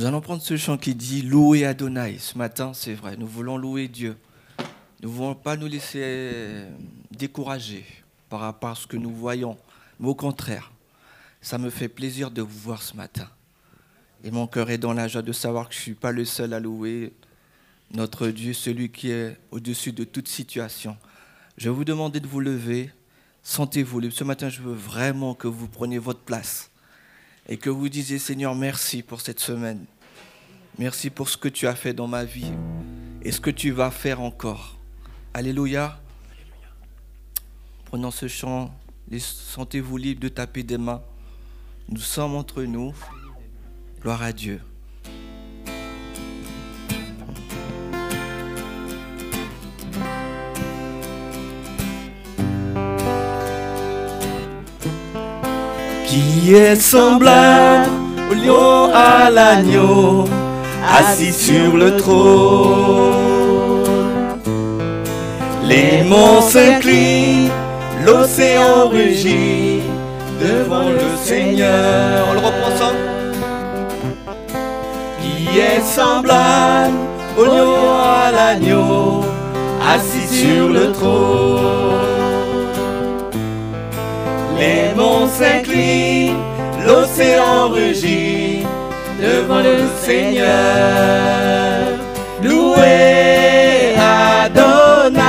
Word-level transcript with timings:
Nous 0.00 0.06
allons 0.06 0.22
prendre 0.22 0.40
ce 0.40 0.56
chant 0.56 0.78
qui 0.78 0.94
dit 0.94 1.20
Louer 1.20 1.66
Adonai. 1.66 2.16
Ce 2.16 2.38
matin, 2.38 2.72
c'est 2.72 2.94
vrai, 2.94 3.18
nous 3.18 3.26
voulons 3.26 3.58
louer 3.58 3.86
Dieu. 3.86 4.16
Nous 5.02 5.10
ne 5.10 5.14
voulons 5.14 5.34
pas 5.34 5.58
nous 5.58 5.66
laisser 5.66 6.64
décourager 7.10 7.84
par 8.30 8.40
rapport 8.40 8.70
à 8.70 8.74
ce 8.74 8.86
que 8.86 8.96
nous 8.96 9.14
voyons. 9.14 9.58
Mais 9.98 10.08
au 10.08 10.14
contraire, 10.14 10.72
ça 11.42 11.58
me 11.58 11.68
fait 11.68 11.90
plaisir 11.90 12.30
de 12.30 12.40
vous 12.40 12.58
voir 12.60 12.80
ce 12.80 12.96
matin. 12.96 13.28
Et 14.24 14.30
mon 14.30 14.46
cœur 14.46 14.70
est 14.70 14.78
dans 14.78 14.94
la 14.94 15.06
joie 15.06 15.20
de 15.20 15.32
savoir 15.32 15.68
que 15.68 15.74
je 15.74 15.80
ne 15.80 15.82
suis 15.82 15.94
pas 15.94 16.12
le 16.12 16.24
seul 16.24 16.54
à 16.54 16.60
louer 16.60 17.12
notre 17.92 18.28
Dieu, 18.28 18.54
celui 18.54 18.88
qui 18.88 19.10
est 19.10 19.36
au-dessus 19.50 19.92
de 19.92 20.04
toute 20.04 20.28
situation. 20.28 20.96
Je 21.58 21.68
vais 21.68 21.76
vous 21.76 21.84
demander 21.84 22.20
de 22.20 22.26
vous 22.26 22.40
lever. 22.40 22.90
Sentez-vous 23.42 24.00
libre. 24.00 24.14
Ce 24.14 24.24
matin, 24.24 24.48
je 24.48 24.62
veux 24.62 24.72
vraiment 24.72 25.34
que 25.34 25.46
vous 25.46 25.68
preniez 25.68 25.98
votre 25.98 26.20
place 26.20 26.69
et 27.48 27.56
que 27.56 27.70
vous 27.70 27.88
disiez 27.88 28.18
Seigneur, 28.18 28.54
merci 28.54 29.02
pour 29.02 29.20
cette 29.20 29.40
semaine. 29.40 29.84
Merci 30.78 31.10
pour 31.10 31.28
ce 31.28 31.36
que 31.36 31.48
tu 31.48 31.66
as 31.66 31.74
fait 31.74 31.92
dans 31.92 32.06
ma 32.06 32.24
vie 32.24 32.52
et 33.22 33.32
ce 33.32 33.40
que 33.40 33.50
tu 33.50 33.70
vas 33.70 33.90
faire 33.90 34.20
encore. 34.20 34.78
Alléluia. 35.34 36.00
Prenons 37.84 38.10
ce 38.10 38.28
chant. 38.28 38.74
Sentez-vous 39.18 39.96
libre 39.96 40.20
de 40.20 40.28
taper 40.28 40.62
des 40.62 40.78
mains. 40.78 41.02
Nous 41.88 42.00
sommes 42.00 42.34
entre 42.34 42.62
nous. 42.62 42.94
Gloire 44.00 44.22
à 44.22 44.32
Dieu. 44.32 44.60
Qui 56.10 56.54
est 56.54 56.74
semblable 56.74 57.88
au 58.28 58.34
lion 58.34 58.92
à 58.92 59.30
l'agneau, 59.30 60.24
assis 60.98 61.32
sur 61.32 61.76
le 61.76 61.96
trône. 61.96 63.14
Les 65.62 66.02
monts 66.02 66.40
s'inclinent, 66.40 67.50
l'océan 68.04 68.88
rugit 68.88 69.82
devant 70.40 70.88
le 70.88 71.16
Seigneur. 71.22 72.26
On 72.28 72.32
le 72.32 72.40
reprend 72.40 72.76
ça 72.76 72.92
Qui 75.22 75.60
est 75.60 75.80
semblable 75.80 76.96
au 77.38 77.44
lion 77.44 77.94
à 78.02 78.32
l'agneau, 78.32 79.20
assis 79.88 80.26
sur 80.26 80.70
le 80.70 80.90
trône. 80.90 81.99
Les 84.60 84.92
monts 84.94 85.26
s'inclinent, 85.26 86.36
l'océan 86.86 87.70
rugit 87.70 88.66
devant 89.18 89.62
le 89.62 89.76
Seigneur. 90.02 90.48
Loué 92.42 93.94
Adonai, 94.44 95.20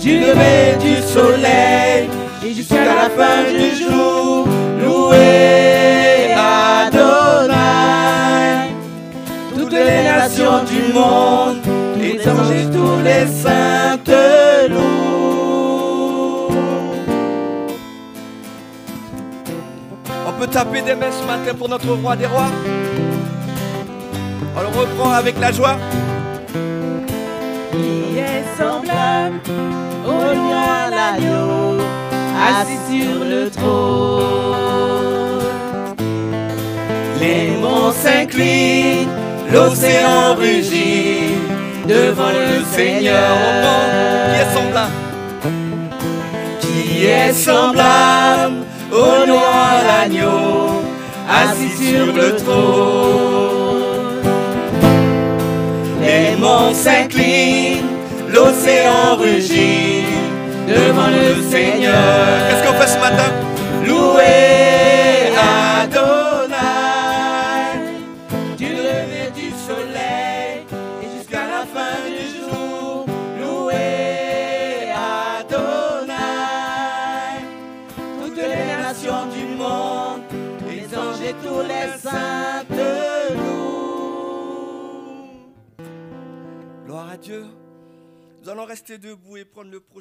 du 0.00 0.20
lever 0.20 0.76
du 0.80 0.94
soleil 1.02 2.08
jusqu'à 2.54 2.84
la 2.84 3.10
fin 3.10 3.42
du 3.50 3.74
jour. 3.74 4.46
Loué 4.80 6.34
Adonai, 6.86 7.58
toutes 9.58 9.72
les 9.72 10.04
nations 10.04 10.62
du 10.62 10.92
monde, 10.92 11.58
les 11.98 12.20
anges 12.28 12.52
et 12.52 12.66
tous 12.70 13.00
les 13.02 13.26
saints 13.26 13.98
te 14.04 14.68
louent. 14.68 14.91
Peut 20.42 20.48
taper 20.48 20.82
des 20.82 20.96
mains 20.96 21.12
ce 21.12 21.24
matin 21.24 21.54
pour 21.56 21.68
notre 21.68 21.86
roi 21.86 22.16
des 22.16 22.26
rois. 22.26 22.50
On 24.56 24.60
le 24.60 24.66
reprend 24.66 25.12
avec 25.12 25.38
la 25.38 25.52
joie. 25.52 25.76
Qui 27.70 28.18
est 28.18 28.44
semblable 28.58 29.40
au 30.04 30.34
lion 30.34 30.90
l'agneau, 30.90 31.78
assis 32.48 32.80
sur 32.90 33.24
le 33.24 33.50
trône. 33.50 34.32
Les 37.20 37.56
monts 37.62 37.92
s'inclinent, 37.92 39.08
l'océan 39.52 40.34
rugit 40.34 41.36
devant 41.86 42.30
le 42.30 42.64
Seigneur. 42.74 43.36
Qui 44.26 44.40
est 44.40 44.50
semblable 44.56 44.92
Qui 46.60 47.04
est 47.04 47.32
semblable 47.32 48.71
au 48.92 49.04
à 49.04 49.82
l'agneau, 49.86 50.82
assis 51.28 51.70
sur 51.84 52.06
le 52.06 52.36
trône. 52.36 53.82
Les 56.00 56.36
monts 56.36 56.74
s'inclinent, 56.74 57.86
l'océan 58.28 59.16
rugit 59.18 60.04
devant 60.68 61.08
le 61.08 61.42
Seigneur. 61.50 61.94
Qu'est-ce 62.48 62.68
qu'on 62.68 62.78
fait 62.78 62.88
ce 62.88 62.98
matin? 62.98 63.41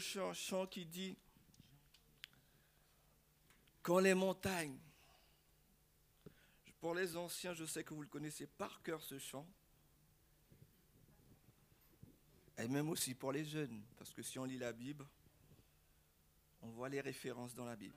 Prochain 0.01 0.33
chant 0.33 0.65
qui 0.65 0.83
dit 0.83 1.15
Quand 3.83 3.99
les 3.99 4.15
montagnes. 4.15 4.79
Pour 6.79 6.95
les 6.95 7.15
anciens, 7.15 7.53
je 7.53 7.65
sais 7.65 7.83
que 7.83 7.93
vous 7.93 8.01
le 8.01 8.07
connaissez 8.07 8.47
par 8.47 8.81
cœur 8.81 9.03
ce 9.03 9.19
chant. 9.19 9.47
Et 12.57 12.67
même 12.67 12.89
aussi 12.89 13.13
pour 13.13 13.31
les 13.31 13.45
jeunes, 13.45 13.83
parce 13.95 14.11
que 14.11 14.23
si 14.23 14.39
on 14.39 14.45
lit 14.45 14.57
la 14.57 14.73
Bible, 14.73 15.05
on 16.63 16.69
voit 16.69 16.89
les 16.89 17.01
références 17.01 17.53
dans 17.53 17.65
la 17.65 17.75
Bible. 17.75 17.95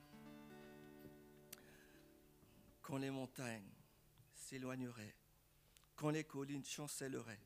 Quand 2.82 2.98
les 2.98 3.10
montagnes 3.10 3.72
s'éloigneraient, 4.34 5.14
quand 5.96 6.10
les 6.10 6.24
collines 6.24 6.66
chancelleraient, 6.66 7.40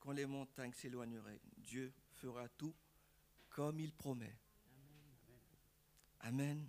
quand 0.00 0.10
les 0.10 0.26
montagnes 0.26 0.72
s'éloigneraient, 0.72 1.40
Dieu 1.58 1.92
fera 2.14 2.48
tout 2.48 2.74
comme 3.58 3.80
il 3.80 3.90
promet. 3.90 4.36
Amen. 6.20 6.68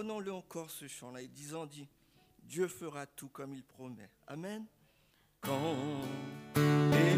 Reprenons-le 0.00 0.32
encore 0.32 0.70
ce 0.70 0.88
chant-là 0.88 1.20
et 1.20 1.28
disons 1.28 1.66
dit, 1.66 1.86
Dieu 2.44 2.68
fera 2.68 3.04
tout 3.04 3.28
comme 3.28 3.52
il 3.52 3.62
promet. 3.62 4.08
Amen. 4.28 4.64
Quand 5.42 5.76
les 6.56 7.16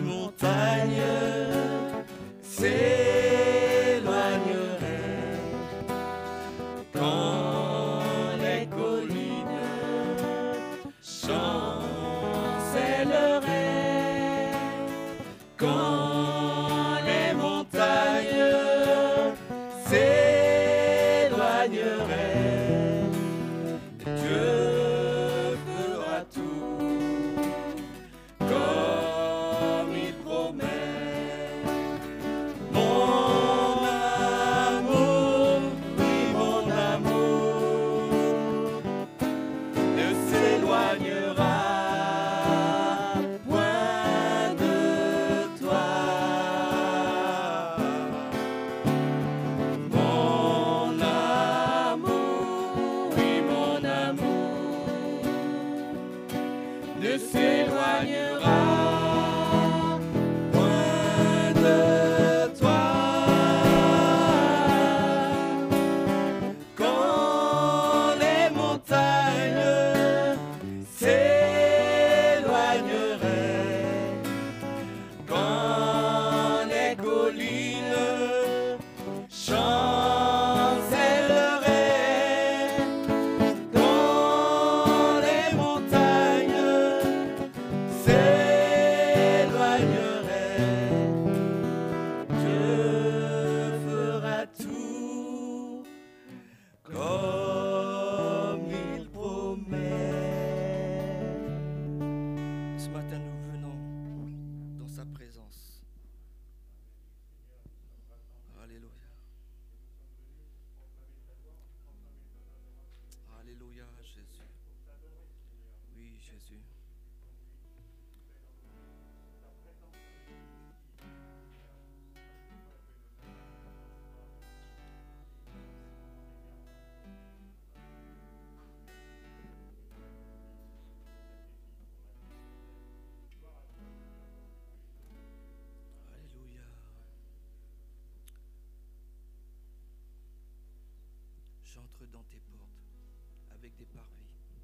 avec 143.62 143.76
des 143.76 143.84
parvis 143.84 144.26
dans 144.26 144.40
tes 144.42 144.56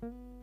portes. 0.00 0.41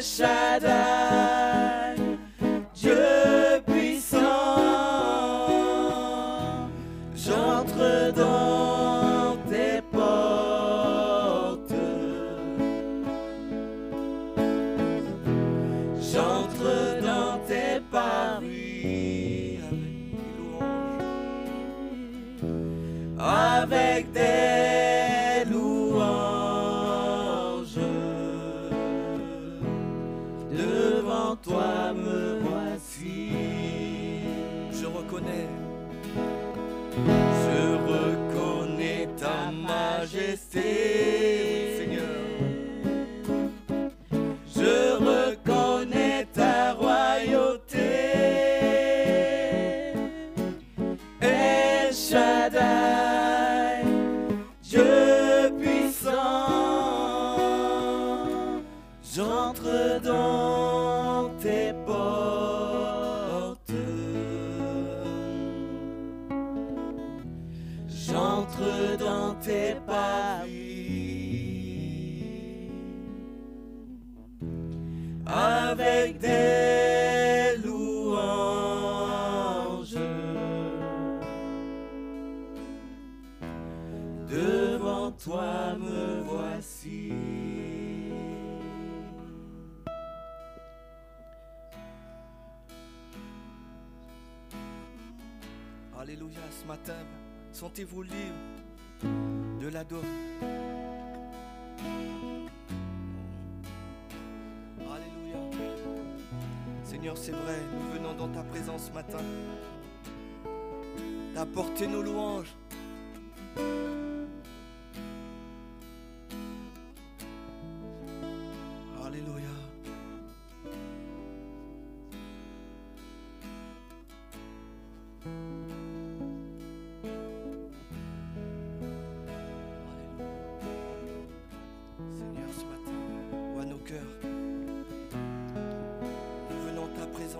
side 0.00 0.37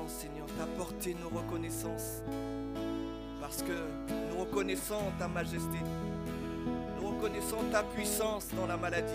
Seigneur, 0.09 0.47
t'apporter 0.59 1.15
nos 1.23 1.29
reconnaissances. 1.29 2.23
Parce 3.41 3.63
que 3.63 3.73
nous 4.31 4.41
reconnaissons 4.41 5.01
ta 5.19 5.29
majesté. 5.29 5.79
Nous 7.01 7.09
reconnaissons 7.09 7.59
ta 7.71 7.83
puissance 7.83 8.49
dans 8.57 8.67
la 8.67 8.77
maladie. 8.77 9.13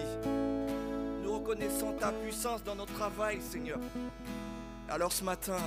Nous 1.24 1.34
reconnaissons 1.34 1.94
ta 1.94 2.12
puissance 2.12 2.64
dans 2.64 2.76
notre 2.76 2.94
travail, 2.94 3.42
Seigneur. 3.42 3.80
Alors 4.90 5.12
ce 5.12 5.24
matin, 5.24 5.58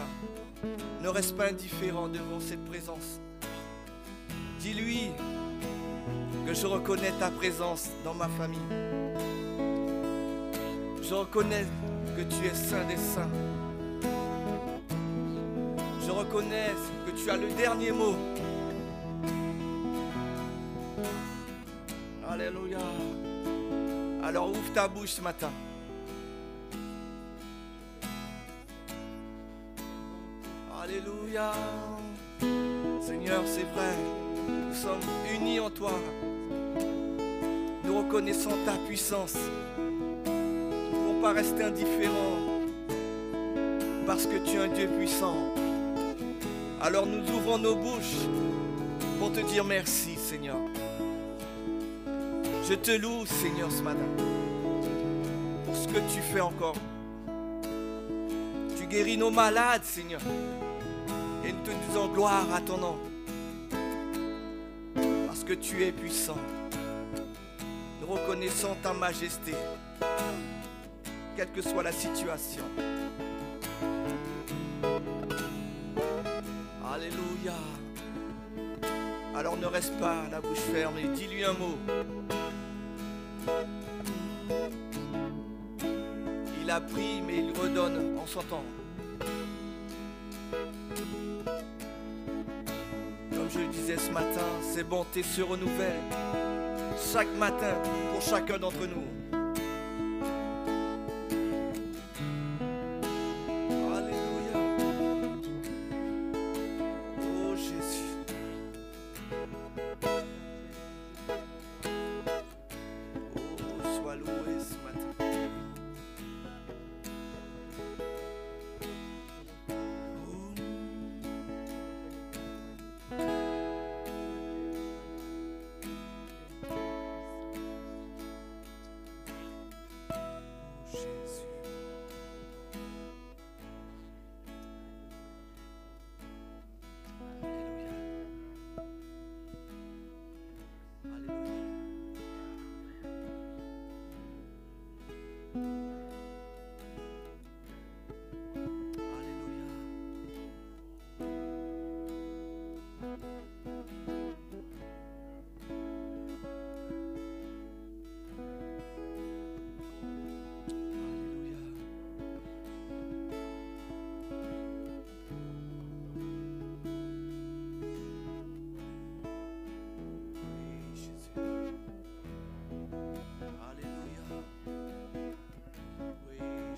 ne 1.03 1.09
reste 1.09 1.37
pas 1.37 1.49
indifférent 1.49 2.09
devant 2.09 2.41
cette 2.41 2.65
présence. 2.65 3.21
Dis-lui 4.61 5.11
que 6.47 6.55
je 6.55 6.67
reconnais 6.67 7.13
ta 7.19 7.31
présence 7.31 7.89
dans 8.05 8.15
ma 8.15 8.29
famille. 8.29 8.59
Je 11.03 11.15
reconnais 11.15 11.65
que 12.17 12.23
tu 12.23 12.47
es 12.47 12.55
saint 12.55 12.85
des 12.87 12.97
saints. 12.97 13.31
Je 16.07 16.13
reconnais 16.13 16.71
que 17.05 17.11
tu 17.11 17.29
as 17.29 17.37
le 17.37 17.49
dernier 17.49 17.91
mot. 17.91 18.15
Alléluia. 22.31 22.79
Alors 24.23 24.51
ouvre 24.51 24.73
ta 24.73 24.87
bouche 24.87 25.11
ce 25.11 25.21
matin. 25.21 25.51
Alléluia. 30.81 31.51
Seigneur, 33.01 33.43
c'est 33.45 33.67
vrai. 33.75 33.93
Nous 34.49 34.75
sommes 34.75 35.01
unis 35.35 35.59
en 35.59 35.71
toi. 35.71 35.91
Nous 37.83 37.99
reconnaissons 37.99 38.57
ta 38.65 38.75
puissance. 38.87 39.35
Nous 39.77 40.23
ne 40.23 40.91
pouvons 40.93 41.21
pas 41.21 41.33
rester 41.33 41.65
indifférents. 41.65 42.39
Parce 44.07 44.27
que 44.27 44.37
tu 44.39 44.57
es 44.57 44.59
un 44.59 44.69
Dieu 44.69 44.87
puissant. 44.87 45.35
Alors 46.87 47.05
nous 47.05 47.29
ouvrons 47.33 47.59
nos 47.59 47.75
bouches 47.75 48.29
pour 49.19 49.33
te 49.33 49.41
dire 49.41 49.65
merci, 49.65 50.15
Seigneur. 50.15 50.55
Je 52.63 52.75
te 52.75 52.93
loue, 52.93 53.27
Seigneur, 53.27 53.73
ce 53.73 53.83
matin. 53.83 54.07
Pour 55.65 55.75
ce 55.75 55.89
que 55.89 55.99
tu 56.15 56.21
fais 56.33 56.41
encore. 56.41 56.77
Tu 58.79 58.87
guéris 58.87 59.17
nos 59.17 59.33
malades, 59.33 59.83
Seigneur. 59.83 60.21
Et 61.45 61.51
nous 61.51 61.63
te 61.65 61.73
disons 61.89 62.07
gloire 62.07 62.47
à 62.55 62.61
ton 62.61 62.79
nom. 62.79 62.99
Parce 65.27 65.43
que 65.43 65.55
tu 65.55 65.83
es 65.83 65.91
puissant. 65.91 66.39
Nous 68.01 68.07
reconnaissons 68.07 68.77
ta 68.81 68.93
majesté. 68.93 69.55
Quelle 71.37 71.51
que 71.51 71.63
soit 71.63 71.83
la 71.83 71.91
situation. 71.91 72.63
Alors 79.35 79.57
ne 79.57 79.67
reste 79.67 79.97
pas 79.99 80.25
la 80.31 80.41
bouche 80.41 80.59
ferme 80.59 80.99
et 80.99 81.09
dis-lui 81.09 81.45
un 81.45 81.53
mot. 81.53 81.77
Il 86.63 86.71
a 86.71 86.81
pris, 86.81 87.23
mais 87.27 87.39
il 87.39 87.61
redonne 87.61 88.19
en 88.19 88.27
temps. 88.43 88.65
Comme 93.31 93.51
je 93.51 93.59
le 93.61 93.67
disais 93.69 93.97
ce 93.99 94.11
matin, 94.11 94.47
ses 94.63 94.83
bontés 94.83 95.23
se 95.23 95.43
renouvellent 95.43 96.03
chaque 97.13 97.33
matin 97.39 97.75
pour 98.13 98.23
chacun 98.23 98.59
d'entre 98.59 98.87
nous. 98.87 99.26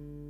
thank 0.00 0.24
you 0.24 0.29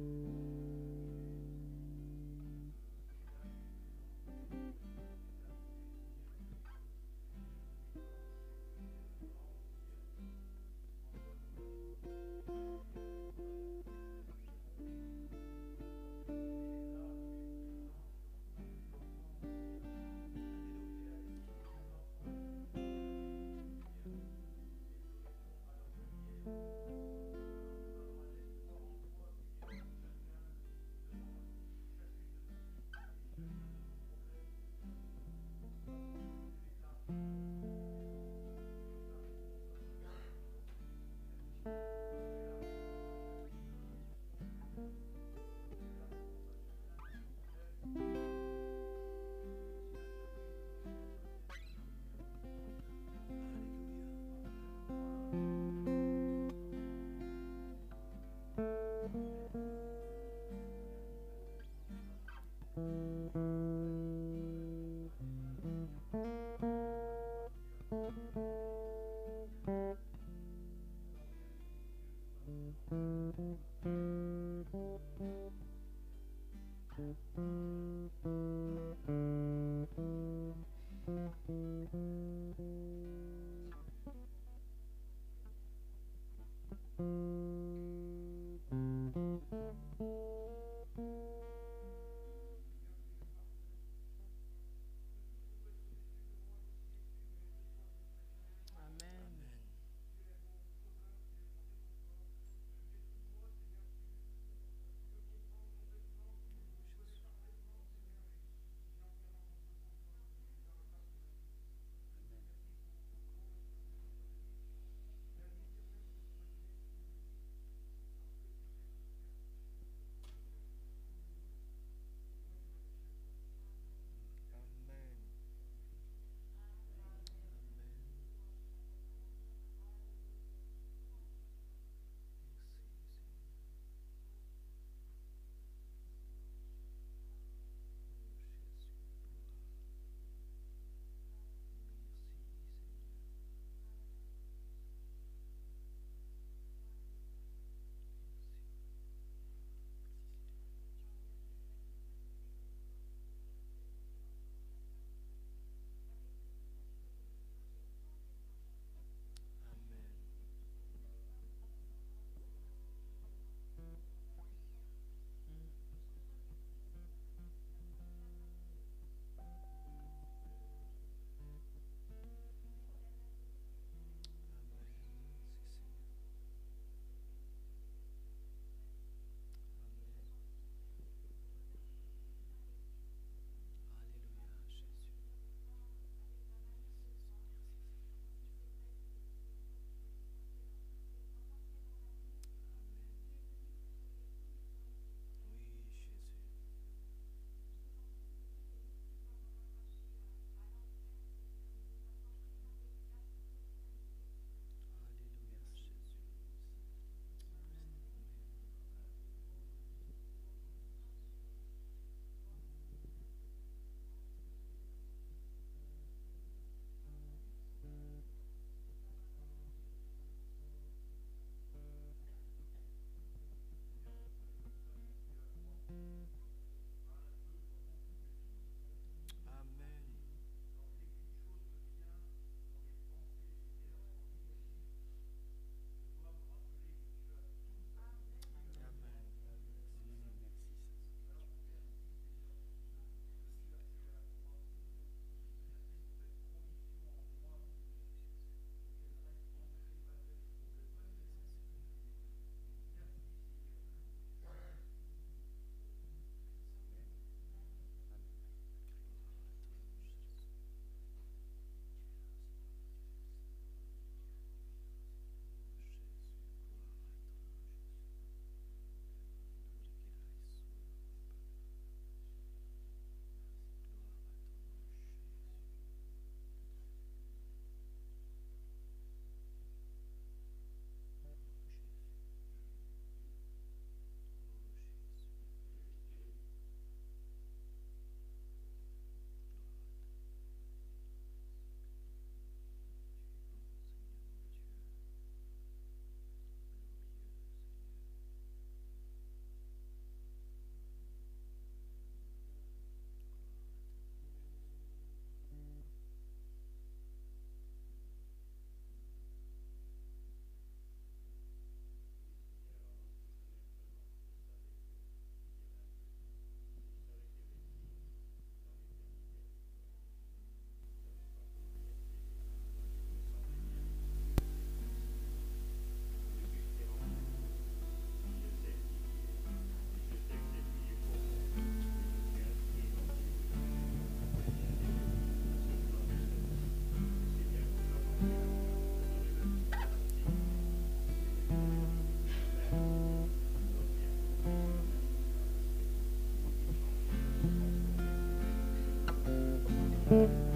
Mm-hmm. 350.11 350.50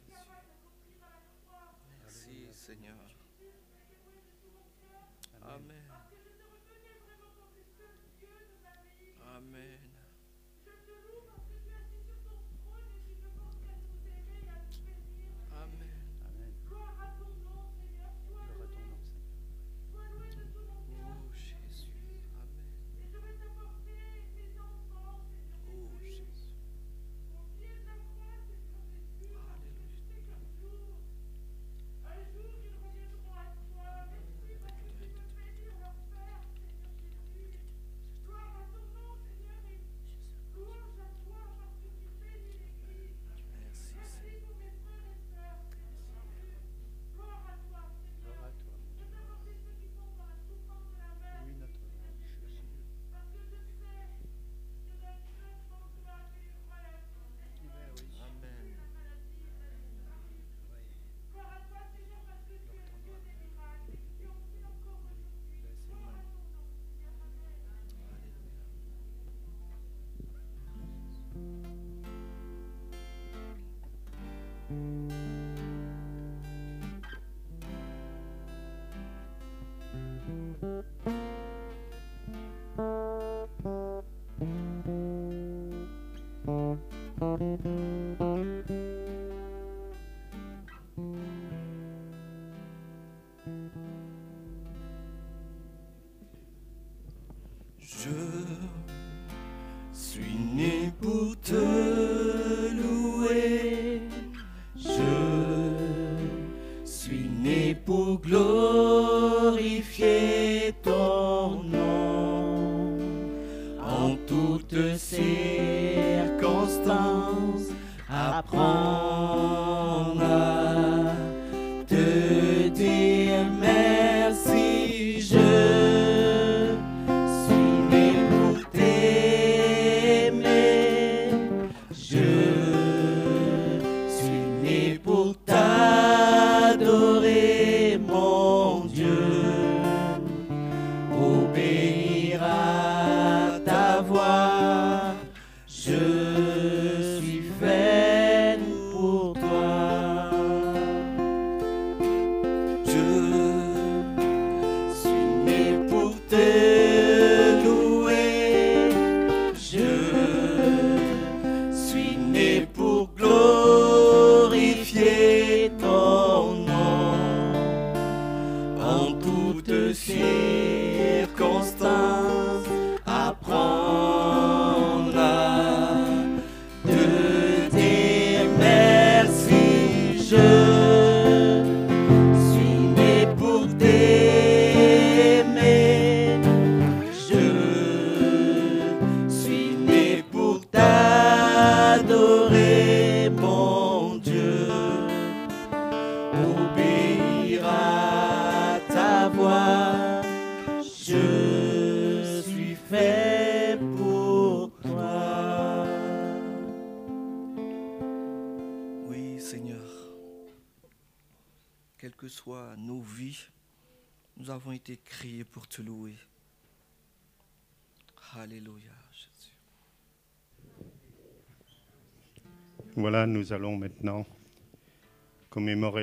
Merci, 2.01 2.47
Seigneur. 2.53 3.18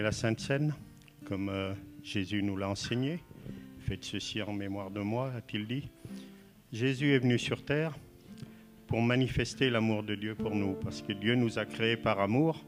La 0.07 0.13
Sainte 0.13 0.39
Seine, 0.39 0.73
comme 1.25 1.49
euh, 1.49 1.73
Jésus 2.01 2.41
nous 2.41 2.57
l'a 2.57 2.69
enseigné. 2.69 3.19
Faites 3.81 4.05
ceci 4.05 4.41
en 4.41 4.53
mémoire 4.53 4.89
de 4.89 5.01
moi, 5.01 5.33
a-t-il 5.37 5.67
dit. 5.67 5.91
Jésus 6.73 7.13
est 7.13 7.19
venu 7.19 7.41
sur 7.41 7.65
terre 7.65 7.93
pour 8.87 9.03
manifester 9.03 9.69
l'amour 9.69 10.05
de 10.05 10.15
Dieu 10.15 10.37
pour 10.37 10.55
nous, 10.55 10.75
parce 10.75 11.03
que 11.03 11.13
Dieu 11.13 11.35
nous 11.35 11.59
a 11.59 11.65
créés 11.65 11.97
par 11.97 12.21
amour, 12.21 12.65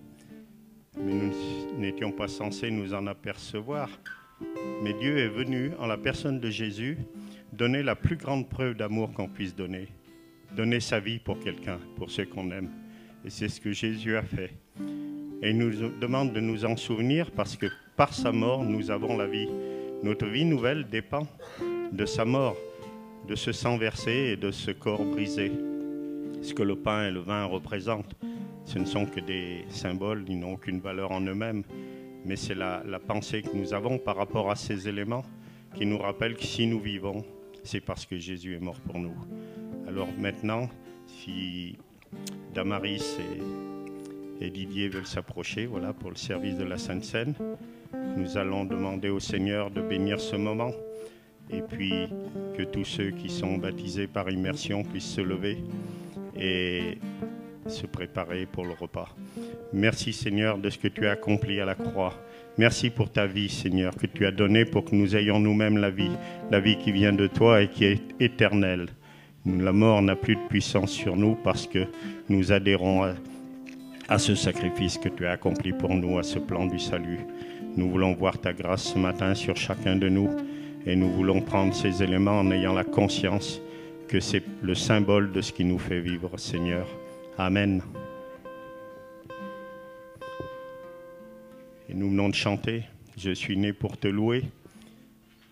mais 0.99 1.13
nous 1.13 1.33
n'étions 1.79 2.11
pas 2.11 2.27
censés 2.27 2.73
nous 2.73 2.93
en 2.93 3.07
apercevoir. 3.07 3.89
Mais 4.83 4.95
Dieu 4.95 5.19
est 5.19 5.29
venu, 5.29 5.71
en 5.79 5.87
la 5.87 5.97
personne 5.97 6.41
de 6.41 6.51
Jésus, 6.51 6.99
donner 7.53 7.85
la 7.85 7.95
plus 7.95 8.17
grande 8.17 8.49
preuve 8.49 8.75
d'amour 8.75 9.13
qu'on 9.13 9.29
puisse 9.29 9.55
donner, 9.55 9.87
donner 10.57 10.81
sa 10.81 10.99
vie 10.99 11.21
pour 11.21 11.39
quelqu'un, 11.39 11.79
pour 11.95 12.11
ceux 12.11 12.27
qu'on 12.27 12.51
aime. 12.51 12.71
Et 13.25 13.31
c'est 13.31 13.49
ce 13.49 13.61
que 13.61 13.71
Jésus 13.71 14.17
a 14.17 14.23
fait. 14.23 14.51
Et 15.43 15.51
il 15.51 15.59
nous 15.59 15.91
demande 16.01 16.33
de 16.33 16.41
nous 16.41 16.65
en 16.65 16.77
souvenir 16.77 17.31
parce 17.31 17.57
que 17.57 17.67
par 17.97 18.13
sa 18.13 18.33
mort, 18.33 18.65
nous 18.65 18.91
avons 18.91 19.17
la 19.17 19.27
vie. 19.27 19.49
Notre 20.03 20.27
vie 20.27 20.45
nouvelle 20.45 20.89
dépend 20.89 21.27
de 21.93 22.07
sa 22.07 22.25
mort, 22.25 22.57
de 23.29 23.35
ce 23.35 23.53
sang 23.53 23.77
versé 23.77 24.33
et 24.33 24.37
de 24.37 24.51
ce 24.51 24.71
corps 24.71 25.05
brisé. 25.05 25.53
Ce 26.43 26.55
que 26.55 26.63
le 26.63 26.77
pain 26.77 27.09
et 27.09 27.11
le 27.11 27.21
vin 27.21 27.45
représentent, 27.45 28.17
ce 28.65 28.79
ne 28.79 28.85
sont 28.85 29.07
que 29.07 29.21
des 29.21 29.65
symboles, 29.69 30.25
ils 30.29 30.39
n'ont 30.39 30.55
aucune 30.55 30.81
valeur 30.81 31.13
en 31.13 31.21
eux-mêmes, 31.21 31.63
mais 32.25 32.37
c'est 32.37 32.55
la, 32.55 32.83
pensée 33.07 33.43
que 33.43 33.57
nous 33.57 33.75
avons 33.75 33.99
par 33.99 34.17
rapport 34.17 34.51
à 34.51 34.57
ces 34.57 34.89
éléments 34.89 35.25
qui 35.75 35.87
nous 35.87 35.99
rappellent 35.99 36.37
que 36.37 36.45
si 36.45 36.67
nous 36.67 36.81
vivons, 36.81 37.25
c'est 37.63 37.81
parce 37.81 38.07
que 38.07 38.19
Jésus 38.19 38.55
est 38.55 38.61
mort 38.61 38.81
pour 38.81 38.99
nous. 38.99 39.15
Alors 39.87 40.09
maintenant, 40.19 40.69
si 41.07 41.79
Damaris 42.55 43.19
et, 43.21 43.78
et 44.41 44.51
Didier 44.51 44.89
veulent 44.89 45.07
s'approcher, 45.07 45.67
voilà, 45.67 45.93
pour 45.93 46.11
le 46.11 46.17
service 46.17 46.57
de 46.57 46.65
la 46.65 46.79
Sainte 46.79 47.05
Seine, 47.05 47.35
nous 48.17 48.37
allons 48.37 48.65
demander 48.65 49.09
au 49.09 49.21
Seigneur 49.21 49.71
de 49.71 49.81
bénir 49.81 50.21
ce 50.21 50.37
moment 50.37 50.73
et 51.51 51.63
puis 51.63 52.09
que 52.57 52.63
tous 52.63 52.85
ceux 52.85 53.11
qui 53.11 53.29
sont 53.29 53.57
baptisés 53.57 54.07
par 54.07 54.31
immersion 54.31 54.85
puissent 54.85 55.15
se 55.15 55.21
lever 55.21 55.59
et 56.39 56.99
se 57.67 57.87
préparer 57.87 58.47
pour 58.47 58.65
le 58.65 58.73
repas. 58.73 59.15
Merci 59.73 60.13
Seigneur 60.13 60.59
de 60.59 60.71
ce 60.71 60.79
que 60.79 60.89
tu 60.89 61.07
as 61.07 61.13
accompli 61.13 61.61
à 61.61 61.65
la 61.65 61.75
croix. 61.75 62.15
Merci 62.57 62.91
pour 62.91 63.11
ta 63.11 63.27
vie 63.27 63.49
Seigneur 63.49 63.95
que 63.95 64.07
tu 64.07 64.27
as 64.27 64.31
donnée 64.31 64.65
pour 64.65 64.85
que 64.85 64.95
nous 64.95 65.17
ayons 65.17 65.39
nous-mêmes 65.39 65.79
la 65.79 65.91
vie, 65.91 66.11
la 66.51 66.61
vie 66.61 66.79
qui 66.79 66.93
vient 66.93 67.13
de 67.13 67.27
toi 67.27 67.63
et 67.63 67.69
qui 67.69 67.85
est 67.85 68.01
éternelle. 68.21 68.87
La 69.47 69.73
mort 69.73 70.03
n'a 70.03 70.17
plus 70.17 70.37
de 70.37 70.47
puissance 70.49 70.91
sur 70.91 71.17
nous 71.17 71.35
parce 71.35 71.67
que 71.67 71.87
nous 72.29 72.53
adhérons 72.53 73.05
à, 73.05 73.15
à 74.09 74.19
ce 74.19 74.35
sacrifice 74.35 74.97
que 74.97 75.11
tu 75.11 75.27
as 75.27 75.33
accompli 75.33 75.73
pour 75.73 75.95
nous, 75.95 76.19
à 76.19 76.23
ce 76.23 76.39
plan 76.39 76.67
du 76.67 76.79
salut. 76.79 77.21
Nous 77.77 77.91
voulons 77.91 78.15
voir 78.15 78.39
ta 78.39 78.55
grâce 78.55 78.95
ce 78.95 78.99
matin 78.99 79.35
sur 79.35 79.57
chacun 79.57 79.97
de 79.97 80.09
nous 80.09 80.31
et 80.87 80.97
nous 80.97 81.11
voulons 81.11 81.43
prendre 81.43 81.75
ces 81.75 82.03
éléments 82.03 82.41
en 82.41 82.51
ayant 82.51 82.73
la 82.73 82.85
conscience 82.85 83.61
que 84.09 84.21
c'est 84.21 84.43
le 84.63 84.75
symbole 84.75 85.31
de 85.33 85.43
ce 85.43 85.53
qui 85.53 85.65
nous 85.65 85.79
fait 85.79 86.01
vivre, 86.01 86.39
Seigneur. 86.39 86.89
Amen. 87.37 87.83
Et 91.91 91.95
nous 91.95 92.09
venons 92.09 92.31
de 92.31 92.35
chanter, 92.35 92.85
Je 93.19 93.33
suis 93.33 93.59
né 93.59 93.75
pour 93.75 93.99
te 93.99 94.09
louer, 94.09 94.45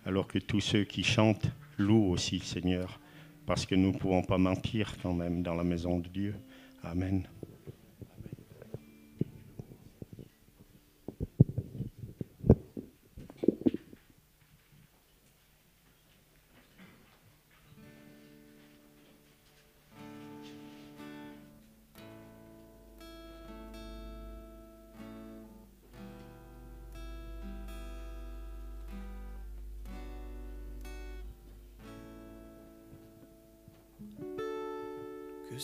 alors 0.05 0.27
que 0.27 0.39
tous 0.39 0.61
ceux 0.61 0.83
qui 0.83 1.03
chantent 1.03 1.51
louent 1.77 2.11
aussi, 2.11 2.39
Seigneur, 2.39 2.99
parce 3.45 3.67
que 3.67 3.75
nous 3.75 3.91
ne 3.91 3.97
pouvons 3.97 4.23
pas 4.23 4.39
mentir 4.39 4.95
quand 5.03 5.13
même 5.13 5.43
dans 5.43 5.53
la 5.53 5.63
maison 5.63 5.99
de 5.99 6.07
Dieu. 6.07 6.35
Amen. 6.83 7.27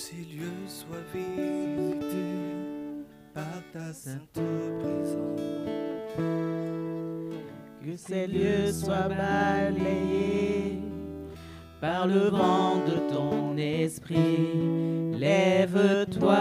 Ces 0.06 0.26
lieux 0.36 0.68
soient 0.68 1.08
visités 1.14 2.18
par 3.34 3.62
ta 3.72 3.94
sainte 3.94 4.34
présence. 4.34 5.40
Que 7.82 7.96
ces 7.96 8.28
lieux 8.28 8.72
soient 8.74 9.08
balayés 9.08 10.80
par 11.80 12.08
le 12.08 12.28
vent 12.30 12.80
de 12.86 13.14
ton 13.14 13.56
esprit. 13.58 14.50
Lève-toi 15.18 16.36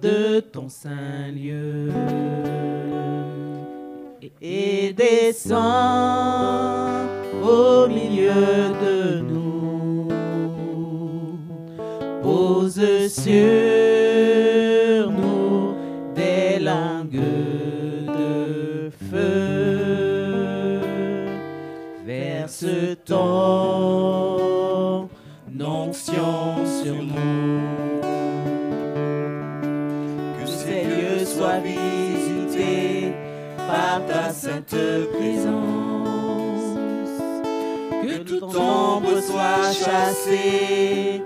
de 0.00 0.40
ton 0.40 0.70
saint 0.70 1.30
lieu 1.34 1.90
et 4.40 4.94
descends 4.94 5.60
au 7.42 7.88
milieu 7.88 8.72
de 8.84 9.20
nous. 9.20 9.43
Pose 12.34 12.82
sur 13.08 13.32
nous 15.08 15.74
des 16.16 16.58
langues 16.58 17.30
de 18.08 18.90
feu. 19.08 20.80
Verse 22.04 22.66
ton 23.04 23.14
onction 25.60 26.56
sur 26.82 26.96
nous. 26.96 27.60
Que 30.40 30.46
ces 30.46 30.82
lieux 30.82 31.24
soient 31.24 31.60
visités 31.60 33.12
par 33.58 34.04
ta 34.08 34.30
sainte 34.30 34.74
présence. 35.16 36.64
Que 38.02 38.16
toute 38.24 38.56
ombre 38.56 39.20
soit 39.22 39.70
chassée 39.72 41.22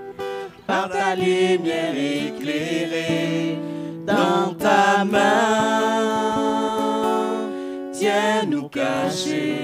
par 0.79 0.89
ta 0.89 1.15
lumière 1.15 1.93
éclairée 1.93 3.57
dans 4.05 4.53
ta 4.57 5.03
main. 5.03 6.29
Tiens-nous 7.91 8.69
cachés, 8.69 9.55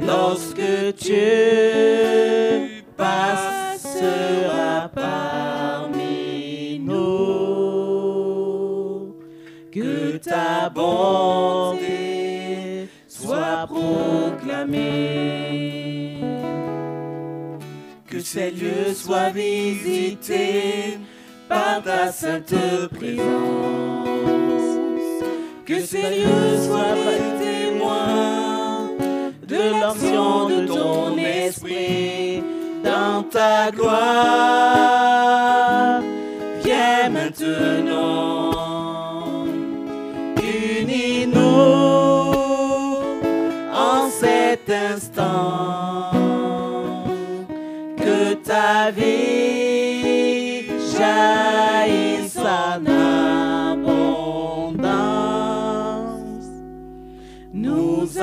Lorsque 0.07 0.97
tu 0.97 1.13
ces 18.33 18.51
lieux 18.51 18.93
soient 18.95 19.31
visités 19.31 20.99
par 21.49 21.83
ta 21.83 22.13
sainte 22.13 22.55
présence. 22.95 23.25
Que 25.65 25.81
ces 25.81 26.03
lieux 26.03 26.59
soient 26.67 26.99
témoins 27.41 28.91
de 29.49 29.81
l'action 29.81 30.47
de 30.51 30.67
ton 30.67 31.17
esprit 31.17 32.43
dans 32.85 33.23
ta 33.23 33.71
gloire. 33.71 34.03
Viens 36.63 37.09
maintenant, 37.09 38.51
unis-nous 40.37 41.39
en 43.73 44.11
cet 44.11 44.69
instant. 44.69 45.88
Que 48.69 48.75
ta 48.75 48.91
vie 48.91 50.67
jaillisse 50.93 52.37
en 52.37 52.85
abondance. 53.67 54.05
Nous 57.55 58.19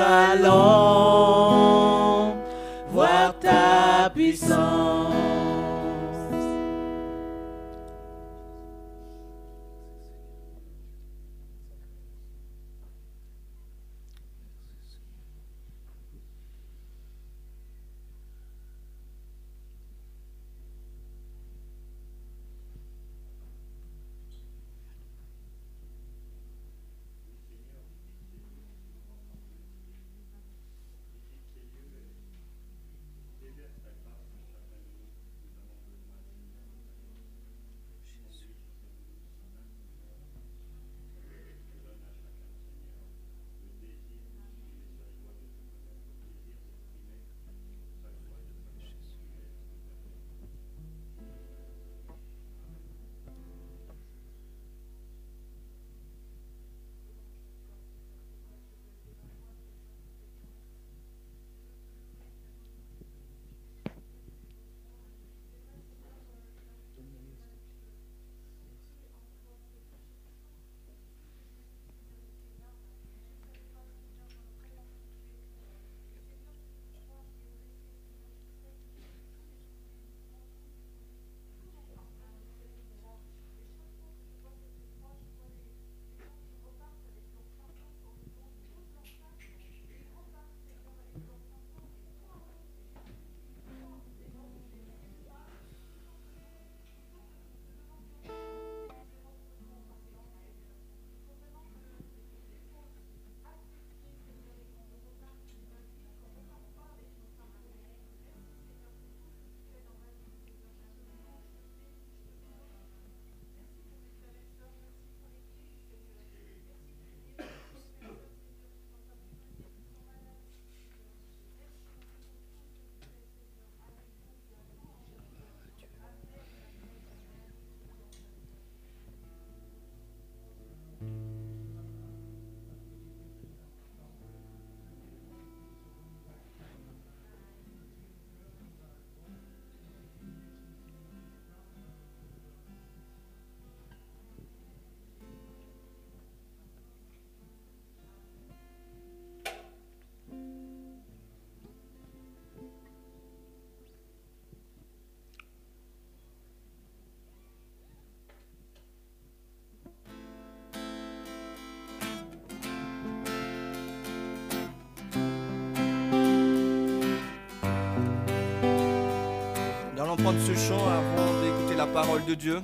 ce 170.34 170.54
chant 170.54 170.74
avant 170.74 171.32
d'écouter 171.40 171.76
la 171.76 171.86
parole 171.86 172.24
de 172.24 172.34
Dieu. 172.34 172.60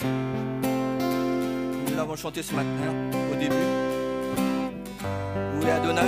Nous 0.63 1.97
l'avons 1.97 2.17
chanté 2.17 2.43
ce 2.43 2.53
matin, 2.55 2.93
au 3.31 3.37
début. 3.37 3.55
Où 5.55 5.67
est 5.67 5.71
Adonai? 5.71 6.01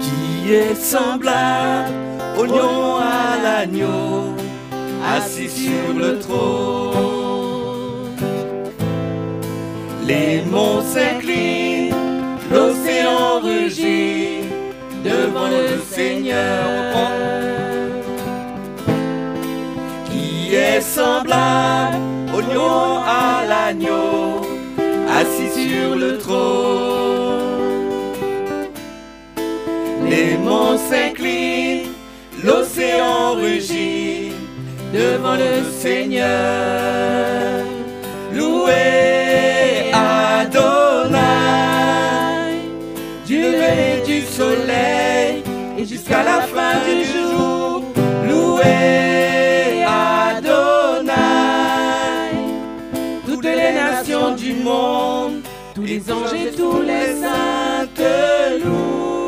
Qui 0.00 0.52
est 0.54 0.74
semblable 0.74 1.92
au 2.38 2.44
lion 2.44 2.96
à 2.96 3.36
l'agneau, 3.42 4.34
assis 5.06 5.50
sur 5.50 5.94
le 5.98 6.18
trône. 6.18 6.96
Les 10.06 10.42
monts 10.50 10.80
s'inclinent, 10.82 11.94
l'océan 12.50 13.40
rugit 13.42 14.44
devant 15.04 15.48
le 15.48 15.78
Seigneur. 15.86 17.29
Semblable 21.00 21.96
au 22.36 22.40
lion 22.50 23.00
à 23.22 23.44
l'agneau, 23.50 24.42
assis 25.20 25.50
sur 25.60 25.88
le 26.02 26.18
trône. 26.18 27.80
Les 30.10 30.36
monts 30.46 30.78
s'inclinent, 30.88 31.92
l'océan 32.44 33.34
rugit 33.42 34.32
devant 34.92 35.36
le 35.44 35.52
Seigneur. 35.82 37.64
Louez 38.36 39.92
Adonai, 39.92 41.20
lever 43.28 44.02
du 44.10 44.18
soleil 44.38 45.42
et 45.78 45.84
jusqu'à 45.86 46.22
la 46.30 46.40
fin 46.54 46.74
du 46.88 46.96
jour. 47.10 47.19
Du 54.02 54.54
monde, 54.54 55.42
tous 55.74 55.82
les 55.82 56.10
anges 56.10 56.32
et 56.32 56.50
tous 56.52 56.80
les 56.80 57.20
saints 57.20 57.86
te 57.94 58.64
louent. 58.64 59.19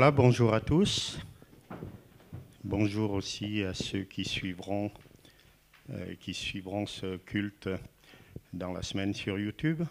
Voilà, 0.00 0.12
bonjour 0.12 0.54
à 0.54 0.62
tous. 0.62 1.18
Bonjour 2.64 3.10
aussi 3.10 3.62
à 3.64 3.74
ceux 3.74 4.04
qui 4.04 4.24
suivront, 4.24 4.90
euh, 5.90 6.14
qui 6.18 6.32
suivront 6.32 6.86
ce 6.86 7.18
culte 7.18 7.68
dans 8.54 8.72
la 8.72 8.80
semaine 8.80 9.12
sur 9.12 9.38
YouTube. 9.38 9.82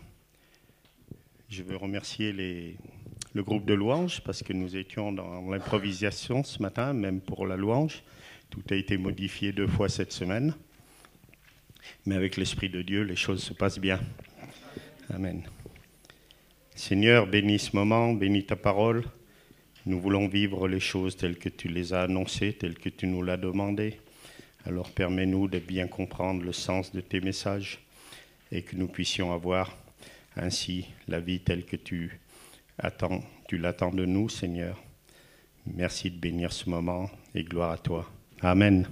Je 1.47 1.61
veux 1.61 1.75
remercier 1.75 2.31
le 2.31 3.43
groupe 3.43 3.67
de 3.67 3.75
louanges 3.75 4.21
parce 4.21 4.41
que 4.41 4.51
nous 4.51 4.75
étions 4.75 5.11
dans 5.11 5.47
l'improvisation 5.47 6.43
ce 6.43 6.59
matin, 6.59 6.91
même 6.91 7.21
pour 7.21 7.45
la 7.45 7.55
louange. 7.55 8.01
Tout 8.49 8.63
a 8.71 8.75
été 8.75 8.97
modifié 8.97 9.51
deux 9.51 9.67
fois 9.67 9.89
cette 9.89 10.11
semaine. 10.11 10.55
Mais 12.07 12.15
avec 12.15 12.35
l'Esprit 12.35 12.69
de 12.69 12.81
Dieu, 12.81 13.03
les 13.03 13.15
choses 13.15 13.43
se 13.43 13.53
passent 13.53 13.77
bien. 13.77 13.99
Amen. 15.13 15.43
Seigneur, 16.73 17.27
bénis 17.27 17.59
ce 17.59 17.75
moment, 17.75 18.11
bénis 18.13 18.47
ta 18.47 18.55
parole. 18.55 19.03
Nous 19.85 19.99
voulons 19.99 20.27
vivre 20.27 20.67
les 20.67 20.81
choses 20.81 21.15
telles 21.15 21.37
que 21.37 21.47
tu 21.47 21.69
les 21.69 21.93
as 21.93 22.01
annoncées, 22.01 22.53
telles 22.53 22.77
que 22.77 22.89
tu 22.89 23.07
nous 23.07 23.23
l'as 23.23 23.37
demandé. 23.37 23.97
Alors 24.65 24.91
permets-nous 24.91 25.47
de 25.47 25.59
bien 25.59 25.87
comprendre 25.87 26.43
le 26.43 26.51
sens 26.51 26.91
de 26.91 26.99
tes 26.99 27.21
messages 27.21 27.79
et 28.51 28.61
que 28.61 28.75
nous 28.75 28.87
puissions 28.87 29.33
avoir 29.33 29.77
ainsi 30.35 30.85
la 31.07 31.21
vie 31.21 31.39
telle 31.39 31.65
que 31.65 31.77
tu 31.77 32.19
attends, 32.77 33.23
tu 33.47 33.57
l'attends 33.57 33.91
de 33.91 34.05
nous, 34.05 34.27
Seigneur. 34.27 34.83
Merci 35.65 36.11
de 36.11 36.17
bénir 36.17 36.51
ce 36.51 36.69
moment 36.69 37.09
et 37.33 37.43
gloire 37.43 37.71
à 37.71 37.77
toi. 37.77 38.09
Amen. 38.41 38.85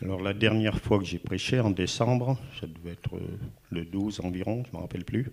Alors 0.00 0.22
la 0.22 0.32
dernière 0.32 0.80
fois 0.80 0.98
que 0.98 1.04
j'ai 1.04 1.18
prêché 1.18 1.60
en 1.60 1.70
décembre, 1.70 2.38
ça 2.58 2.66
devait 2.66 2.92
être 2.92 3.20
le 3.70 3.84
12 3.84 4.20
environ, 4.20 4.62
je 4.64 4.70
ne 4.70 4.76
me 4.76 4.82
rappelle 4.82 5.04
plus 5.04 5.30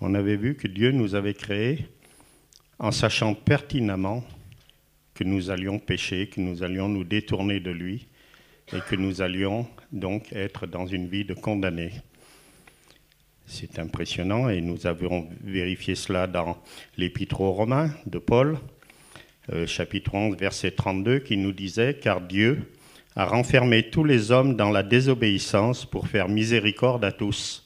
on 0.00 0.14
avait 0.14 0.36
vu 0.36 0.54
que 0.54 0.68
Dieu 0.68 0.90
nous 0.90 1.14
avait 1.14 1.34
créés 1.34 1.86
en 2.78 2.90
sachant 2.90 3.34
pertinemment 3.34 4.24
que 5.14 5.24
nous 5.24 5.50
allions 5.50 5.78
pécher, 5.78 6.28
que 6.28 6.40
nous 6.40 6.62
allions 6.62 6.88
nous 6.88 7.04
détourner 7.04 7.60
de 7.60 7.70
lui 7.70 8.06
et 8.72 8.80
que 8.88 8.96
nous 8.96 9.22
allions 9.22 9.66
donc 9.92 10.32
être 10.32 10.66
dans 10.66 10.86
une 10.86 11.08
vie 11.08 11.24
de 11.24 11.34
condamnés. 11.34 11.92
C'est 13.46 13.78
impressionnant 13.78 14.48
et 14.48 14.60
nous 14.60 14.86
avons 14.86 15.28
vérifié 15.42 15.94
cela 15.94 16.26
dans 16.26 16.58
l'Épître 16.96 17.40
aux 17.40 17.52
Romains 17.52 17.90
de 18.04 18.18
Paul, 18.18 18.58
euh, 19.52 19.66
chapitre 19.66 20.14
11, 20.14 20.36
verset 20.36 20.72
32, 20.72 21.20
qui 21.20 21.36
nous 21.36 21.52
disait 21.52 21.94
Car 21.94 22.20
Dieu 22.20 22.72
a 23.14 23.24
renfermé 23.24 23.88
tous 23.88 24.04
les 24.04 24.32
hommes 24.32 24.56
dans 24.56 24.70
la 24.70 24.82
désobéissance 24.82 25.86
pour 25.86 26.08
faire 26.08 26.28
miséricorde 26.28 27.04
à 27.04 27.12
tous. 27.12 27.65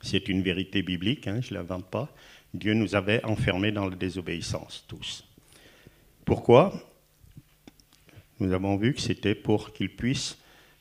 C'est 0.00 0.28
une 0.28 0.42
vérité 0.42 0.82
biblique, 0.82 1.26
hein, 1.26 1.40
je 1.40 1.52
ne 1.52 1.58
l'invente 1.58 1.90
pas. 1.90 2.12
Dieu 2.54 2.74
nous 2.74 2.94
avait 2.94 3.24
enfermés 3.24 3.72
dans 3.72 3.88
la 3.88 3.96
désobéissance, 3.96 4.84
tous. 4.88 5.24
Pourquoi? 6.24 6.72
Nous 8.40 8.52
avons 8.52 8.76
vu 8.76 8.94
que 8.94 9.00
c'était 9.00 9.34
pour 9.34 9.72
qu'il 9.72 9.94
puisse 9.94 10.38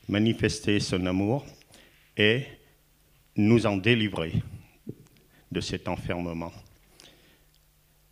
manifester 0.07 0.79
son 0.79 1.05
amour 1.05 1.45
et 2.15 2.43
nous 3.35 3.65
en 3.65 3.77
délivrer 3.77 4.33
de 5.51 5.61
cet 5.61 5.87
enfermement. 5.87 6.51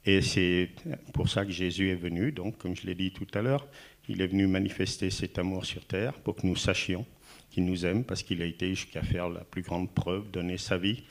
Et 0.06 0.22
c'est 0.22 0.70
pour 1.14 1.30
ça 1.30 1.46
que 1.46 1.52
Jésus 1.52 1.90
est 1.90 1.96
venu, 1.96 2.32
donc, 2.32 2.58
comme 2.58 2.76
je 2.76 2.86
l'ai 2.86 2.96
dit 2.96 3.12
tout 3.12 3.28
à 3.34 3.42
l'heure, 3.42 3.68
il 4.08 4.22
est 4.22 4.28
venu 4.28 4.46
manifester 4.46 5.10
cet 5.10 5.40
amour 5.40 5.66
sur 5.66 5.86
terre 5.86 6.14
pour 6.14 6.36
que 6.36 6.46
nous 6.46 6.56
sachions 6.56 7.06
qu'il 7.50 7.66
nous 7.66 7.86
aime 7.86 8.04
parce 8.04 8.24
qu'il 8.24 8.42
a 8.42 8.46
été 8.46 8.70
jusqu'à 8.70 9.02
faire 9.02 9.30
la 9.30 9.42
plus 9.42 9.62
grande 9.62 9.94
preuve, 9.94 10.30
donner 10.32 10.58
sa 10.58 10.78
vie 10.78 11.04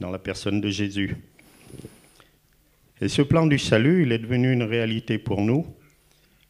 dans 0.00 0.10
la 0.10 0.18
personne 0.18 0.60
de 0.60 0.68
Jésus. 0.68 1.16
Et 3.00 3.08
ce 3.08 3.22
plan 3.22 3.46
du 3.46 3.58
salut, 3.58 4.02
il 4.02 4.12
est 4.12 4.18
devenu 4.18 4.52
une 4.52 4.62
réalité 4.62 5.18
pour 5.18 5.42
nous 5.42 5.66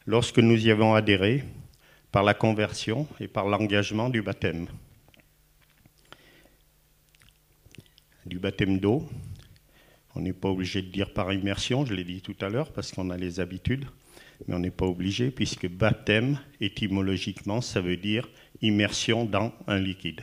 lorsque 0.05 0.39
nous 0.39 0.65
y 0.65 0.71
avons 0.71 0.93
adhéré 0.93 1.43
par 2.11 2.23
la 2.23 2.33
conversion 2.33 3.07
et 3.19 3.27
par 3.27 3.47
l'engagement 3.47 4.09
du 4.09 4.21
baptême. 4.21 4.67
du 8.25 8.39
baptême 8.39 8.79
d'eau. 8.79 9.07
On 10.15 10.21
n'est 10.21 10.33
pas 10.33 10.49
obligé 10.49 10.81
de 10.81 10.87
dire 10.87 11.13
par 11.13 11.33
immersion, 11.33 11.85
je 11.85 11.93
l'ai 11.93 12.03
dit 12.03 12.21
tout 12.21 12.35
à 12.41 12.49
l'heure, 12.49 12.71
parce 12.71 12.91
qu'on 12.91 13.09
a 13.09 13.17
les 13.17 13.39
habitudes, 13.39 13.85
mais 14.47 14.55
on 14.55 14.59
n'est 14.59 14.71
pas 14.71 14.85
obligé, 14.85 15.31
puisque 15.31 15.67
baptême, 15.67 16.39
étymologiquement, 16.61 17.61
ça 17.61 17.81
veut 17.81 17.97
dire 17.97 18.29
immersion 18.63 19.25
dans 19.25 19.53
un 19.67 19.79
liquide. 19.79 20.21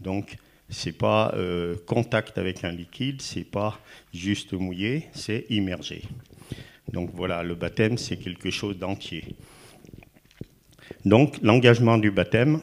Donc, 0.00 0.36
c'est 0.68 0.96
pas 0.96 1.32
euh, 1.34 1.74
contact 1.86 2.38
avec 2.38 2.62
un 2.62 2.70
liquide, 2.70 3.22
c'est 3.22 3.44
pas 3.50 3.80
juste 4.14 4.52
mouillé, 4.52 5.06
c'est 5.12 5.46
immergé. 5.48 6.02
Donc 6.92 7.10
voilà, 7.14 7.42
le 7.42 7.54
baptême, 7.54 7.98
c'est 7.98 8.18
quelque 8.18 8.50
chose 8.50 8.78
d'entier. 8.78 9.24
Donc, 11.04 11.38
l'engagement 11.42 11.98
du 11.98 12.10
baptême 12.10 12.60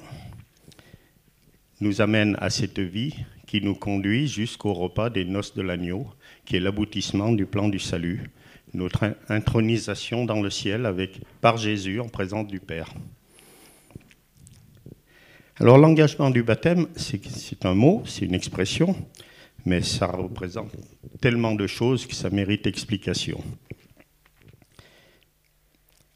nous 1.82 2.02
amène 2.02 2.38
à 2.40 2.50
cette 2.50 2.80
vie 2.80 3.14
qui 3.48 3.62
nous 3.62 3.76
conduit 3.76 4.28
jusqu'au 4.28 4.74
repas 4.74 5.10
des 5.10 5.26
noces 5.26 5.56
de 5.56 5.62
l'agneau, 5.62 6.08
qui 6.46 6.56
est 6.56 6.60
l'aboutissement 6.60 7.32
du 7.32 7.46
plan 7.46 7.70
du 7.70 7.80
salut, 7.80 8.30
notre 8.74 9.16
intronisation 9.30 10.26
dans 10.26 10.42
le 10.42 10.50
ciel 10.50 10.86
avec, 10.86 11.20
par 11.42 11.58
Jésus 11.58 12.00
en 12.00 12.08
présence 12.08 12.48
du 12.48 12.60
Père. 12.60 12.94
Alors 15.58 15.78
l'engagement 15.78 16.32
du 16.32 16.44
baptême, 16.44 16.88
c'est 16.98 17.66
un 17.66 17.76
mot, 17.76 18.04
c'est 18.06 18.26
une 18.26 18.34
expression, 18.34 18.94
mais 19.66 19.82
ça 19.82 20.08
représente 20.08 20.76
tellement 21.22 21.56
de 21.56 21.66
choses 21.66 22.06
que 22.06 22.14
ça 22.14 22.30
mérite 22.30 22.68
explication. 22.68 23.42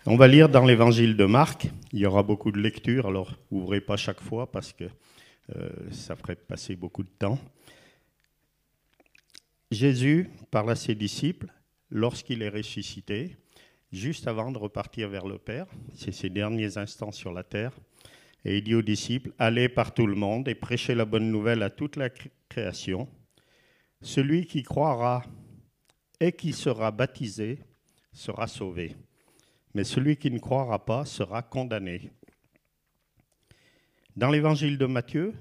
On 0.05 0.17
va 0.17 0.27
lire 0.27 0.49
dans 0.49 0.65
l'évangile 0.65 1.15
de 1.15 1.23
Marc, 1.23 1.69
il 1.93 1.99
y 1.99 2.05
aura 2.05 2.21
beaucoup 2.21 2.51
de 2.51 2.59
lectures, 2.59 3.07
alors 3.07 3.33
ouvrez 3.49 3.79
pas 3.79 3.95
chaque 3.95 4.19
fois 4.19 4.51
parce 4.51 4.73
que 4.73 4.89
euh, 5.55 5.69
ça 5.89 6.17
ferait 6.17 6.35
passer 6.35 6.75
beaucoup 6.75 7.03
de 7.03 7.09
temps. 7.17 7.39
Jésus 9.71 10.29
parle 10.51 10.71
à 10.71 10.75
ses 10.75 10.95
disciples 10.95 11.47
lorsqu'il 11.89 12.41
est 12.41 12.49
ressuscité, 12.49 13.37
juste 13.93 14.27
avant 14.27 14.51
de 14.51 14.57
repartir 14.57 15.07
vers 15.07 15.25
le 15.25 15.37
Père, 15.37 15.67
c'est 15.95 16.11
ses 16.11 16.29
derniers 16.29 16.77
instants 16.77 17.13
sur 17.13 17.31
la 17.31 17.43
terre, 17.43 17.71
et 18.45 18.57
il 18.57 18.63
dit 18.63 18.75
aux 18.75 18.81
disciples, 18.81 19.31
allez 19.37 19.69
par 19.69 19.93
tout 19.93 20.07
le 20.07 20.15
monde 20.15 20.47
et 20.47 20.55
prêchez 20.55 20.95
la 20.95 21.05
bonne 21.05 21.31
nouvelle 21.31 21.63
à 21.63 21.69
toute 21.69 21.95
la 21.95 22.09
création. 22.47 23.07
Celui 24.01 24.45
qui 24.45 24.63
croira 24.63 25.23
et 26.19 26.31
qui 26.31 26.53
sera 26.53 26.91
baptisé 26.91 27.59
sera 28.13 28.47
sauvé, 28.47 28.95
mais 29.73 29.83
celui 29.83 30.17
qui 30.17 30.31
ne 30.31 30.39
croira 30.39 30.85
pas 30.85 31.05
sera 31.05 31.41
condamné. 31.41 32.09
Dans 34.15 34.29
l'évangile 34.29 34.77
de 34.77 34.85
Matthieu, 34.85 35.33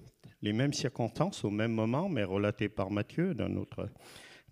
les 0.42 0.53
mêmes 0.53 0.72
circonstances 0.72 1.44
au 1.44 1.51
même 1.51 1.72
moment, 1.72 2.09
mais 2.09 2.24
relatées 2.24 2.68
par 2.68 2.90
Matthieu 2.90 3.34
d'un 3.34 3.57
autre. 3.57 3.88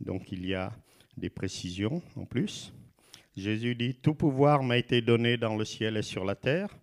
Donc 0.00 0.32
il 0.32 0.46
y 0.46 0.54
a 0.54 0.72
des 1.16 1.30
précisions 1.30 2.02
en 2.16 2.24
plus. 2.24 2.72
Jésus 3.36 3.74
dit 3.74 3.94
Tout 3.94 4.14
pouvoir 4.14 4.62
m'a 4.62 4.78
été 4.78 5.02
donné 5.02 5.36
dans 5.36 5.56
le 5.56 5.64
ciel 5.64 5.96
et 5.96 6.02
sur 6.02 6.24
la 6.24 6.34
terre. 6.34 6.76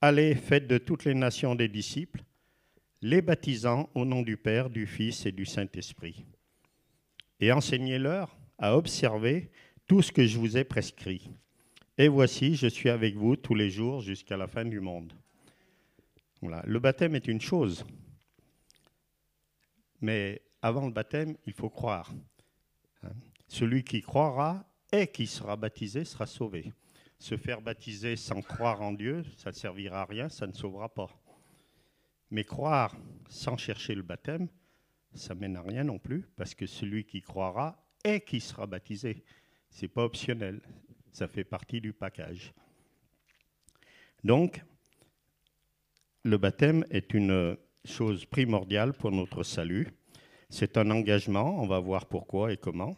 Allez, 0.00 0.36
faites 0.36 0.68
de 0.68 0.78
toutes 0.78 1.04
les 1.04 1.14
nations 1.14 1.56
des 1.56 1.66
disciples, 1.66 2.22
les 3.02 3.20
baptisant 3.20 3.90
au 3.94 4.04
nom 4.04 4.22
du 4.22 4.36
Père, 4.36 4.70
du 4.70 4.86
Fils 4.86 5.26
et 5.26 5.32
du 5.32 5.44
Saint-Esprit. 5.44 6.24
Et 7.40 7.50
enseignez-leur 7.50 8.36
à 8.58 8.76
observer 8.76 9.50
tout 9.88 10.00
ce 10.02 10.12
que 10.12 10.24
je 10.24 10.38
vous 10.38 10.56
ai 10.56 10.62
prescrit. 10.62 11.30
Et 11.96 12.06
voici, 12.06 12.54
je 12.54 12.68
suis 12.68 12.90
avec 12.90 13.16
vous 13.16 13.34
tous 13.34 13.56
les 13.56 13.70
jours 13.70 14.00
jusqu'à 14.00 14.36
la 14.36 14.46
fin 14.46 14.64
du 14.64 14.78
monde. 14.78 15.12
Voilà. 16.40 16.62
Le 16.64 16.78
baptême 16.78 17.16
est 17.16 17.26
une 17.26 17.40
chose, 17.40 17.84
mais 20.00 20.42
avant 20.62 20.86
le 20.86 20.92
baptême, 20.92 21.36
il 21.44 21.52
faut 21.52 21.70
croire. 21.70 22.12
Hein? 23.02 23.10
Celui 23.48 23.82
qui 23.82 24.00
croira 24.00 24.64
et 24.92 25.08
qui 25.08 25.26
sera 25.26 25.56
baptisé 25.56 26.04
sera 26.04 26.26
sauvé. 26.26 26.72
Se 27.18 27.36
faire 27.36 27.60
baptiser 27.60 28.16
sans 28.16 28.42
croire 28.42 28.80
en 28.80 28.92
Dieu, 28.92 29.24
ça 29.36 29.50
ne 29.50 29.54
servira 29.54 30.02
à 30.02 30.04
rien, 30.04 30.28
ça 30.28 30.46
ne 30.46 30.52
sauvera 30.52 30.88
pas. 30.88 31.10
Mais 32.30 32.44
croire 32.44 32.96
sans 33.28 33.56
chercher 33.56 33.94
le 33.94 34.02
baptême, 34.02 34.48
ça 35.14 35.34
mène 35.34 35.56
à 35.56 35.62
rien 35.62 35.84
non 35.84 35.98
plus, 35.98 36.28
parce 36.36 36.54
que 36.54 36.66
celui 36.66 37.04
qui 37.04 37.22
croira 37.22 37.82
et 38.04 38.20
qui 38.20 38.40
sera 38.40 38.66
baptisé, 38.66 39.24
c'est 39.70 39.88
pas 39.88 40.04
optionnel, 40.04 40.60
ça 41.10 41.26
fait 41.26 41.44
partie 41.44 41.80
du 41.80 41.92
package. 41.92 42.52
Donc, 44.22 44.62
le 46.24 46.36
baptême 46.38 46.84
est 46.90 47.14
une 47.14 47.56
chose 47.84 48.24
primordiale 48.26 48.92
pour 48.92 49.10
notre 49.10 49.42
salut. 49.42 49.88
C'est 50.50 50.76
un 50.76 50.90
engagement, 50.90 51.60
on 51.62 51.66
va 51.66 51.78
voir 51.78 52.06
pourquoi 52.06 52.52
et 52.52 52.56
comment. 52.56 52.96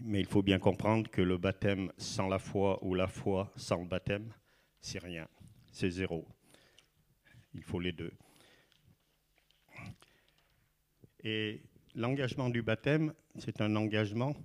Mais 0.00 0.20
il 0.20 0.26
faut 0.26 0.42
bien 0.42 0.58
comprendre 0.58 1.10
que 1.10 1.20
le 1.20 1.38
baptême 1.38 1.92
sans 1.96 2.28
la 2.28 2.38
foi 2.38 2.78
ou 2.84 2.94
la 2.94 3.08
foi 3.08 3.52
sans 3.56 3.80
le 3.80 3.88
baptême, 3.88 4.32
c'est 4.80 5.00
rien, 5.00 5.28
c'est 5.72 5.90
zéro. 5.90 6.26
Il 7.54 7.62
faut 7.62 7.80
les 7.80 7.92
deux. 7.92 8.12
Et 11.24 11.62
l'engagement 11.94 12.48
du 12.48 12.62
baptême, 12.62 13.12
c'est 13.38 13.60
un 13.60 13.74
engagement 13.74 14.36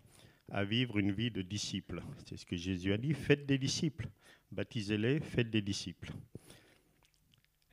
à 0.51 0.63
vivre 0.63 0.97
une 0.97 1.11
vie 1.11 1.31
de 1.31 1.41
disciple. 1.41 2.01
C'est 2.25 2.37
ce 2.37 2.45
que 2.45 2.55
Jésus 2.55 2.93
a 2.93 2.97
dit, 2.97 3.13
faites 3.13 3.45
des 3.45 3.57
disciples, 3.57 4.09
baptisez-les, 4.51 5.19
faites 5.19 5.49
des 5.49 5.61
disciples. 5.61 6.11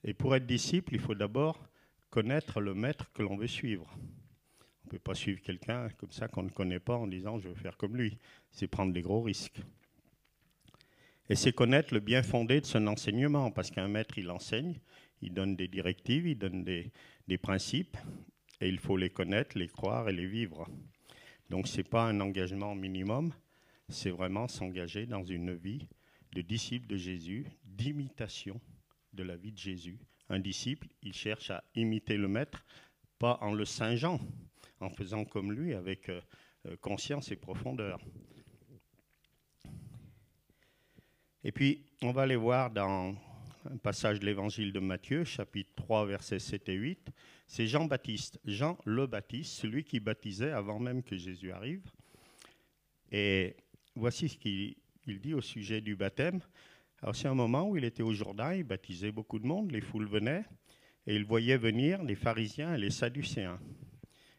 Et 0.04 0.14
pour 0.14 0.34
être 0.34 0.46
disciple, 0.46 0.94
il 0.94 1.00
faut 1.00 1.14
d'abord 1.14 1.68
connaître 2.10 2.60
le 2.60 2.74
maître 2.74 3.10
que 3.12 3.22
l'on 3.22 3.36
veut 3.36 3.46
suivre. 3.46 3.96
On 4.90 4.94
ne 4.94 4.98
peut 4.98 5.10
pas 5.10 5.14
suivre 5.14 5.40
quelqu'un 5.40 5.88
comme 5.98 6.10
ça 6.10 6.26
qu'on 6.26 6.42
ne 6.42 6.48
connaît 6.50 6.80
pas 6.80 6.96
en 6.96 7.06
disant 7.06 7.38
je 7.38 7.48
veux 7.48 7.54
faire 7.54 7.76
comme 7.76 7.96
lui. 7.96 8.18
C'est 8.50 8.66
prendre 8.66 8.92
des 8.92 9.02
gros 9.02 9.22
risques. 9.22 9.60
Et 11.28 11.36
c'est 11.36 11.52
connaître 11.52 11.94
le 11.94 12.00
bien 12.00 12.24
fondé 12.24 12.60
de 12.60 12.66
son 12.66 12.88
enseignement, 12.88 13.52
parce 13.52 13.70
qu'un 13.70 13.86
maître, 13.86 14.18
il 14.18 14.28
enseigne, 14.32 14.80
il 15.22 15.32
donne 15.32 15.54
des 15.54 15.68
directives, 15.68 16.26
il 16.26 16.36
donne 16.36 16.64
des, 16.64 16.90
des 17.28 17.38
principes, 17.38 17.96
et 18.60 18.68
il 18.68 18.80
faut 18.80 18.96
les 18.96 19.10
connaître, 19.10 19.56
les 19.56 19.68
croire 19.68 20.08
et 20.08 20.12
les 20.12 20.26
vivre. 20.26 20.66
Donc 21.50 21.68
ce 21.68 21.76
n'est 21.76 21.84
pas 21.84 22.06
un 22.08 22.18
engagement 22.18 22.74
minimum, 22.74 23.32
c'est 23.88 24.10
vraiment 24.10 24.48
s'engager 24.48 25.06
dans 25.06 25.22
une 25.22 25.54
vie 25.54 25.86
de 26.34 26.40
disciple 26.40 26.88
de 26.88 26.96
Jésus, 26.96 27.46
d'imitation 27.64 28.60
de 29.12 29.22
la 29.22 29.36
vie 29.36 29.52
de 29.52 29.58
Jésus. 29.58 30.00
Un 30.28 30.40
disciple, 30.40 30.88
il 31.02 31.12
cherche 31.12 31.52
à 31.52 31.62
imiter 31.76 32.16
le 32.16 32.26
maître, 32.26 32.64
pas 33.20 33.38
en 33.40 33.52
le 33.52 33.64
singeant, 33.64 34.18
en 34.80 34.90
faisant 34.90 35.24
comme 35.24 35.52
lui 35.52 35.74
avec 35.74 36.08
euh, 36.08 36.20
euh, 36.66 36.76
conscience 36.80 37.30
et 37.30 37.36
profondeur. 37.36 37.98
Et 41.44 41.52
puis, 41.52 41.86
on 42.02 42.12
va 42.12 42.22
aller 42.22 42.36
voir 42.36 42.70
dans 42.70 43.14
un 43.70 43.76
passage 43.76 44.20
de 44.20 44.26
l'évangile 44.26 44.72
de 44.72 44.80
Matthieu, 44.80 45.24
chapitre 45.24 45.70
3, 45.76 46.06
versets 46.06 46.38
7 46.38 46.68
et 46.68 46.74
8. 46.74 47.10
C'est 47.46 47.66
Jean-Baptiste, 47.66 48.40
Jean 48.44 48.78
le 48.84 49.06
Baptiste, 49.06 49.52
celui 49.52 49.84
qui 49.84 50.00
baptisait 50.00 50.50
avant 50.50 50.78
même 50.78 51.02
que 51.02 51.16
Jésus 51.16 51.50
arrive. 51.50 51.82
Et 53.10 53.56
voici 53.94 54.28
ce 54.28 54.36
qu'il 54.36 54.76
dit 55.20 55.34
au 55.34 55.40
sujet 55.40 55.80
du 55.80 55.96
baptême. 55.96 56.40
Alors 57.02 57.16
c'est 57.16 57.28
un 57.28 57.34
moment 57.34 57.68
où 57.68 57.76
il 57.76 57.84
était 57.84 58.02
au 58.02 58.12
Jourdain, 58.12 58.54
il 58.54 58.64
baptisait 58.64 59.10
beaucoup 59.10 59.38
de 59.38 59.46
monde, 59.46 59.70
les 59.70 59.80
foules 59.80 60.08
venaient, 60.08 60.44
et 61.06 61.16
il 61.16 61.24
voyait 61.24 61.56
venir 61.56 62.02
les 62.02 62.14
pharisiens 62.14 62.74
et 62.74 62.78
les 62.78 62.90
sadducéens. 62.90 63.58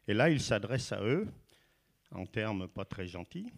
Et 0.08 0.14
là, 0.14 0.30
il 0.30 0.42
s'adresse 0.42 0.92
à 0.92 1.02
eux, 1.04 1.28
en 2.12 2.26
termes 2.26 2.68
pas 2.68 2.86
très 2.86 3.08
gentils. 3.08 3.52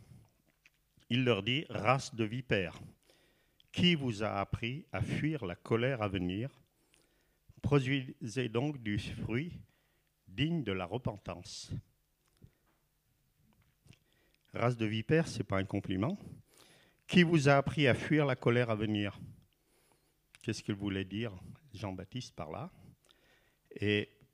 Il 1.10 1.24
leur 1.24 1.44
dit, 1.44 1.66
race 1.70 2.14
de 2.16 2.24
vipères, 2.24 2.80
qui 3.72 3.96
vous 3.96 4.24
a 4.24 4.40
appris 4.40 4.86
à 4.92 5.02
fuir 5.02 5.46
la 5.46 5.56
colère 5.56 6.02
à 6.02 6.08
venir? 6.08 6.50
Produisez 7.62 8.50
donc 8.50 8.82
du 8.84 9.00
fruit 9.00 9.54
digne 10.28 10.64
de 10.64 10.72
la 10.72 10.86
repentance. 10.86 11.72
Race 14.54 14.78
de 14.78 14.86
vipères, 14.86 15.28
ce 15.28 15.40
n'est 15.40 15.44
pas 15.44 15.58
un 15.58 15.66
compliment. 15.66 16.18
Qui 17.08 17.24
vous 17.24 17.50
a 17.50 17.54
appris 17.54 17.88
à 17.88 17.96
fuir 17.96 18.26
la 18.26 18.36
colère 18.36 18.70
à 18.70 18.76
venir? 18.76 19.20
Qu'est-ce 20.42 20.62
qu'il 20.62 20.76
voulait 20.76 21.06
dire 21.06 21.34
Jean-Baptiste 21.74 22.36
par 22.36 22.52
là 22.52 22.72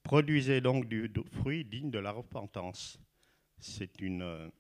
produisez 0.04 0.62
donc 0.62 0.88
du, 0.88 1.12
fruit 1.32 1.66
digne 1.66 1.92
de 1.92 2.00
la 2.00 2.12
repentance. 2.12 3.00
C'est 3.60 4.02
une, 4.02 4.52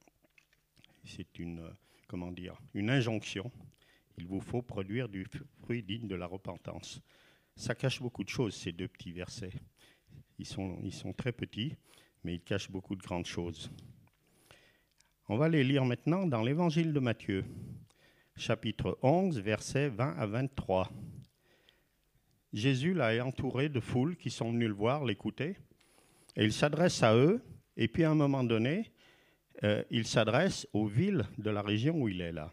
c'est 1.03 1.39
une, 1.39 1.73
comment 2.07 2.31
dire, 2.31 2.59
une 2.73 2.89
injonction. 2.89 3.51
Il 4.17 4.27
vous 4.27 4.41
faut 4.41 4.61
produire 4.61 5.07
du 5.07 5.25
fruit 5.61 5.83
digne 5.83 6.07
de 6.07 6.15
la 6.15 6.25
repentance. 6.25 7.01
Ça 7.55 7.75
cache 7.75 8.01
beaucoup 8.01 8.23
de 8.23 8.29
choses, 8.29 8.55
ces 8.55 8.71
deux 8.71 8.87
petits 8.87 9.11
versets. 9.11 9.53
Ils 10.37 10.45
sont, 10.45 10.79
ils 10.83 10.93
sont 10.93 11.13
très 11.13 11.31
petits, 11.31 11.75
mais 12.23 12.35
ils 12.35 12.41
cachent 12.41 12.71
beaucoup 12.71 12.95
de 12.95 13.01
grandes 13.01 13.25
choses. 13.25 13.71
On 15.27 15.37
va 15.37 15.47
les 15.47 15.63
lire 15.63 15.85
maintenant 15.85 16.25
dans 16.25 16.41
l'évangile 16.41 16.93
de 16.93 16.99
Matthieu 16.99 17.45
chapitre 18.39 18.97
11, 19.01 19.37
versets 19.39 19.89
20 19.89 20.15
à 20.17 20.25
23. 20.25 20.89
Jésus 22.53 22.93
l'a 22.93 23.23
entouré 23.25 23.69
de 23.69 23.79
foules 23.79 24.15
qui 24.15 24.29
sont 24.29 24.51
venues 24.51 24.67
le 24.67 24.73
voir, 24.73 25.05
l'écouter, 25.05 25.57
Et 26.35 26.43
il 26.43 26.53
s'adresse 26.53 27.03
à 27.03 27.15
eux, 27.15 27.41
et 27.77 27.87
puis 27.87 28.03
à 28.03 28.11
un 28.11 28.15
moment 28.15 28.43
donné, 28.43 28.91
euh, 29.63 29.83
il 29.89 30.05
s'adresse 30.05 30.67
aux 30.73 30.85
villes 30.85 31.25
de 31.37 31.49
la 31.49 31.61
région 31.61 32.01
où 32.01 32.07
il 32.07 32.21
est 32.21 32.31
là. 32.31 32.51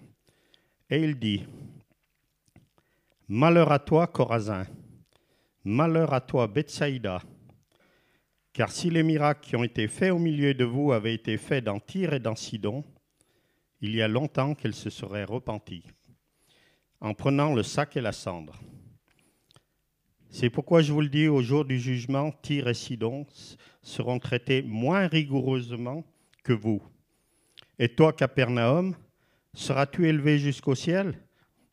Et 0.90 1.02
il 1.02 1.18
dit, 1.18 1.44
Malheur 3.28 3.72
à 3.72 3.78
toi, 3.78 4.06
Corazin, 4.06 4.66
malheur 5.64 6.12
à 6.12 6.20
toi, 6.20 6.46
Bethsaïda, 6.46 7.22
car 8.52 8.70
si 8.70 8.88
les 8.88 9.02
miracles 9.02 9.48
qui 9.48 9.56
ont 9.56 9.64
été 9.64 9.88
faits 9.88 10.12
au 10.12 10.18
milieu 10.18 10.54
de 10.54 10.64
vous 10.64 10.92
avaient 10.92 11.14
été 11.14 11.36
faits 11.36 11.64
dans 11.64 11.80
Tyr 11.80 12.12
et 12.12 12.20
dans 12.20 12.36
Sidon, 12.36 12.84
il 13.80 13.94
y 13.94 14.00
a 14.00 14.08
longtemps 14.08 14.54
qu'elle 14.54 14.74
se 14.74 14.90
serait 14.90 15.24
repentie, 15.24 15.84
en 17.00 17.14
prenant 17.14 17.52
le 17.52 17.62
sac 17.62 17.96
et 17.96 18.00
la 18.00 18.12
cendre. 18.12 18.60
C'est 20.38 20.50
pourquoi 20.50 20.82
je 20.82 20.92
vous 20.92 21.00
le 21.00 21.08
dis, 21.08 21.28
au 21.28 21.40
jour 21.40 21.64
du 21.64 21.78
jugement, 21.80 22.30
Tyr 22.30 22.68
et 22.68 22.74
Sidon 22.74 23.24
seront 23.80 24.18
traités 24.18 24.60
moins 24.60 25.06
rigoureusement 25.06 26.04
que 26.42 26.52
vous. 26.52 26.82
Et 27.78 27.88
toi, 27.88 28.12
Capernaum, 28.12 28.94
seras-tu 29.54 30.06
élevé 30.06 30.38
jusqu'au 30.38 30.74
ciel? 30.74 31.18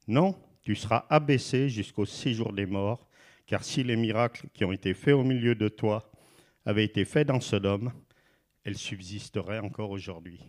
Non, 0.07 0.33
tu 0.61 0.75
seras 0.75 1.05
abaissé 1.09 1.67
jusqu'au 1.67 2.05
séjour 2.05 2.53
des 2.53 2.65
morts, 2.65 3.05
car 3.47 3.65
si 3.65 3.83
les 3.83 3.97
miracles 3.97 4.47
qui 4.53 4.63
ont 4.63 4.71
été 4.71 4.93
faits 4.93 5.15
au 5.15 5.25
milieu 5.25 5.55
de 5.55 5.67
toi 5.67 6.09
avaient 6.65 6.85
été 6.85 7.03
faits 7.03 7.27
dans 7.27 7.41
Sodome, 7.41 7.91
elles 8.63 8.77
subsisteraient 8.77 9.59
encore 9.59 9.91
aujourd'hui. 9.91 10.39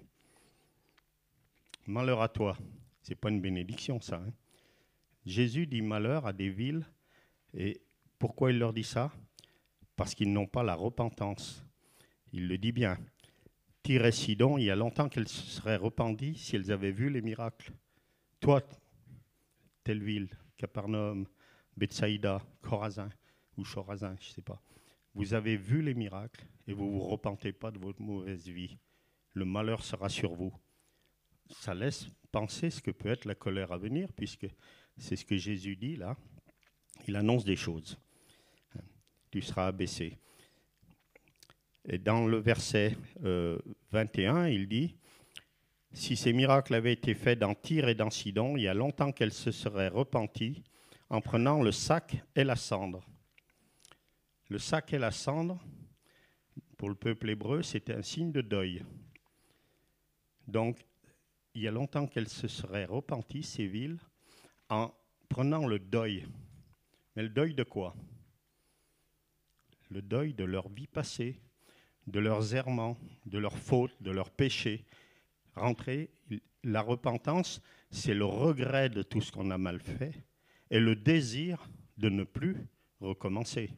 Malheur 1.89 2.23
à 2.23 2.29
toi. 2.29 2.57
C'est 3.03 3.17
pas 3.17 3.31
une 3.31 3.41
bénédiction, 3.41 4.01
ça. 4.01 4.23
hein. 4.25 4.33
Jésus 5.27 5.67
dit 5.67 5.83
malheur 5.83 6.29
à 6.29 6.33
des 6.33 6.51
villes. 6.51 6.87
Et 7.57 7.81
pourquoi 8.25 8.53
il 8.53 8.59
leur 8.59 8.73
dit 8.73 8.85
ça? 8.85 9.13
Parce 9.97 10.15
qu'ils 10.15 10.33
n'ont 10.33 10.47
pas 10.47 10.63
la 10.63 10.75
repentance. 10.75 11.63
Il 12.33 12.49
le 12.49 12.57
dit 12.57 12.73
bien. 12.73 12.97
Tyr 13.83 14.07
et 14.07 14.13
Sidon, 14.13 14.57
il 14.57 14.65
y 14.65 14.71
a 14.71 14.77
longtemps 14.77 15.11
qu'elles 15.11 15.29
se 15.29 15.43
seraient 15.43 15.77
repenties 15.77 16.35
si 16.35 16.57
elles 16.57 16.73
avaient 16.73 16.91
vu 16.91 17.11
les 17.11 17.21
miracles. 17.21 17.71
Toi, 18.41 18.63
telle 19.83 20.03
ville, 20.03 20.31
Capernaum, 20.57 21.27
Bethsaïda, 21.77 22.41
Chorazin 22.63 23.11
ou 23.59 23.63
Chorazin, 23.63 24.17
je 24.19 24.31
ne 24.31 24.33
sais 24.37 24.41
pas. 24.41 24.63
Vous 25.15 25.35
avez 25.35 25.59
vu 25.59 25.83
les 25.83 25.93
miracles 25.93 26.47
et 26.67 26.73
vous 26.73 26.87
ne 26.87 26.93
vous 26.93 27.05
repentez 27.05 27.53
pas 27.53 27.71
de 27.71 27.79
votre 27.79 28.01
mauvaise 28.01 28.49
vie. 28.49 28.79
Le 29.35 29.45
malheur 29.45 29.85
sera 29.85 30.09
sur 30.09 30.33
vous 30.33 30.55
ça 31.51 31.75
laisse 31.75 32.09
penser 32.33 32.71
ce 32.71 32.81
que 32.81 32.91
peut 32.91 33.11
être 33.11 33.27
la 33.27 33.35
colère 33.35 33.73
à 33.73 33.77
venir, 33.77 34.11
puisque 34.15 34.47
c'est 34.97 35.15
ce 35.15 35.27
que 35.27 35.37
Jésus 35.37 35.77
dit 35.77 35.97
là. 35.97 36.17
Il 37.07 37.17
annonce 37.17 37.45
des 37.45 37.57
choses. 37.57 37.99
Tu 39.35 39.43
seras 39.43 39.67
abaissé. 39.67 40.17
Et 41.89 41.99
dans 41.99 42.25
le 42.25 42.37
verset 42.37 42.97
euh, 43.25 43.59
21, 43.91 44.47
il 44.47 44.69
dit 44.69 44.95
Si 45.93 46.15
ces 46.15 46.33
miracles 46.33 46.73
avaient 46.73 46.93
été 46.93 47.15
faits 47.15 47.41
dans 47.41 47.57
Tyr 47.57 47.89
et 47.89 47.97
dans 47.97 48.11
Sidon, 48.11 48.57
il 48.57 48.63
y 48.63 48.69
a 48.69 48.75
longtemps 48.75 49.11
qu'elles 49.11 49.33
se 49.33 49.51
seraient 49.51 49.89
repenties 49.89 50.63
en 51.11 51.21
prenant 51.21 51.63
le 51.63 51.73
sac 51.73 52.23
et 52.37 52.45
la 52.45 52.55
cendre. 52.55 53.05
Le 54.51 54.61
sac 54.61 54.93
et 54.93 54.99
la 54.99 55.11
cendre, 55.11 55.61
pour 56.77 56.89
le 56.89 56.95
peuple 56.95 57.29
hébreu, 57.29 57.63
c'était 57.63 57.95
un 57.95 58.03
signe 58.03 58.31
de 58.31 58.41
deuil. 58.41 58.85
Donc, 60.47 60.87
il 61.55 61.63
y 61.63 61.67
a 61.67 61.73
longtemps 61.73 62.07
qu'elles 62.07 62.29
se 62.29 62.47
seraient 62.47 62.85
repenties, 62.85 63.43
ces 63.43 63.67
villes, 63.67 63.99
en 64.69 64.95
prenant 65.29 65.67
le 65.67 65.81
deuil. 65.81 66.25
Mais 67.17 67.25
le 67.25 67.31
deuil 67.31 67.53
de 67.57 67.65
quoi? 67.65 67.97
Le 69.95 70.03
deuil 70.03 70.35
de 70.35 70.43
leur 70.43 70.69
vie 70.71 70.89
passée, 70.89 71.39
de 72.09 72.19
leurs 72.19 72.53
errements, 72.57 72.99
de 73.27 73.39
leurs 73.39 73.57
fautes, 73.57 73.95
de 74.03 74.11
leurs 74.11 74.33
péchés. 74.33 74.85
Rentrer, 75.55 76.11
la 76.65 76.81
repentance, 76.83 77.63
c'est 77.93 78.13
le 78.13 78.25
regret 78.25 78.89
de 78.89 79.03
tout 79.05 79.21
ce 79.21 79.31
qu'on 79.31 79.53
a 79.53 79.57
mal 79.57 79.79
fait 79.79 80.21
et 80.69 80.81
le 80.81 80.97
désir 80.97 81.71
de 81.97 82.09
ne 82.09 82.25
plus 82.25 82.57
recommencer. 82.99 83.71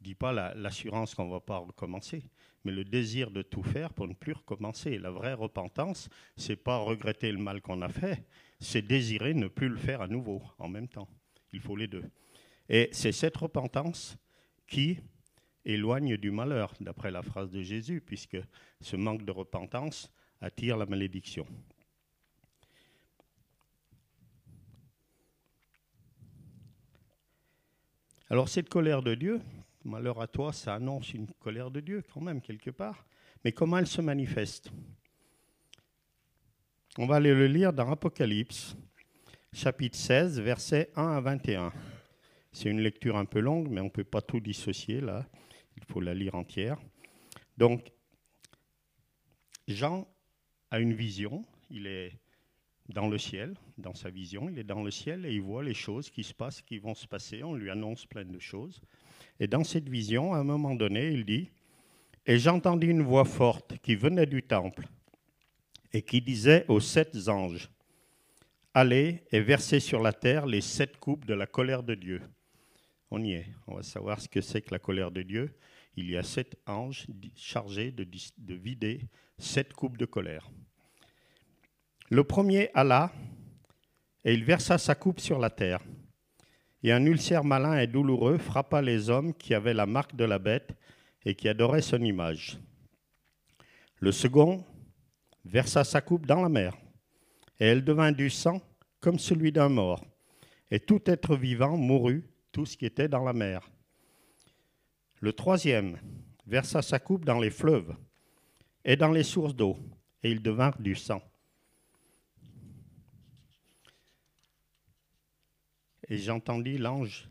Je 0.00 0.04
dis 0.04 0.14
pas 0.14 0.34
la- 0.34 0.54
l'assurance 0.54 1.14
qu'on 1.14 1.24
ne 1.24 1.32
va 1.32 1.40
pas 1.40 1.56
recommencer, 1.60 2.28
mais 2.64 2.72
le 2.72 2.84
désir 2.84 3.30
de 3.30 3.40
tout 3.40 3.62
faire 3.62 3.94
pour 3.94 4.06
ne 4.06 4.12
plus 4.12 4.34
recommencer. 4.34 4.98
La 4.98 5.10
vraie 5.10 5.32
repentance, 5.32 6.10
c'est 6.36 6.56
pas 6.56 6.76
regretter 6.76 7.32
le 7.32 7.38
mal 7.38 7.62
qu'on 7.62 7.80
a 7.80 7.88
fait, 7.88 8.22
c'est 8.60 8.82
désirer 8.82 9.32
ne 9.32 9.48
plus 9.48 9.70
le 9.70 9.78
faire 9.78 10.02
à 10.02 10.08
nouveau 10.08 10.42
en 10.58 10.68
même 10.68 10.88
temps. 10.88 11.08
Il 11.54 11.60
faut 11.60 11.74
les 11.74 11.86
deux. 11.86 12.04
Et 12.68 12.90
c'est 12.92 13.12
cette 13.12 13.38
repentance 13.38 14.18
qui 14.66 14.98
éloigne 15.64 16.16
du 16.16 16.30
malheur, 16.30 16.72
d'après 16.80 17.10
la 17.10 17.22
phrase 17.22 17.50
de 17.50 17.62
Jésus, 17.62 18.00
puisque 18.00 18.38
ce 18.80 18.96
manque 18.96 19.24
de 19.24 19.32
repentance 19.32 20.12
attire 20.40 20.76
la 20.76 20.86
malédiction. 20.86 21.46
Alors 28.28 28.48
cette 28.48 28.68
colère 28.68 29.02
de 29.02 29.14
Dieu, 29.14 29.40
malheur 29.84 30.20
à 30.20 30.26
toi, 30.26 30.52
ça 30.52 30.74
annonce 30.74 31.14
une 31.14 31.28
colère 31.38 31.70
de 31.70 31.80
Dieu 31.80 32.02
quand 32.12 32.20
même 32.20 32.40
quelque 32.40 32.70
part. 32.70 33.06
Mais 33.44 33.52
comment 33.52 33.78
elle 33.78 33.86
se 33.86 34.00
manifeste? 34.00 34.70
On 36.98 37.06
va 37.06 37.16
aller 37.16 37.34
le 37.34 37.46
lire 37.46 37.72
dans 37.72 37.90
Apocalypse, 37.90 38.76
chapitre 39.52 39.96
16, 39.96 40.40
versets 40.40 40.90
1 40.96 41.06
à 41.08 41.20
21. 41.20 41.72
C'est 42.56 42.70
une 42.70 42.80
lecture 42.80 43.18
un 43.18 43.26
peu 43.26 43.40
longue, 43.40 43.68
mais 43.68 43.82
on 43.82 43.84
ne 43.84 43.90
peut 43.90 44.02
pas 44.02 44.22
tout 44.22 44.40
dissocier 44.40 45.02
là. 45.02 45.26
Il 45.76 45.84
faut 45.84 46.00
la 46.00 46.14
lire 46.14 46.34
entière. 46.36 46.78
Donc, 47.58 47.92
Jean 49.68 50.08
a 50.70 50.80
une 50.80 50.94
vision. 50.94 51.44
Il 51.68 51.86
est 51.86 52.18
dans 52.88 53.08
le 53.08 53.18
ciel, 53.18 53.58
dans 53.76 53.92
sa 53.92 54.08
vision. 54.08 54.48
Il 54.48 54.58
est 54.58 54.64
dans 54.64 54.82
le 54.82 54.90
ciel 54.90 55.26
et 55.26 55.34
il 55.34 55.42
voit 55.42 55.62
les 55.62 55.74
choses 55.74 56.08
qui 56.08 56.24
se 56.24 56.32
passent, 56.32 56.62
qui 56.62 56.78
vont 56.78 56.94
se 56.94 57.06
passer. 57.06 57.42
On 57.42 57.52
lui 57.52 57.68
annonce 57.68 58.06
plein 58.06 58.24
de 58.24 58.38
choses. 58.38 58.80
Et 59.38 59.48
dans 59.48 59.62
cette 59.62 59.90
vision, 59.90 60.32
à 60.32 60.38
un 60.38 60.44
moment 60.44 60.74
donné, 60.74 61.10
il 61.10 61.26
dit 61.26 61.50
Et 62.24 62.38
j'entendis 62.38 62.86
une 62.86 63.02
voix 63.02 63.26
forte 63.26 63.76
qui 63.82 63.96
venait 63.96 64.24
du 64.24 64.42
temple 64.42 64.86
et 65.92 66.00
qui 66.00 66.22
disait 66.22 66.64
aux 66.68 66.80
sept 66.80 67.28
anges 67.28 67.68
Allez 68.72 69.24
et 69.30 69.40
versez 69.40 69.78
sur 69.78 70.00
la 70.00 70.14
terre 70.14 70.46
les 70.46 70.62
sept 70.62 70.96
coupes 70.96 71.26
de 71.26 71.34
la 71.34 71.46
colère 71.46 71.82
de 71.82 71.94
Dieu. 71.94 72.22
On 73.10 73.22
y 73.22 73.32
est. 73.32 73.46
On 73.66 73.76
va 73.76 73.82
savoir 73.82 74.20
ce 74.20 74.28
que 74.28 74.40
c'est 74.40 74.62
que 74.62 74.72
la 74.72 74.78
colère 74.78 75.10
de 75.10 75.22
Dieu. 75.22 75.56
Il 75.96 76.10
y 76.10 76.16
a 76.16 76.22
sept 76.22 76.56
anges 76.66 77.06
chargés 77.34 77.92
de 77.92 78.54
vider 78.54 79.00
sept 79.38 79.72
coupes 79.72 79.96
de 79.96 80.06
colère. 80.06 80.50
Le 82.10 82.24
premier 82.24 82.70
alla 82.74 83.12
et 84.24 84.34
il 84.34 84.44
versa 84.44 84.76
sa 84.76 84.94
coupe 84.94 85.20
sur 85.20 85.38
la 85.38 85.50
terre. 85.50 85.80
Et 86.82 86.92
un 86.92 87.04
ulcère 87.04 87.44
malin 87.44 87.78
et 87.78 87.86
douloureux 87.86 88.38
frappa 88.38 88.82
les 88.82 89.08
hommes 89.08 89.32
qui 89.34 89.54
avaient 89.54 89.74
la 89.74 89.86
marque 89.86 90.16
de 90.16 90.24
la 90.24 90.38
bête 90.38 90.76
et 91.24 91.34
qui 91.34 91.48
adoraient 91.48 91.82
son 91.82 92.02
image. 92.02 92.58
Le 93.98 94.12
second 94.12 94.64
versa 95.44 95.84
sa 95.84 96.00
coupe 96.00 96.26
dans 96.26 96.42
la 96.42 96.48
mer, 96.48 96.76
et 97.60 97.66
elle 97.66 97.84
devint 97.84 98.12
du 98.12 98.30
sang 98.30 98.60
comme 99.00 99.18
celui 99.18 99.52
d'un 99.52 99.68
mort. 99.68 100.04
Et 100.70 100.80
tout 100.80 101.02
être 101.06 101.36
vivant 101.36 101.76
mourut, 101.76 102.28
tout 102.56 102.64
ce 102.64 102.74
qui 102.74 102.86
était 102.86 103.06
dans 103.06 103.22
la 103.22 103.34
mer. 103.34 103.70
Le 105.20 105.34
troisième 105.34 106.00
versa 106.46 106.80
sa 106.80 106.98
coupe 106.98 107.26
dans 107.26 107.38
les 107.38 107.50
fleuves 107.50 107.94
et 108.82 108.96
dans 108.96 109.10
les 109.12 109.24
sources 109.24 109.54
d'eau, 109.54 109.76
et 110.22 110.30
ils 110.30 110.40
devinrent 110.40 110.80
du 110.80 110.94
sang. 110.94 111.20
Et 116.08 116.16
j'entendis 116.16 116.78
l'ange. 116.78 117.28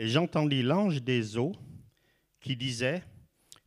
Et 0.00 0.08
j'entendis 0.08 0.64
l'ange 0.64 1.02
des 1.02 1.38
eaux 1.38 1.54
qui 2.40 2.56
disait 2.56 3.04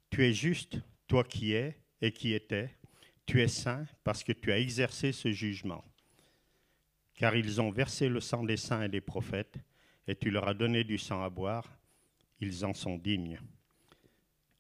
Tu 0.09 0.26
es 0.26 0.34
juste, 0.34 0.78
toi 1.07 1.24
qui 1.24 1.53
es 1.53 1.80
et 2.01 2.11
qui 2.11 2.34
étais, 2.34 2.76
tu 3.26 3.41
es 3.41 3.47
saint 3.47 3.86
parce 4.03 4.26
que 4.26 4.34
tu 4.34 4.51
as 4.51 4.59
exercé 4.59 5.13
ce 5.13 5.32
jugement. 5.32 5.86
Car 7.18 7.36
ils 7.36 7.59
ont 7.59 7.72
versé 7.72 8.07
le 8.07 8.22
sang 8.22 8.43
des 8.43 8.57
saints 8.57 8.84
et 8.84 8.89
des 8.89 9.01
prophètes, 9.01 9.57
et 10.07 10.15
tu 10.15 10.30
leur 10.30 10.47
as 10.47 10.53
donné 10.53 10.84
du 10.84 10.97
sang 10.97 11.22
à 11.24 11.30
boire, 11.30 11.78
ils 12.39 12.63
en 12.63 12.74
sont 12.74 12.97
dignes. 12.97 13.39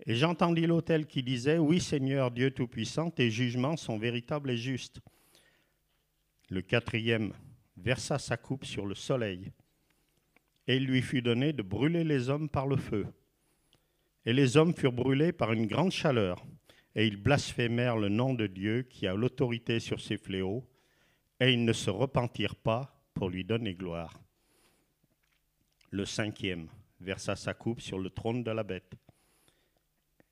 Et 0.05 0.15
j'entendis 0.15 0.65
l'autel 0.65 1.05
qui 1.05 1.21
disait 1.23 1.59
Oui, 1.59 1.79
Seigneur 1.79 2.31
Dieu 2.31 2.51
Tout-Puissant, 2.51 3.11
tes 3.11 3.29
jugements 3.29 3.77
sont 3.77 3.97
véritables 3.97 4.49
et 4.49 4.57
justes. 4.57 4.99
Le 6.49 6.61
quatrième 6.61 7.31
versa 7.77 8.17
sa 8.17 8.37
coupe 8.37 8.65
sur 8.65 8.87
le 8.87 8.95
soleil, 8.95 9.51
et 10.67 10.77
il 10.77 10.85
lui 10.85 11.03
fut 11.03 11.21
donné 11.21 11.53
de 11.53 11.61
brûler 11.61 12.03
les 12.03 12.29
hommes 12.29 12.49
par 12.49 12.65
le 12.65 12.77
feu. 12.77 13.05
Et 14.25 14.33
les 14.33 14.57
hommes 14.57 14.73
furent 14.73 14.91
brûlés 14.91 15.31
par 15.31 15.53
une 15.53 15.67
grande 15.67 15.91
chaleur, 15.91 16.43
et 16.95 17.05
ils 17.05 17.17
blasphémèrent 17.17 17.97
le 17.97 18.09
nom 18.09 18.33
de 18.33 18.47
Dieu 18.47 18.81
qui 18.81 19.05
a 19.05 19.13
l'autorité 19.13 19.79
sur 19.79 20.01
ces 20.01 20.17
fléaux, 20.17 20.67
et 21.39 21.53
ils 21.53 21.63
ne 21.63 21.73
se 21.73 21.89
repentirent 21.89 22.55
pas 22.55 23.03
pour 23.13 23.29
lui 23.29 23.43
donner 23.43 23.73
gloire. 23.73 24.19
Le 25.91 26.05
cinquième 26.05 26.67
versa 26.99 27.35
sa 27.35 27.53
coupe 27.53 27.81
sur 27.81 27.99
le 27.99 28.09
trône 28.09 28.43
de 28.43 28.51
la 28.51 28.63
bête. 28.63 28.93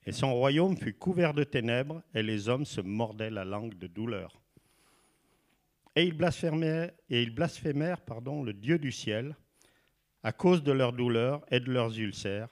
Et 0.06 0.12
son 0.12 0.34
royaume 0.34 0.78
fut 0.78 0.94
couvert 0.94 1.34
de 1.34 1.44
ténèbres, 1.44 2.04
et 2.14 2.22
les 2.22 2.48
hommes 2.48 2.66
se 2.66 2.82
mordaient 2.82 3.32
la 3.32 3.46
langue 3.46 3.76
de 3.76 3.88
douleur. 3.88 4.40
Et 5.96 6.04
ils 6.04 6.14
blasphémèrent, 6.14 6.92
et 7.10 7.24
ils 7.24 7.34
blasphémèrent 7.34 8.02
pardon, 8.02 8.44
le 8.44 8.54
Dieu 8.54 8.78
du 8.78 8.92
ciel 8.92 9.36
à 10.26 10.32
cause 10.32 10.64
de 10.64 10.72
leurs 10.72 10.94
douleurs 10.94 11.46
et 11.52 11.60
de 11.60 11.72
leurs 11.72 12.00
ulcères, 12.00 12.50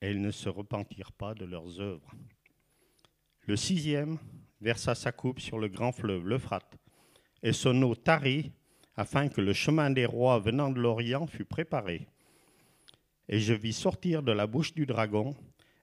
et 0.00 0.12
ils 0.12 0.20
ne 0.20 0.30
se 0.30 0.48
repentirent 0.48 1.10
pas 1.10 1.34
de 1.34 1.44
leurs 1.44 1.80
œuvres. 1.80 2.12
Le 3.46 3.56
sixième 3.56 4.18
versa 4.60 4.94
sa 4.94 5.10
coupe 5.10 5.40
sur 5.40 5.58
le 5.58 5.66
grand 5.66 5.90
fleuve, 5.90 6.24
l'Euphrate, 6.24 6.78
et 7.42 7.52
son 7.52 7.80
eau 7.82 7.94
tarit 7.94 8.52
afin 8.96 9.28
que 9.28 9.40
le 9.40 9.52
chemin 9.52 9.90
des 9.90 10.06
rois 10.06 10.38
venant 10.38 10.70
de 10.70 10.80
l'Orient 10.80 11.26
fût 11.26 11.44
préparé. 11.44 12.06
Et 13.28 13.40
je 13.40 13.54
vis 13.54 13.72
sortir 13.72 14.22
de 14.22 14.32
la 14.32 14.46
bouche 14.46 14.74
du 14.74 14.86
dragon, 14.86 15.34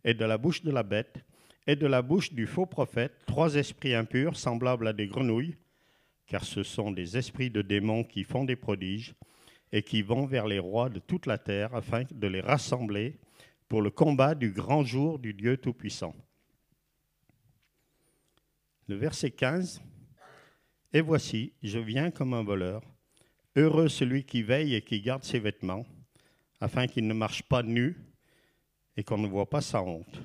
et 0.03 0.13
de 0.13 0.25
la 0.25 0.37
bouche 0.37 0.63
de 0.63 0.71
la 0.71 0.83
bête, 0.83 1.23
et 1.67 1.75
de 1.75 1.87
la 1.87 2.01
bouche 2.01 2.33
du 2.33 2.47
faux 2.47 2.65
prophète, 2.65 3.13
trois 3.25 3.55
esprits 3.55 3.95
impurs 3.95 4.35
semblables 4.35 4.87
à 4.87 4.93
des 4.93 5.07
grenouilles, 5.07 5.57
car 6.27 6.43
ce 6.43 6.63
sont 6.63 6.91
des 6.91 7.17
esprits 7.17 7.49
de 7.49 7.61
démons 7.61 8.03
qui 8.03 8.23
font 8.23 8.43
des 8.43 8.55
prodiges, 8.55 9.15
et 9.71 9.83
qui 9.83 10.01
vont 10.01 10.25
vers 10.25 10.47
les 10.47 10.59
rois 10.59 10.89
de 10.89 10.99
toute 10.99 11.25
la 11.25 11.37
terre 11.37 11.73
afin 11.75 12.03
de 12.09 12.27
les 12.27 12.41
rassembler 12.41 13.17
pour 13.67 13.81
le 13.81 13.91
combat 13.91 14.33
du 14.33 14.51
grand 14.51 14.83
jour 14.83 15.19
du 15.19 15.33
Dieu 15.33 15.57
Tout-Puissant. 15.57 16.15
Le 18.87 18.95
verset 18.95 19.29
15. 19.29 19.81
Et 20.91 21.01
voici, 21.01 21.53
je 21.61 21.77
viens 21.77 22.09
comme 22.09 22.33
un 22.33 22.43
voleur. 22.43 22.81
Heureux 23.55 23.89
celui 23.89 24.23
qui 24.23 24.41
veille 24.41 24.73
et 24.73 24.81
qui 24.81 25.01
garde 25.01 25.23
ses 25.23 25.37
vêtements, 25.37 25.85
afin 26.59 26.87
qu'il 26.87 27.05
ne 27.05 27.13
marche 27.13 27.43
pas 27.43 27.61
nu 27.61 27.95
et 28.97 29.03
qu'on 29.03 29.19
ne 29.19 29.27
voit 29.27 29.49
pas 29.49 29.61
sa 29.61 29.83
honte. 29.83 30.23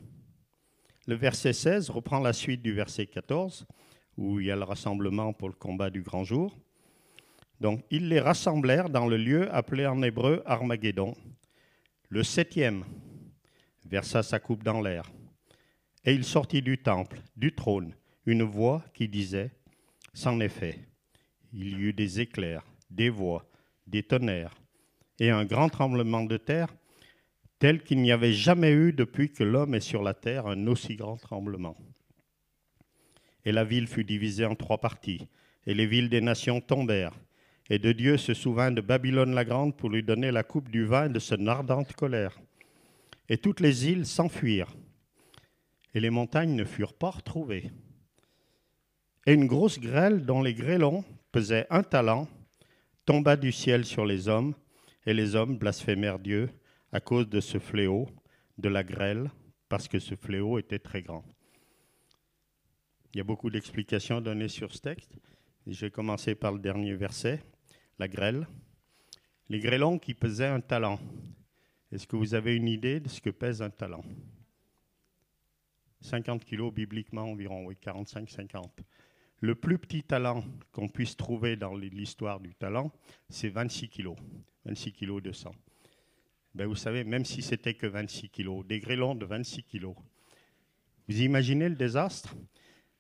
Le 1.07 1.17
verset 1.17 1.53
16 1.53 1.91
reprend 1.91 2.19
la 2.21 2.33
suite 2.33 2.63
du 2.63 2.73
verset 2.73 3.07
14, 3.07 3.67
où 4.17 4.41
il 4.41 4.47
y 4.47 4.51
a 4.51 4.57
le 4.57 4.63
rassemblement 4.63 5.35
pour 5.35 5.49
le 5.49 5.55
combat 5.55 5.91
du 5.91 6.01
grand 6.01 6.25
jour. 6.25 6.57
Donc, 7.61 7.85
ils 7.91 8.09
les 8.09 8.21
rassemblèrent 8.21 8.89
dans 8.89 9.07
le 9.07 9.19
lieu 9.19 9.55
appelé 9.55 9.87
en 9.87 10.03
hébreu 10.03 10.43
Armageddon. 10.47 11.15
Le 12.09 12.23
septième 12.23 12.85
versa 13.85 14.23
sa 14.23 14.41
coupe 14.41 14.63
dans 14.63 14.81
l'air. 14.81 15.13
Et 16.07 16.15
il 16.15 16.25
sortit 16.25 16.63
du 16.63 16.79
temple, 16.79 17.21
du 17.37 17.55
trône, 17.55 17.95
une 18.25 18.45
voix 18.45 18.83
qui 18.95 19.09
disait 19.09 19.51
C'en 20.15 20.39
est 20.39 20.49
fait. 20.49 20.79
Il 21.53 21.77
y 21.77 21.83
eut 21.83 21.93
des 21.93 22.21
éclairs, 22.21 22.65
des 22.89 23.11
voix, 23.11 23.45
des 23.89 24.05
tonnerres, 24.05 24.55
et 25.19 25.31
un 25.31 25.45
grand 25.45 25.69
tremblement 25.69 26.23
de 26.23 26.37
terre, 26.37 26.75
tel 27.59 27.83
qu'il 27.83 28.01
n'y 28.01 28.13
avait 28.13 28.33
jamais 28.33 28.71
eu 28.71 28.93
depuis 28.93 29.33
que 29.33 29.43
l'homme 29.43 29.75
est 29.75 29.81
sur 29.81 30.03
la 30.03 30.15
terre 30.15 30.47
un 30.47 30.69
aussi 30.69 30.95
grand 30.95 31.17
tremblement. 31.17 31.77
Et 33.45 33.51
la 33.51 33.65
ville 33.65 33.89
fut 33.89 34.05
divisée 34.05 34.45
en 34.45 34.55
trois 34.55 34.79
parties, 34.79 35.27
et 35.67 35.75
les 35.75 35.87
villes 35.87 36.09
des 36.09 36.21
nations 36.21 36.61
tombèrent. 36.61 37.19
Et 37.69 37.81
de 37.81 37.91
Dieu 37.91 38.17
se 38.17 38.35
souvint 38.35 38.71
de 38.71 38.81
Babylone 38.81 39.35
la 39.35 39.45
grande 39.45 39.77
pour 39.77 39.91
lui 39.91 40.05
donner 40.05 40.31
la 40.31 40.45
coupe 40.45 40.71
du 40.71 40.85
vin 40.85 41.09
de 41.09 41.19
son 41.19 41.47
ardente 41.49 41.93
colère. 41.95 42.41
Et 43.29 43.39
toutes 43.39 43.61
les 43.61 43.89
îles 43.89 44.07
s'enfuirent, 44.07 44.77
et 45.93 45.99
les 45.99 46.11
montagnes 46.11 46.55
ne 46.55 46.65
furent 46.65 46.95
pas 46.95 47.11
retrouvées. 47.11 47.73
Et 49.27 49.33
une 49.33 49.47
grosse 49.47 49.79
grêle 49.79 50.25
dont 50.27 50.43
les 50.43 50.55
grêlons 50.55 51.05
pesaient 51.33 51.67
un 51.71 51.83
talent 51.83 52.29
tomba 53.07 53.37
du 53.37 53.53
ciel 53.53 53.85
sur 53.85 54.05
les 54.05 54.29
hommes, 54.29 54.55
et 55.07 55.15
les 55.15 55.35
hommes 55.35 55.59
blasphémèrent 55.59 56.19
Dieu 56.19 56.51
à 56.93 57.01
cause 57.01 57.29
de 57.29 57.41
ce 57.41 57.59
fléau, 57.59 58.09
de 58.59 58.69
la 58.69 58.83
grêle, 58.83 59.31
parce 59.69 59.89
que 59.89 59.99
ce 59.99 60.15
fléau 60.15 60.59
était 60.59 60.79
très 60.79 61.03
grand. 61.03 61.25
Il 63.13 63.19
y 63.19 63.21
a 63.21 63.25
beaucoup 63.25 63.51
d'explications 63.51 64.21
données 64.21 64.49
sur 64.49 64.73
ce 64.73 64.79
texte. 64.79 65.17
Je 65.67 65.87
vais 65.87 65.91
commencer 65.91 66.35
par 66.35 66.53
le 66.53 66.59
dernier 66.59 66.95
verset, 66.95 67.43
la 67.99 68.09
grêle. 68.09 68.47
Les 69.49 69.61
grêlons 69.61 69.99
qui 69.99 70.15
pesaient 70.15 70.47
un 70.47 70.61
talent. 70.61 70.99
Est-ce 71.93 72.07
que 72.07 72.17
vous 72.17 72.35
avez 72.35 72.57
une 72.57 72.69
idée 72.69 73.01
de 73.01 73.09
ce 73.09 73.21
que 73.21 73.31
pèse 73.31 73.63
un 73.63 73.71
talent? 73.71 74.05
50 76.01 76.45
kilos 76.45 76.73
bibliquement 76.73 77.23
environ, 77.23 77.65
oui, 77.67 77.77
45-50. 77.83 78.63
Le 79.41 79.55
plus 79.55 79.79
petit 79.79 80.03
talent 80.03 80.45
qu'on 80.73 80.89
puisse 80.89 81.17
trouver 81.17 81.57
dans 81.57 81.75
l'histoire 81.75 82.41
du 82.41 82.55
talent, 82.55 82.93
c'est 83.29 83.49
26 83.49 83.89
kilos, 83.89 84.17
26 84.65 84.93
kilos 84.93 85.23
de 85.23 85.33
sang. 85.33 85.55
Ben 86.55 86.67
vous 86.67 86.77
savez, 86.77 87.05
même 87.05 87.25
si 87.25 87.43
c'était 87.43 87.75
que 87.75 87.87
26 87.87 88.31
kilos, 88.31 88.65
des 88.65 88.81
grêlons 88.81 89.15
de 89.15 89.27
26 89.27 89.65
kilos. 89.65 89.97
Vous 91.09 91.21
imaginez 91.21 91.69
le 91.69 91.75
désastre? 91.75 92.35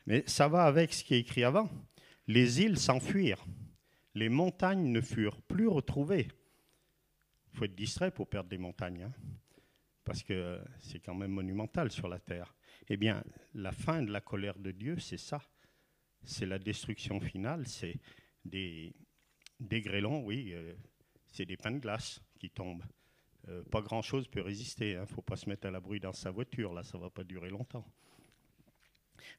Mais 0.06 0.24
ça 0.26 0.48
va 0.48 0.64
avec 0.64 0.92
ce 0.92 1.04
qui 1.04 1.14
est 1.14 1.20
écrit 1.20 1.44
avant. 1.44 1.70
Les 2.26 2.60
îles 2.60 2.78
s'enfuirent, 2.78 3.44
les 4.14 4.28
montagnes 4.28 4.90
ne 4.90 5.00
furent 5.00 5.40
plus 5.42 5.68
retrouvées. 5.68 6.28
Il 7.52 7.58
faut 7.58 7.64
être 7.64 7.74
distrait 7.74 8.10
pour 8.10 8.28
perdre 8.28 8.50
des 8.50 8.58
montagnes, 8.58 9.04
hein, 9.04 9.12
parce 10.04 10.22
que 10.22 10.60
c'est 10.80 11.00
quand 11.00 11.14
même 11.14 11.30
monumental 11.30 11.90
sur 11.90 12.08
la 12.08 12.18
terre. 12.18 12.54
Eh 12.88 12.96
bien, 12.96 13.22
la 13.54 13.72
fin 13.72 14.02
de 14.02 14.10
la 14.10 14.20
colère 14.20 14.58
de 14.58 14.72
Dieu, 14.72 14.98
c'est 14.98 15.18
ça. 15.18 15.40
C'est 16.24 16.46
la 16.46 16.58
destruction 16.58 17.20
finale, 17.20 17.66
c'est 17.66 17.96
des, 18.44 18.94
grêlons, 19.60 20.22
oui, 20.24 20.52
euh, 20.54 20.74
c'est 21.30 21.44
des 21.44 21.56
pains 21.56 21.72
de 21.72 21.78
glace 21.78 22.20
qui 22.38 22.50
tombent. 22.50 22.84
Euh, 23.48 23.62
pas 23.70 23.82
grand-chose 23.82 24.26
peut 24.28 24.40
résister, 24.40 24.92
il 24.92 25.00
ne 25.00 25.06
faut 25.06 25.22
pas 25.22 25.36
se 25.36 25.48
mettre 25.48 25.66
à 25.66 25.70
l'abri 25.70 26.00
dans 26.00 26.12
sa 26.12 26.30
voiture, 26.30 26.72
là, 26.72 26.82
ça 26.82 26.96
ne 26.96 27.02
va 27.02 27.10
pas 27.10 27.24
durer 27.24 27.50
longtemps. 27.50 27.86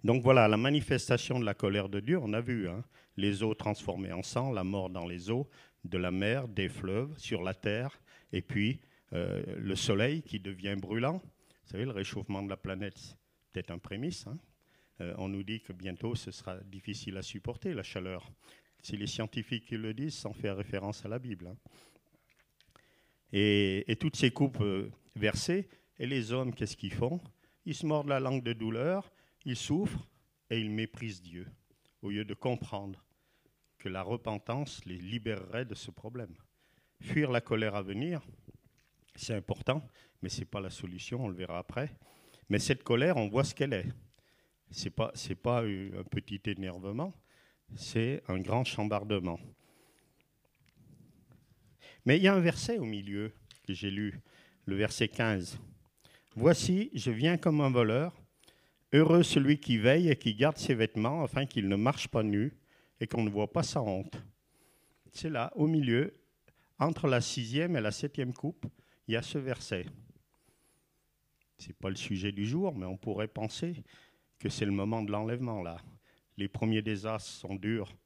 Donc 0.03 0.21
voilà, 0.21 0.47
la 0.47 0.57
manifestation 0.57 1.39
de 1.39 1.45
la 1.45 1.53
colère 1.53 1.89
de 1.89 1.99
Dieu, 1.99 2.19
on 2.21 2.33
a 2.33 2.41
vu, 2.41 2.69
hein, 2.69 2.83
les 3.17 3.43
eaux 3.43 3.55
transformées 3.55 4.11
en 4.11 4.23
sang, 4.23 4.51
la 4.51 4.63
mort 4.63 4.89
dans 4.89 5.07
les 5.07 5.31
eaux, 5.31 5.49
de 5.83 5.97
la 5.97 6.11
mer, 6.11 6.47
des 6.47 6.69
fleuves, 6.69 7.17
sur 7.17 7.41
la 7.41 7.53
terre, 7.53 7.99
et 8.31 8.41
puis 8.41 8.79
euh, 9.13 9.43
le 9.57 9.75
soleil 9.75 10.21
qui 10.21 10.39
devient 10.39 10.75
brûlant. 10.77 11.17
Vous 11.17 11.71
savez, 11.71 11.85
le 11.85 11.91
réchauffement 11.91 12.43
de 12.43 12.49
la 12.49 12.57
planète, 12.57 12.97
c'est 12.97 13.15
peut-être 13.51 13.71
un 13.71 13.79
prémisse. 13.79 14.27
Hein. 14.27 14.37
Euh, 15.01 15.13
on 15.17 15.27
nous 15.27 15.43
dit 15.43 15.61
que 15.61 15.73
bientôt 15.73 16.15
ce 16.15 16.31
sera 16.31 16.57
difficile 16.61 17.17
à 17.17 17.21
supporter, 17.21 17.73
la 17.73 17.83
chaleur. 17.83 18.31
C'est 18.81 18.97
les 18.97 19.07
scientifiques 19.07 19.65
qui 19.65 19.77
le 19.77 19.93
disent 19.93 20.15
sans 20.15 20.33
faire 20.33 20.57
référence 20.57 21.05
à 21.05 21.09
la 21.09 21.19
Bible. 21.19 21.47
hein. 21.47 21.57
Et, 23.33 23.91
et 23.91 23.95
toutes 23.95 24.15
ces 24.15 24.31
coupes 24.31 24.61
euh, 24.61 24.91
versées, 25.15 25.67
et 25.97 26.05
les 26.05 26.31
hommes, 26.31 26.53
qu'est-ce 26.53 26.77
qu'ils 26.77 26.93
font? 26.93 27.19
Ils 27.65 27.75
se 27.75 27.85
mordent 27.85 28.09
la 28.09 28.19
langue 28.19 28.43
de 28.43 28.53
douleur, 28.53 29.11
ils 29.43 29.55
souffrent 29.55 30.07
et 30.49 30.59
ils 30.59 30.69
méprisent 30.69 31.21
Dieu, 31.21 31.47
au 32.01 32.09
lieu 32.09 32.23
de 32.23 32.33
comprendre 32.33 33.03
que 33.79 33.89
la 33.89 34.03
repentance 34.03 34.85
les 34.85 34.97
libérerait 34.97 35.65
de 35.65 35.75
ce 35.75 35.91
problème. 35.91 36.35
Fuir 37.01 37.31
la 37.31 37.41
colère 37.41 37.75
à 37.75 37.81
venir, 37.81 38.21
c'est 39.15 39.35
important, 39.35 39.81
mais 40.21 40.29
ce 40.29 40.39
n'est 40.39 40.45
pas 40.45 40.61
la 40.61 40.69
solution, 40.69 41.25
on 41.25 41.27
le 41.27 41.35
verra 41.35 41.57
après. 41.57 41.91
Mais 42.49 42.59
cette 42.59 42.83
colère, 42.83 43.17
on 43.17 43.27
voit 43.27 43.43
ce 43.43 43.55
qu'elle 43.55 43.73
est. 43.73 43.87
Ce 44.75 44.83
n'est 44.83 44.91
pas, 44.91 45.13
pas 45.41 45.61
un 45.61 46.03
petit 46.11 46.41
énervement, 46.47 47.13
c'est 47.77 48.21
un 48.27 48.39
grand 48.39 48.65
chambardement. 48.65 49.39
Mais 52.05 52.17
il 52.17 52.23
y 52.23 52.27
a 52.27 52.35
un 52.35 52.41
verset 52.41 52.77
au 52.77 52.83
milieu 52.83 53.31
que 53.65 53.73
j'ai 53.73 53.89
lu, 53.89 54.19
le 54.65 54.75
verset 54.75 55.07
15. 55.07 55.57
Voici, 56.35 56.91
je 56.93 57.09
viens 57.09 57.37
comme 57.37 57.61
un 57.61 57.69
voleur. 57.69 58.21
Heureux 58.91 59.23
celui 59.23 59.61
qui 59.61 59.77
veille 59.77 60.09
et 60.09 60.17
qui 60.17 60.35
garde 60.35 60.57
ses 60.57 60.75
vêtements 60.75 61.23
afin 61.23 61.45
qu'il 61.45 61.69
ne 61.69 61.77
marche 61.77 62.09
pas 62.09 62.23
nu 62.23 62.51
et 62.99 63.07
qu'on 63.07 63.23
ne 63.23 63.29
voit 63.29 63.53
pas 63.53 63.63
sa 63.63 63.81
honte. 63.81 64.21
C'est 65.13 65.29
là, 65.29 65.53
au 65.55 65.67
milieu, 65.67 66.13
entre 66.79 67.07
la 67.07 67.21
sixième 67.21 67.77
et 67.77 67.81
la 67.81 67.91
septième 67.91 68.33
coupe, 68.33 68.65
il 69.07 69.13
y 69.13 69.17
a 69.17 69.21
ce 69.21 69.37
verset. 69.37 69.85
Ce 71.59 71.67
n'est 71.67 71.75
pas 71.75 71.89
le 71.89 71.95
sujet 71.95 72.33
du 72.33 72.45
jour, 72.45 72.75
mais 72.75 72.85
on 72.85 72.97
pourrait 72.97 73.29
penser 73.29 73.81
que 74.45 74.51
c'est 74.51 74.65
le 74.65 74.71
moment 74.71 75.01
de 75.01 75.11
l'enlèvement 75.11 75.63
là. 75.63 75.77
Les 76.37 76.47
premiers 76.47 76.83
désastres 76.83 77.31
sont 77.31 77.55
durs, 77.55 77.97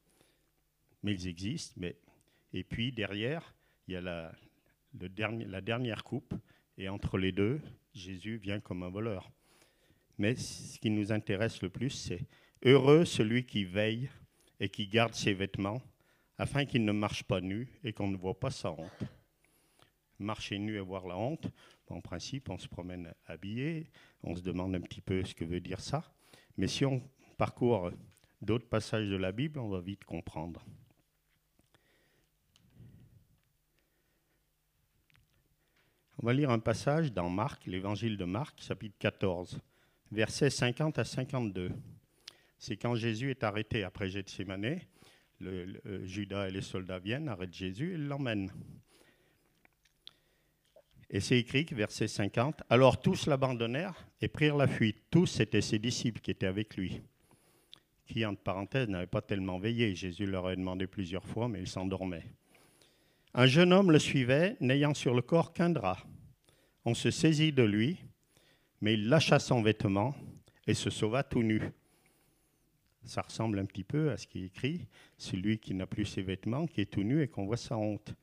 mais 1.02 1.12
ils 1.12 1.28
existent. 1.28 1.74
Mais... 1.76 1.98
Et 2.54 2.64
puis 2.64 2.92
derrière, 2.92 3.54
il 3.86 3.92
y 3.92 3.96
a 3.98 4.00
la, 4.00 4.32
la 4.98 5.60
dernière 5.60 6.02
coupe, 6.02 6.32
et 6.78 6.88
entre 6.88 7.18
les 7.18 7.30
deux, 7.30 7.60
Jésus 7.92 8.38
vient 8.38 8.58
comme 8.58 8.82
un 8.82 8.88
voleur. 8.88 9.30
Mais 10.16 10.34
ce 10.34 10.78
qui 10.78 10.88
nous 10.88 11.12
intéresse 11.12 11.60
le 11.60 11.68
plus, 11.68 11.90
c'est 11.90 12.26
heureux 12.64 13.04
celui 13.04 13.44
qui 13.44 13.66
veille 13.66 14.08
et 14.60 14.70
qui 14.70 14.88
garde 14.88 15.12
ses 15.12 15.34
vêtements, 15.34 15.82
afin 16.38 16.64
qu'il 16.64 16.86
ne 16.86 16.92
marche 16.92 17.22
pas 17.24 17.42
nu 17.42 17.68
et 17.84 17.92
qu'on 17.92 18.08
ne 18.08 18.16
voit 18.16 18.40
pas 18.40 18.50
sa 18.50 18.72
honte. 18.72 19.04
Marcher 20.18 20.58
nu 20.58 20.76
et 20.76 20.80
voir 20.80 21.06
la 21.06 21.18
honte, 21.18 21.50
en 21.90 22.00
principe, 22.00 22.48
on 22.48 22.56
se 22.56 22.66
promène 22.66 23.12
habillé, 23.26 23.90
on 24.22 24.34
se 24.34 24.40
demande 24.40 24.74
un 24.74 24.80
petit 24.80 25.02
peu 25.02 25.22
ce 25.22 25.34
que 25.34 25.44
veut 25.44 25.60
dire 25.60 25.80
ça. 25.80 26.10
Mais 26.56 26.66
si 26.66 26.84
on 26.84 27.02
parcourt 27.38 27.90
d'autres 28.42 28.68
passages 28.68 29.08
de 29.08 29.16
la 29.16 29.32
Bible, 29.32 29.58
on 29.58 29.68
va 29.68 29.80
vite 29.80 30.04
comprendre. 30.04 30.64
On 36.22 36.26
va 36.26 36.34
lire 36.34 36.50
un 36.50 36.58
passage 36.58 37.12
dans 37.12 37.30
Marc, 37.30 37.64
l'évangile 37.66 38.18
de 38.18 38.26
Marc, 38.26 38.60
chapitre 38.60 38.96
14, 38.98 39.58
versets 40.12 40.50
50 40.50 40.98
à 40.98 41.04
52. 41.04 41.70
C'est 42.58 42.76
quand 42.76 42.94
Jésus 42.94 43.30
est 43.30 43.42
arrêté 43.42 43.84
après 43.84 44.10
Gethsemane. 44.10 44.80
Le, 45.40 45.80
euh, 45.86 46.04
Judas 46.04 46.48
et 46.48 46.50
les 46.50 46.60
soldats 46.60 46.98
viennent, 46.98 47.30
arrêtent 47.30 47.54
Jésus 47.54 47.94
et 47.94 47.96
l'emmènent. 47.96 48.52
Et 51.12 51.18
c'est 51.18 51.38
écrit, 51.38 51.66
verset 51.72 52.06
50, 52.06 52.62
Alors 52.70 53.00
tous 53.00 53.26
l'abandonnèrent 53.26 54.06
et 54.20 54.28
prirent 54.28 54.56
la 54.56 54.68
fuite. 54.68 55.02
Tous, 55.10 55.26
c'était 55.26 55.60
ses 55.60 55.80
disciples 55.80 56.20
qui 56.20 56.30
étaient 56.30 56.46
avec 56.46 56.76
lui, 56.76 57.02
qui, 58.06 58.24
entre 58.24 58.40
parenthèses, 58.42 58.88
n'avaient 58.88 59.08
pas 59.08 59.20
tellement 59.20 59.58
veillé. 59.58 59.96
Jésus 59.96 60.26
leur 60.26 60.46
a 60.46 60.54
demandé 60.54 60.86
plusieurs 60.86 61.24
fois, 61.24 61.48
mais 61.48 61.60
ils 61.60 61.68
s'endormaient. 61.68 62.26
Un 63.34 63.46
jeune 63.46 63.72
homme 63.72 63.90
le 63.90 63.98
suivait, 63.98 64.56
n'ayant 64.60 64.94
sur 64.94 65.12
le 65.12 65.22
corps 65.22 65.52
qu'un 65.52 65.70
drap. 65.70 65.98
On 66.84 66.94
se 66.94 67.10
saisit 67.10 67.52
de 67.52 67.64
lui, 67.64 67.98
mais 68.80 68.94
il 68.94 69.08
lâcha 69.08 69.40
son 69.40 69.62
vêtement 69.62 70.14
et 70.68 70.74
se 70.74 70.90
sauva 70.90 71.24
tout 71.24 71.42
nu. 71.42 71.60
Ça 73.04 73.22
ressemble 73.22 73.58
un 73.58 73.64
petit 73.64 73.84
peu 73.84 74.12
à 74.12 74.16
ce 74.16 74.28
qui 74.28 74.42
est 74.42 74.46
écrit, 74.46 74.86
celui 75.18 75.58
qui 75.58 75.74
n'a 75.74 75.86
plus 75.86 76.04
ses 76.04 76.22
vêtements, 76.22 76.66
qui 76.66 76.82
est 76.82 76.90
tout 76.90 77.02
nu 77.02 77.20
et 77.20 77.28
qu'on 77.28 77.46
voit 77.46 77.56
sa 77.56 77.76
honte. 77.76 78.14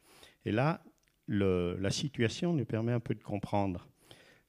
Et 0.45 0.51
là, 0.51 0.81
la 1.27 1.91
situation 1.91 2.53
nous 2.53 2.65
permet 2.65 2.91
un 2.91 2.99
peu 2.99 3.15
de 3.15 3.23
comprendre. 3.23 3.87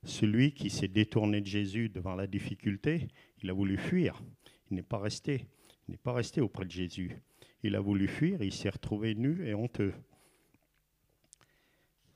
Celui 0.04 0.52
qui 0.52 0.70
s'est 0.70 0.88
détourné 0.88 1.40
de 1.40 1.46
Jésus 1.46 1.88
devant 1.88 2.14
la 2.14 2.26
difficulté, 2.26 3.08
il 3.42 3.50
a 3.50 3.52
voulu 3.52 3.76
fuir. 3.76 4.22
Il 4.70 4.76
n'est 4.76 4.82
pas 4.82 4.98
resté. 4.98 5.46
Il 5.88 5.92
n'est 5.92 5.98
pas 5.98 6.12
resté 6.12 6.40
auprès 6.40 6.64
de 6.64 6.70
Jésus. 6.70 7.16
Il 7.62 7.74
a 7.74 7.80
voulu 7.80 8.06
fuir, 8.06 8.42
il 8.42 8.52
s'est 8.52 8.68
retrouvé 8.68 9.14
nu 9.14 9.44
et 9.46 9.54
honteux. 9.54 9.94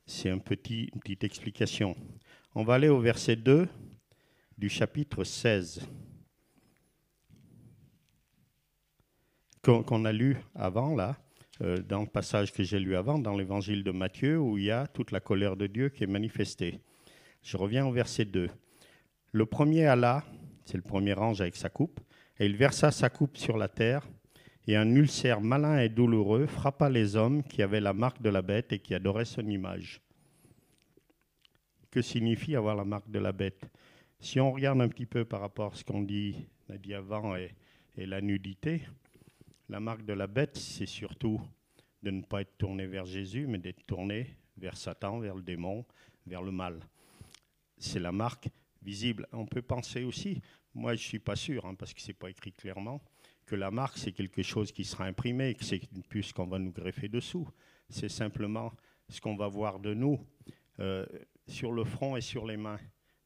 C'est 0.06 0.30
un 0.30 0.34
une 0.34 0.40
petite 0.40 1.24
explication. 1.24 1.96
On 2.54 2.64
va 2.64 2.74
aller 2.74 2.88
au 2.88 3.00
verset 3.00 3.36
2 3.36 3.68
du 4.58 4.68
chapitre 4.68 5.24
16. 5.24 5.88
qu'on 9.62 10.04
a 10.04 10.12
lu 10.12 10.36
avant, 10.56 10.94
là, 10.96 11.16
dans 11.88 12.00
le 12.00 12.08
passage 12.08 12.52
que 12.52 12.64
j'ai 12.64 12.80
lu 12.80 12.96
avant, 12.96 13.18
dans 13.18 13.36
l'évangile 13.36 13.84
de 13.84 13.92
Matthieu, 13.92 14.38
où 14.40 14.58
il 14.58 14.64
y 14.64 14.70
a 14.72 14.88
toute 14.88 15.12
la 15.12 15.20
colère 15.20 15.56
de 15.56 15.68
Dieu 15.68 15.90
qui 15.90 16.02
est 16.02 16.08
manifestée. 16.08 16.80
Je 17.42 17.56
reviens 17.56 17.86
au 17.86 17.92
verset 17.92 18.24
2. 18.24 18.50
Le 19.30 19.46
premier 19.46 19.86
alla, 19.86 20.24
c'est 20.64 20.76
le 20.76 20.82
premier 20.82 21.14
ange 21.14 21.40
avec 21.40 21.54
sa 21.54 21.68
coupe, 21.68 22.00
et 22.40 22.46
il 22.46 22.56
versa 22.56 22.90
sa 22.90 23.10
coupe 23.10 23.36
sur 23.36 23.56
la 23.56 23.68
terre, 23.68 24.08
et 24.66 24.76
un 24.76 24.94
ulcère 24.94 25.40
malin 25.40 25.78
et 25.78 25.88
douloureux 25.88 26.46
frappa 26.46 26.88
les 26.88 27.16
hommes 27.16 27.42
qui 27.44 27.62
avaient 27.62 27.80
la 27.80 27.92
marque 27.92 28.22
de 28.22 28.28
la 28.28 28.42
bête 28.42 28.72
et 28.72 28.78
qui 28.78 28.94
adoraient 28.94 29.24
son 29.24 29.46
image. 29.46 30.00
Que 31.90 32.02
signifie 32.02 32.56
avoir 32.56 32.74
la 32.74 32.84
marque 32.84 33.10
de 33.10 33.18
la 33.18 33.32
bête? 33.32 33.70
Si 34.18 34.40
on 34.40 34.50
regarde 34.50 34.80
un 34.80 34.88
petit 34.88 35.06
peu 35.06 35.24
par 35.24 35.40
rapport 35.40 35.72
à 35.72 35.76
ce 35.76 35.84
qu'on 35.84 36.02
dit, 36.02 36.46
a 36.72 36.78
dit 36.78 36.94
avant, 36.94 37.36
et 37.36 37.54
la 37.96 38.20
nudité, 38.20 38.82
la 39.72 39.80
marque 39.80 40.04
de 40.04 40.12
la 40.12 40.26
bête, 40.26 40.58
c'est 40.58 40.84
surtout 40.84 41.40
de 42.02 42.10
ne 42.10 42.20
pas 42.20 42.42
être 42.42 42.58
tourné 42.58 42.86
vers 42.86 43.06
Jésus, 43.06 43.46
mais 43.46 43.56
d'être 43.56 43.82
tourné 43.86 44.36
vers 44.58 44.76
Satan, 44.76 45.18
vers 45.18 45.34
le 45.34 45.42
démon, 45.42 45.86
vers 46.26 46.42
le 46.42 46.52
mal. 46.52 46.78
C'est 47.78 47.98
la 47.98 48.12
marque 48.12 48.50
visible. 48.82 49.26
On 49.32 49.46
peut 49.46 49.62
penser 49.62 50.04
aussi, 50.04 50.42
moi 50.74 50.94
je 50.94 51.02
ne 51.02 51.08
suis 51.08 51.18
pas 51.18 51.36
sûr, 51.36 51.64
hein, 51.64 51.74
parce 51.74 51.94
que 51.94 52.02
ce 52.02 52.08
n'est 52.08 52.14
pas 52.14 52.28
écrit 52.28 52.52
clairement, 52.52 53.00
que 53.46 53.54
la 53.56 53.70
marque 53.70 53.96
c'est 53.96 54.12
quelque 54.12 54.42
chose 54.42 54.72
qui 54.72 54.84
sera 54.84 55.06
imprimé, 55.06 55.54
que 55.54 55.64
c'est 55.64 55.80
une 55.96 56.02
puce 56.02 56.34
qu'on 56.34 56.46
va 56.46 56.58
nous 56.58 56.72
greffer 56.72 57.08
dessous. 57.08 57.48
C'est 57.88 58.10
simplement 58.10 58.74
ce 59.08 59.22
qu'on 59.22 59.36
va 59.36 59.48
voir 59.48 59.80
de 59.80 59.94
nous 59.94 60.20
euh, 60.80 61.06
sur 61.46 61.72
le 61.72 61.84
front 61.84 62.14
et 62.14 62.20
sur 62.20 62.46
les 62.46 62.58
mains, 62.58 62.80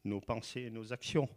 nos 0.05 0.21
pensées 0.21 0.63
et 0.63 0.71
nos 0.71 0.93
actions, 0.93 1.29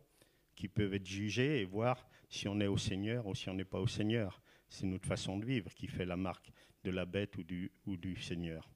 qui 0.56 0.68
peuvent 0.68 0.94
être 0.94 1.08
jugées 1.08 1.62
et 1.62 1.66
voir 1.66 2.08
si 2.30 2.48
on 2.48 2.60
est 2.60 2.68
au 2.68 2.78
Seigneur 2.78 3.26
ou 3.26 3.34
si 3.34 3.50
on 3.50 3.56
n'est 3.56 3.66
pas 3.66 3.80
au 3.80 3.88
Seigneur. 3.88 4.40
C'est 4.70 4.86
notre 4.86 5.08
façon 5.08 5.38
de 5.38 5.46
vivre 5.46 5.74
qui 5.74 5.88
fait 5.88 6.06
la 6.06 6.18
marque 6.18 6.52
de 6.84 6.92
la 6.92 7.06
bête 7.06 7.36
ou 7.38 7.98
du, 7.98 8.16
Seigneur. 8.22 8.70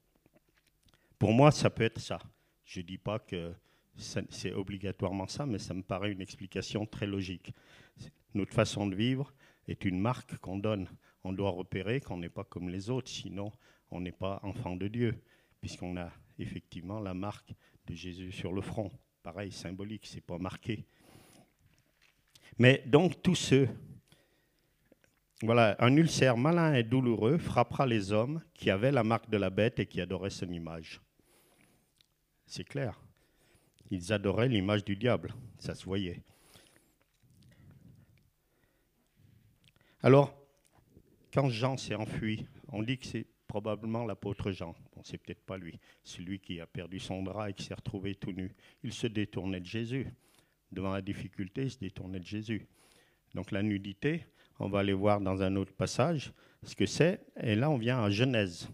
Pour 1.18 1.32
moi, 1.32 1.50
ça 1.50 1.70
peut 1.70 1.84
être 1.84 2.00
ça. 2.00 2.18
Je 2.64 2.80
ne 2.80 2.84
dis 2.84 2.98
pas 2.98 3.18
que 3.18 3.54
c'est 3.96 4.52
obligatoirement 4.52 5.28
ça, 5.28 5.46
mais 5.46 5.58
ça 5.58 5.74
me 5.74 5.82
paraît 5.82 6.12
une 6.12 6.20
explication 6.20 6.84
très 6.84 7.06
logique. 7.06 7.52
Notre 8.34 8.52
façon 8.52 8.86
de 8.86 8.96
vivre 8.96 9.32
est 9.68 9.84
une 9.84 10.00
marque 10.00 10.36
qu'on 10.38 10.58
donne. 10.58 10.88
On 11.22 11.32
doit 11.32 11.50
repérer 11.50 12.00
qu'on 12.00 12.18
n'est 12.18 12.28
pas 12.28 12.44
comme 12.44 12.68
les 12.68 12.90
autres, 12.90 13.10
sinon 13.10 13.52
on 13.90 14.00
n'est 14.00 14.12
pas 14.12 14.40
enfant 14.42 14.76
de 14.76 14.88
Dieu, 14.88 15.22
puisqu'on 15.60 15.96
a 15.96 16.10
effectivement 16.38 17.00
la 17.00 17.14
marque 17.14 17.54
de 17.86 17.94
Jésus 17.94 18.32
sur 18.32 18.52
le 18.52 18.60
front. 18.60 18.90
Pareil, 19.22 19.52
symbolique, 19.52 20.06
c'est 20.06 20.20
pas 20.20 20.38
marqué. 20.38 20.84
Mais 22.58 22.82
donc 22.86 23.22
tous 23.22 23.36
ceux 23.36 23.68
voilà, 25.42 25.76
un 25.78 25.96
ulcère 25.96 26.36
malin 26.36 26.74
et 26.74 26.82
douloureux 26.82 27.38
frappera 27.38 27.86
les 27.86 28.12
hommes 28.12 28.42
qui 28.54 28.70
avaient 28.70 28.92
la 28.92 29.04
marque 29.04 29.28
de 29.30 29.36
la 29.36 29.50
bête 29.50 29.78
et 29.78 29.86
qui 29.86 30.00
adoraient 30.00 30.30
son 30.30 30.50
image. 30.50 31.00
C'est 32.46 32.64
clair. 32.64 33.00
Ils 33.90 34.12
adoraient 34.12 34.48
l'image 34.48 34.84
du 34.84 34.96
diable, 34.96 35.34
ça 35.58 35.74
se 35.74 35.84
voyait. 35.84 36.22
Alors, 40.02 40.34
quand 41.32 41.48
Jean 41.48 41.76
s'est 41.76 41.94
enfui, 41.94 42.46
on 42.68 42.82
dit 42.82 42.98
que 42.98 43.06
c'est 43.06 43.26
probablement 43.46 44.04
l'apôtre 44.04 44.52
Jean. 44.52 44.74
Bon, 44.94 45.02
c'est 45.04 45.18
peut-être 45.18 45.44
pas 45.44 45.56
lui, 45.56 45.78
celui 46.02 46.38
qui 46.40 46.60
a 46.60 46.66
perdu 46.66 46.98
son 46.98 47.22
drap 47.22 47.48
et 47.48 47.52
qui 47.54 47.64
s'est 47.64 47.74
retrouvé 47.74 48.14
tout 48.14 48.32
nu. 48.32 48.54
Il 48.82 48.92
se 48.92 49.06
détournait 49.06 49.60
de 49.60 49.66
Jésus. 49.66 50.06
Devant 50.72 50.92
la 50.92 51.02
difficulté, 51.02 51.62
il 51.62 51.70
se 51.70 51.78
détournait 51.78 52.20
de 52.20 52.26
Jésus. 52.26 52.66
Donc 53.34 53.50
la 53.50 53.62
nudité, 53.62 54.26
on 54.58 54.68
va 54.68 54.80
aller 54.80 54.92
voir 54.92 55.20
dans 55.20 55.42
un 55.42 55.56
autre 55.56 55.72
passage 55.72 56.32
ce 56.62 56.74
que 56.74 56.86
c'est. 56.86 57.20
Et 57.40 57.54
là, 57.54 57.70
on 57.70 57.78
vient 57.78 58.02
à 58.02 58.10
Genèse. 58.10 58.68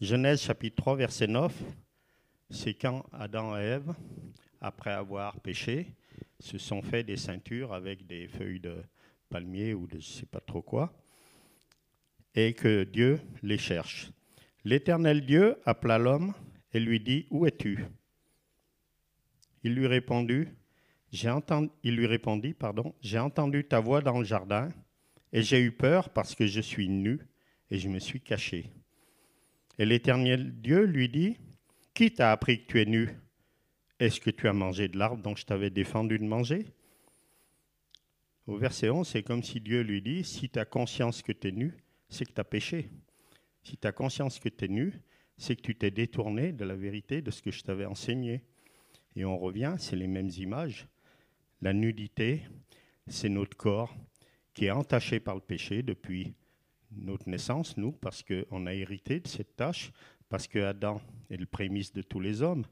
Genèse 0.00 0.42
chapitre 0.42 0.76
3, 0.76 0.96
verset 0.96 1.26
9. 1.26 1.52
C'est 2.50 2.74
quand 2.74 3.06
Adam 3.12 3.56
et 3.56 3.62
Ève, 3.62 3.94
après 4.60 4.92
avoir 4.92 5.40
péché, 5.40 5.94
se 6.38 6.58
sont 6.58 6.82
fait 6.82 7.02
des 7.02 7.16
ceintures 7.16 7.72
avec 7.72 8.06
des 8.06 8.28
feuilles 8.28 8.60
de 8.60 8.76
palmier 9.28 9.74
ou 9.74 9.86
de 9.86 9.92
je 9.92 9.96
ne 9.96 10.18
sais 10.20 10.26
pas 10.26 10.40
trop 10.40 10.62
quoi, 10.62 10.92
et 12.34 12.52
que 12.52 12.84
Dieu 12.84 13.20
les 13.42 13.58
cherche. 13.58 14.10
L'Éternel 14.64 15.24
Dieu 15.24 15.56
appela 15.64 15.98
l'homme 15.98 16.34
et 16.72 16.80
lui 16.80 17.00
dit, 17.00 17.26
Où 17.30 17.46
es-tu? 17.46 17.84
Il 19.62 19.74
lui 19.74 19.86
répondit, 19.86 20.46
il 21.82 21.96
lui 21.96 22.06
répondit, 22.06 22.54
pardon, 22.54 22.94
j'ai 23.00 23.18
entendu 23.18 23.64
ta 23.64 23.78
voix 23.78 24.00
dans 24.00 24.18
le 24.18 24.24
jardin 24.24 24.70
et 25.32 25.42
j'ai 25.42 25.60
eu 25.60 25.70
peur 25.70 26.10
parce 26.10 26.34
que 26.34 26.46
je 26.46 26.60
suis 26.60 26.88
nu 26.88 27.20
et 27.70 27.78
je 27.78 27.88
me 27.88 28.00
suis 28.00 28.20
caché. 28.20 28.70
Et 29.78 29.84
l'Éternel 29.84 30.52
Dieu 30.60 30.84
lui 30.84 31.08
dit, 31.08 31.36
qui 31.94 32.12
t'a 32.12 32.32
appris 32.32 32.64
que 32.64 32.72
tu 32.72 32.80
es 32.80 32.84
nu? 32.84 33.08
Est-ce 34.00 34.20
que 34.20 34.30
tu 34.30 34.48
as 34.48 34.52
mangé 34.52 34.88
de 34.88 34.98
l'arbre 34.98 35.22
dont 35.22 35.36
je 35.36 35.44
t'avais 35.44 35.70
défendu 35.70 36.18
de 36.18 36.24
manger? 36.24 36.66
Au 38.46 38.56
verset 38.56 38.90
11, 38.90 39.06
c'est 39.06 39.22
comme 39.22 39.42
si 39.42 39.60
Dieu 39.60 39.82
lui 39.82 40.02
dit, 40.02 40.24
si 40.24 40.50
tu 40.50 40.58
as 40.58 40.64
conscience 40.64 41.22
que 41.22 41.32
tu 41.32 41.48
es 41.48 41.52
nu, 41.52 41.74
c'est 42.08 42.24
que 42.24 42.32
tu 42.32 42.40
as 42.40 42.44
péché. 42.44 42.90
Si 43.62 43.76
tu 43.76 43.86
as 43.86 43.92
conscience 43.92 44.40
que 44.40 44.48
tu 44.48 44.64
es 44.64 44.68
nu, 44.68 44.92
c'est 45.38 45.54
que 45.54 45.62
tu 45.62 45.76
t'es 45.76 45.90
détourné 45.92 46.52
de 46.52 46.64
la 46.64 46.74
vérité 46.74 47.22
de 47.22 47.30
ce 47.30 47.40
que 47.40 47.52
je 47.52 47.62
t'avais 47.62 47.86
enseigné. 47.86 48.42
Et 49.16 49.24
on 49.24 49.38
revient, 49.38 49.76
c'est 49.78 49.96
les 49.96 50.08
mêmes 50.08 50.30
images. 50.36 50.88
La 51.64 51.72
nudité, 51.72 52.42
c'est 53.06 53.30
notre 53.30 53.56
corps 53.56 53.96
qui 54.52 54.66
est 54.66 54.70
entaché 54.70 55.18
par 55.18 55.34
le 55.34 55.40
péché 55.40 55.82
depuis 55.82 56.34
notre 56.94 57.26
naissance, 57.26 57.78
nous, 57.78 57.90
parce 57.90 58.22
qu'on 58.22 58.66
a 58.66 58.74
hérité 58.74 59.18
de 59.20 59.26
cette 59.26 59.56
tâche, 59.56 59.90
parce 60.28 60.46
que 60.46 60.58
Adam 60.58 61.00
est 61.30 61.38
le 61.38 61.46
prémisse 61.46 61.90
de 61.94 62.02
tous 62.02 62.20
les 62.20 62.42
hommes. 62.42 62.66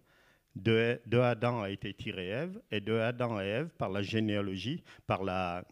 De, 0.55 1.01
Adam 1.11 1.63
a 1.63 1.71
été 1.71 1.95
tiré 1.95 2.27
Ève, 2.27 2.61
et 2.71 2.83
de 2.83 2.93
Adam 2.93 3.41
et 3.41 3.47
Ève, 3.47 3.71
par 3.79 3.89
la 3.89 4.03
généalogie, 4.03 4.85
par 5.07 5.25
la, 5.25 5.65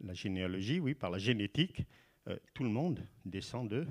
la 0.00 0.14
généalogie, 0.14 0.80
oui, 0.80 0.94
par 0.94 1.10
la 1.10 1.18
génétique, 1.18 1.86
euh, 2.26 2.36
tout 2.52 2.64
le 2.64 2.70
monde 2.70 2.98
descend 3.24 3.68
d'eux. 3.68 3.86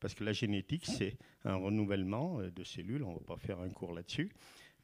Parce 0.00 0.14
que 0.14 0.24
la 0.24 0.32
génétique, 0.32 0.86
c'est 0.86 1.16
un 1.44 1.54
renouvellement 1.54 2.40
euh, 2.40 2.50
de 2.50 2.64
cellules, 2.64 3.04
on 3.04 3.12
ne 3.12 3.18
va 3.20 3.24
pas 3.24 3.36
faire 3.36 3.60
un 3.60 3.68
cours 3.68 3.92
là-dessus, 3.92 4.32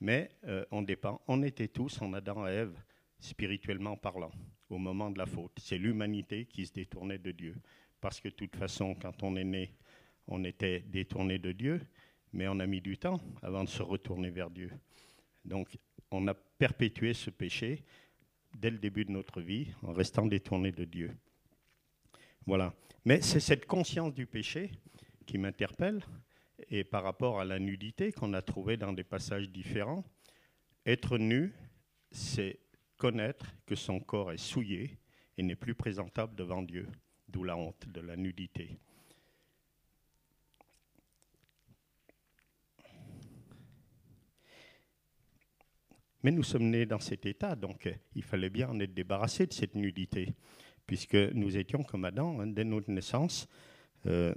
mais 0.01 0.31
euh, 0.45 0.65
on 0.71 0.83
dépend. 0.83 1.21
On 1.27 1.43
était 1.43 1.67
tous 1.67 2.01
en 2.03 2.13
Adam 2.13 2.47
et 2.47 2.53
Ève, 2.53 2.77
spirituellement 3.23 3.97
parlant, 3.97 4.33
au 4.69 4.79
moment 4.79 5.11
de 5.11 5.19
la 5.19 5.27
faute. 5.27 5.53
C'est 5.59 5.79
l'humanité 5.79 6.47
qui 6.47 6.67
se 6.67 6.73
détournait 6.73 7.19
de 7.19 7.31
Dieu. 7.31 7.55
Parce 8.01 8.21
que 8.21 8.29
de 8.29 8.35
toute 8.35 8.57
façon, 8.57 8.95
quand 8.95 9.23
on 9.23 9.37
est 9.37 9.45
né, 9.45 9.75
on 10.27 10.45
était 10.45 10.81
détourné 10.81 11.39
de 11.39 11.53
Dieu, 11.53 11.81
mais 12.33 12.49
on 12.49 12.59
a 12.59 12.67
mis 12.67 12.81
du 12.81 12.99
temps 12.99 13.21
avant 13.43 13.63
de 13.63 13.69
se 13.69 13.83
retourner 13.83 14.31
vers 14.31 14.51
Dieu. 14.51 14.71
Donc, 15.45 15.79
on 16.11 16.27
a 16.27 16.35
perpétué 16.35 17.15
ce 17.15 17.31
péché 17.31 17.85
dès 18.59 18.71
le 18.71 18.79
début 18.79 19.05
de 19.05 19.13
notre 19.13 19.41
vie 19.41 19.69
en 19.83 19.93
restant 19.93 20.27
détourné 20.27 20.73
de 20.73 20.85
Dieu. 20.85 21.17
Voilà. 22.47 22.75
Mais 23.05 23.21
c'est 23.23 23.41
cette 23.41 23.67
conscience 23.67 24.15
du 24.15 24.27
péché 24.27 24.73
qui 25.27 25.39
m'interpelle 25.39 26.01
et 26.69 26.85
par 26.85 27.03
rapport 27.03 27.41
à 27.41 27.45
la 27.45 27.59
nudité 27.59 28.13
qu'on 28.13 28.33
a 28.35 28.43
trouvée 28.43 28.77
dans 28.77 28.93
des 28.93 29.05
passages 29.05 29.49
différents, 29.49 30.05
être 30.87 31.19
nu, 31.19 31.53
c'est 32.11 32.59
connaître 33.03 33.47
que 33.67 33.75
son 33.75 33.99
corps 33.99 34.31
est 34.31 34.37
souillé 34.37 34.97
et 35.37 35.43
n'est 35.43 35.57
plus 35.57 35.75
présentable 35.75 36.37
devant 36.37 36.63
Dieu, 36.63 36.87
d'où 37.29 37.43
la 37.43 37.57
honte 37.57 37.89
de 37.89 38.01
la 38.01 38.15
nudité. 38.15 38.79
Mais 46.23 46.31
nous 46.31 46.45
sommes 46.45 46.71
nés 46.71 46.87
dans 46.87 47.01
cet 47.01 47.27
état, 47.27 47.57
donc 47.57 47.89
euh, 47.89 47.95
il 48.15 48.23
fallait 48.23 48.51
bien 48.51 48.69
en 48.69 48.79
être 48.79 48.95
débarrassé 48.95 49.49
de 49.49 49.53
cette 49.53 49.75
nudité, 49.75 50.33
puisque 50.87 51.17
nous 51.17 51.57
étions 51.57 51.83
comme 51.83 52.05
Adam 52.05 52.39
hein, 52.39 52.47
dès 52.47 52.63
notre 52.63 52.93
naissance. 52.93 53.49
euh, 54.07 54.33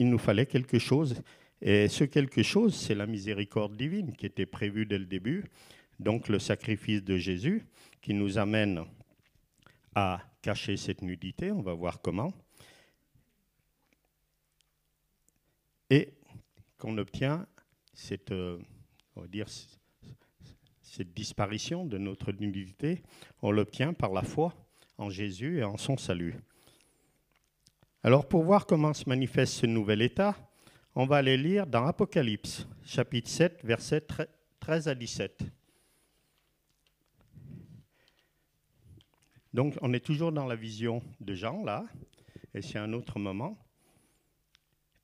il 0.00 0.10
nous 0.10 0.18
fallait 0.18 0.46
quelque 0.46 0.80
chose, 0.80 1.22
et 1.62 1.86
ce 1.86 2.02
quelque 2.02 2.42
chose, 2.42 2.74
c'est 2.74 2.96
la 2.96 3.06
miséricorde 3.06 3.76
divine 3.76 4.12
qui 4.16 4.26
était 4.26 4.44
prévue 4.44 4.86
dès 4.86 4.98
le 4.98 5.06
début, 5.06 5.44
donc 5.98 6.28
le 6.28 6.38
sacrifice 6.38 7.02
de 7.02 7.16
Jésus, 7.16 7.66
qui 8.00 8.14
nous 8.14 8.38
amène 8.38 8.84
à 9.94 10.20
cacher 10.42 10.76
cette 10.76 11.02
nudité, 11.02 11.50
on 11.50 11.62
va 11.62 11.74
voir 11.74 12.00
comment, 12.00 12.32
et 15.90 16.12
qu'on 16.78 16.98
obtient 16.98 17.46
cette, 17.94 18.32
euh, 18.32 18.58
cette 20.82 21.14
disparition 21.14 21.84
de 21.84 21.98
notre 21.98 22.32
nudité, 22.32 23.02
on 23.42 23.50
l'obtient 23.50 23.92
par 23.92 24.12
la 24.12 24.22
foi 24.22 24.54
en 24.98 25.10
Jésus 25.10 25.58
et 25.58 25.64
en 25.64 25.76
son 25.76 25.96
salut. 25.96 26.34
Alors 28.02 28.28
pour 28.28 28.44
voir 28.44 28.66
comment 28.66 28.94
se 28.94 29.08
manifeste 29.08 29.54
ce 29.54 29.66
nouvel 29.66 30.02
état, 30.02 30.36
on 30.94 31.06
va 31.06 31.16
aller 31.16 31.36
lire 31.36 31.66
dans 31.66 31.84
Apocalypse, 31.86 32.66
chapitre 32.84 33.28
7, 33.28 33.64
versets 33.64 34.06
13 34.60 34.88
à 34.88 34.94
17. 34.94 35.44
Donc 39.56 39.74
on 39.80 39.94
est 39.94 40.04
toujours 40.04 40.32
dans 40.32 40.44
la 40.44 40.54
vision 40.54 41.02
de 41.18 41.34
Jean, 41.34 41.64
là, 41.64 41.86
et 42.52 42.60
c'est 42.60 42.76
un 42.76 42.92
autre 42.92 43.18
moment. 43.18 43.56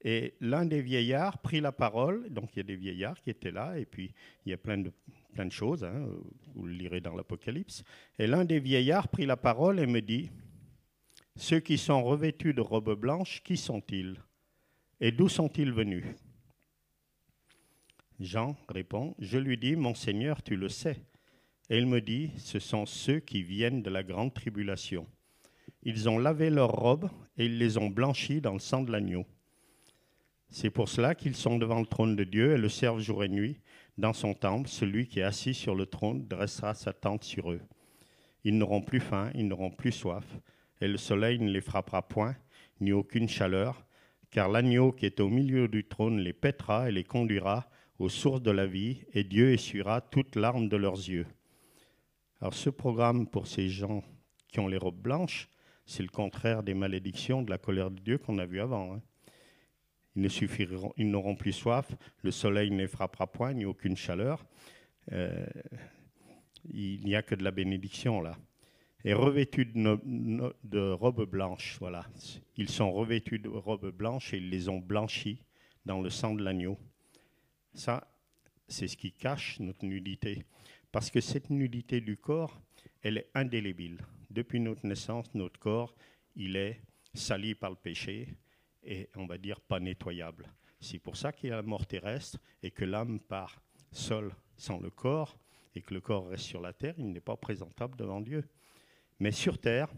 Et 0.02 0.34
l'un 0.40 0.66
des 0.66 0.82
vieillards 0.82 1.38
prit 1.38 1.62
la 1.62 1.72
parole, 1.72 2.28
donc 2.28 2.50
il 2.52 2.58
y 2.58 2.60
a 2.60 2.64
des 2.64 2.76
vieillards 2.76 3.18
qui 3.22 3.30
étaient 3.30 3.50
là, 3.50 3.78
et 3.78 3.86
puis 3.86 4.12
il 4.44 4.50
y 4.50 4.52
a 4.52 4.58
plein 4.58 4.76
de, 4.76 4.92
plein 5.32 5.46
de 5.46 5.52
choses, 5.52 5.84
hein, 5.84 6.06
vous 6.54 6.66
le 6.66 6.74
lirez 6.74 7.00
dans 7.00 7.14
l'Apocalypse. 7.14 7.82
Et 8.18 8.26
l'un 8.26 8.44
des 8.44 8.60
vieillards 8.60 9.08
prit 9.08 9.24
la 9.24 9.38
parole 9.38 9.80
et 9.80 9.86
me 9.86 10.02
dit, 10.02 10.30
Ceux 11.34 11.60
qui 11.60 11.78
sont 11.78 12.04
revêtus 12.04 12.52
de 12.52 12.60
robes 12.60 12.92
blanches, 12.94 13.42
qui 13.42 13.56
sont-ils? 13.56 14.20
Et 15.00 15.12
d'où 15.12 15.30
sont-ils 15.30 15.72
venus? 15.72 16.04
Jean 18.20 18.54
répond, 18.68 19.14
Je 19.18 19.38
lui 19.38 19.56
dis, 19.56 19.76
Mon 19.76 19.94
Seigneur, 19.94 20.42
tu 20.42 20.56
le 20.56 20.68
sais. 20.68 21.00
Et 21.72 21.78
il 21.78 21.86
me 21.86 22.02
dit, 22.02 22.32
Ce 22.36 22.58
sont 22.58 22.84
ceux 22.84 23.18
qui 23.18 23.42
viennent 23.42 23.82
de 23.82 23.88
la 23.88 24.02
grande 24.02 24.34
tribulation. 24.34 25.06
Ils 25.82 26.06
ont 26.06 26.18
lavé 26.18 26.50
leurs 26.50 26.72
robes 26.72 27.08
et 27.38 27.46
ils 27.46 27.56
les 27.56 27.78
ont 27.78 27.88
blanchies 27.88 28.42
dans 28.42 28.52
le 28.52 28.58
sang 28.58 28.82
de 28.82 28.92
l'agneau. 28.92 29.24
C'est 30.50 30.68
pour 30.68 30.90
cela 30.90 31.14
qu'ils 31.14 31.34
sont 31.34 31.56
devant 31.56 31.80
le 31.80 31.86
trône 31.86 32.14
de 32.14 32.24
Dieu 32.24 32.52
et 32.52 32.58
le 32.58 32.68
servent 32.68 33.00
jour 33.00 33.24
et 33.24 33.30
nuit. 33.30 33.58
Dans 33.96 34.12
son 34.12 34.34
temple, 34.34 34.68
celui 34.68 35.08
qui 35.08 35.20
est 35.20 35.22
assis 35.22 35.54
sur 35.54 35.74
le 35.74 35.86
trône 35.86 36.28
dressera 36.28 36.74
sa 36.74 36.92
tente 36.92 37.24
sur 37.24 37.50
eux. 37.50 37.62
Ils 38.44 38.58
n'auront 38.58 38.82
plus 38.82 39.00
faim, 39.00 39.30
ils 39.34 39.48
n'auront 39.48 39.70
plus 39.70 39.92
soif, 39.92 40.26
et 40.82 40.88
le 40.88 40.98
soleil 40.98 41.38
ne 41.38 41.50
les 41.50 41.62
frappera 41.62 42.06
point, 42.06 42.36
ni 42.82 42.92
aucune 42.92 43.30
chaleur, 43.30 43.86
car 44.30 44.50
l'agneau 44.50 44.92
qui 44.92 45.06
est 45.06 45.20
au 45.20 45.30
milieu 45.30 45.68
du 45.68 45.84
trône 45.84 46.18
les 46.18 46.34
pètera 46.34 46.90
et 46.90 46.92
les 46.92 47.04
conduira 47.04 47.66
aux 47.98 48.10
sources 48.10 48.42
de 48.42 48.50
la 48.50 48.66
vie, 48.66 49.04
et 49.14 49.24
Dieu 49.24 49.54
essuiera 49.54 50.02
toute 50.02 50.36
larme 50.36 50.68
de 50.68 50.76
leurs 50.76 50.96
yeux. 50.96 51.24
Alors 52.42 52.54
ce 52.54 52.70
programme 52.70 53.28
pour 53.28 53.46
ces 53.46 53.68
gens 53.68 54.02
qui 54.48 54.58
ont 54.58 54.66
les 54.66 54.76
robes 54.76 55.00
blanches, 55.00 55.48
c'est 55.86 56.02
le 56.02 56.08
contraire 56.08 56.64
des 56.64 56.74
malédictions 56.74 57.40
de 57.40 57.50
la 57.50 57.56
colère 57.56 57.88
de 57.88 58.00
Dieu 58.00 58.18
qu'on 58.18 58.38
a 58.38 58.46
vu 58.46 58.60
avant. 58.60 58.94
hein. 58.94 59.02
Ils 60.16 60.22
ne 60.22 60.28
suffiront, 60.28 60.92
ils 60.96 61.08
n'auront 61.08 61.36
plus 61.36 61.52
soif, 61.52 61.94
le 62.22 62.32
soleil 62.32 62.72
ne 62.72 62.84
frappera 62.88 63.28
point, 63.28 63.52
ni 63.52 63.64
aucune 63.64 63.96
chaleur. 63.96 64.44
Euh, 65.12 65.46
il 66.68 67.04
n'y 67.04 67.14
a 67.14 67.22
que 67.22 67.36
de 67.36 67.44
la 67.44 67.52
bénédiction 67.52 68.20
là. 68.20 68.36
Et 69.04 69.12
revêtus 69.12 69.66
de 69.66 70.90
robes 70.90 71.30
blanches, 71.30 71.76
voilà. 71.78 72.04
Ils 72.56 72.68
sont 72.68 72.90
revêtus 72.90 73.38
de 73.38 73.50
robes 73.50 73.92
blanches 73.92 74.34
et 74.34 74.38
ils 74.38 74.50
les 74.50 74.68
ont 74.68 74.80
blanchis 74.80 75.44
dans 75.86 76.00
le 76.00 76.10
sang 76.10 76.34
de 76.34 76.42
l'agneau. 76.42 76.76
Ça, 77.72 78.08
c'est 78.66 78.88
ce 78.88 78.96
qui 78.96 79.12
cache 79.12 79.60
notre 79.60 79.84
nudité. 79.84 80.44
Parce 80.92 81.10
que 81.10 81.22
cette 81.22 81.48
nudité 81.48 82.02
du 82.02 82.18
corps, 82.18 82.60
elle 83.02 83.16
est 83.16 83.30
indélébile. 83.34 83.98
Depuis 84.30 84.60
notre 84.60 84.86
naissance, 84.86 85.32
notre 85.34 85.58
corps, 85.58 85.94
il 86.36 86.54
est 86.56 86.80
sali 87.14 87.54
par 87.54 87.70
le 87.70 87.76
péché 87.76 88.28
et 88.84 89.08
on 89.16 89.26
va 89.26 89.38
dire 89.38 89.60
pas 89.60 89.80
nettoyable. 89.80 90.46
C'est 90.80 90.98
pour 90.98 91.16
ça 91.16 91.32
qu'il 91.32 91.48
y 91.48 91.52
a 91.52 91.56
la 91.56 91.62
mort 91.62 91.86
terrestre 91.86 92.38
et 92.62 92.70
que 92.70 92.84
l'âme 92.84 93.20
part 93.20 93.62
seule 93.90 94.32
sans 94.56 94.80
le 94.80 94.90
corps 94.90 95.38
et 95.74 95.80
que 95.80 95.94
le 95.94 96.00
corps 96.00 96.28
reste 96.28 96.44
sur 96.44 96.60
la 96.60 96.74
terre, 96.74 96.94
il 96.98 97.10
n'est 97.10 97.20
pas 97.20 97.36
présentable 97.36 97.96
devant 97.96 98.20
Dieu. 98.20 98.44
Mais 99.18 99.32
sur 99.32 99.58
terre, 99.58 99.88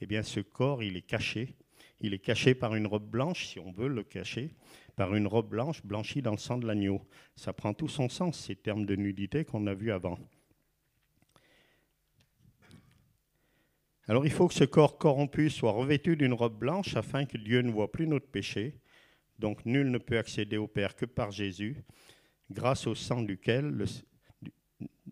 eh 0.00 0.06
bien 0.06 0.22
ce 0.22 0.40
corps, 0.40 0.82
il 0.82 0.96
est 0.96 1.02
caché. 1.02 1.56
Il 2.00 2.14
est 2.14 2.20
caché 2.20 2.54
par 2.54 2.74
une 2.74 2.86
robe 2.86 3.08
blanche, 3.10 3.48
si 3.48 3.58
on 3.58 3.72
veut 3.72 3.88
le 3.88 4.04
cacher, 4.04 4.54
par 4.96 5.14
une 5.14 5.26
robe 5.26 5.48
blanche 5.48 5.84
blanchie 5.84 6.22
dans 6.22 6.30
le 6.30 6.38
sang 6.38 6.56
de 6.56 6.66
l'agneau. 6.66 7.02
Ça 7.36 7.52
prend 7.52 7.74
tout 7.74 7.88
son 7.88 8.08
sens, 8.08 8.38
ces 8.38 8.56
termes 8.56 8.86
de 8.86 8.96
nudité 8.96 9.44
qu'on 9.44 9.66
a 9.66 9.74
vus 9.74 9.92
avant. 9.92 10.18
Alors 14.08 14.24
il 14.24 14.32
faut 14.32 14.48
que 14.48 14.54
ce 14.54 14.64
corps 14.64 14.96
corrompu 14.96 15.50
soit 15.50 15.70
revêtu 15.70 16.16
d'une 16.16 16.32
robe 16.32 16.58
blanche 16.58 16.96
afin 16.96 17.26
que 17.26 17.36
Dieu 17.36 17.60
ne 17.60 17.70
voit 17.70 17.92
plus 17.92 18.06
notre 18.06 18.26
péché. 18.26 18.80
Donc 19.38 19.66
nul 19.66 19.90
ne 19.90 19.98
peut 19.98 20.16
accéder 20.16 20.56
au 20.56 20.66
Père 20.66 20.96
que 20.96 21.04
par 21.04 21.30
Jésus, 21.30 21.84
grâce 22.50 22.86
au 22.86 22.94
sang 22.94 23.20
duquel, 23.20 23.84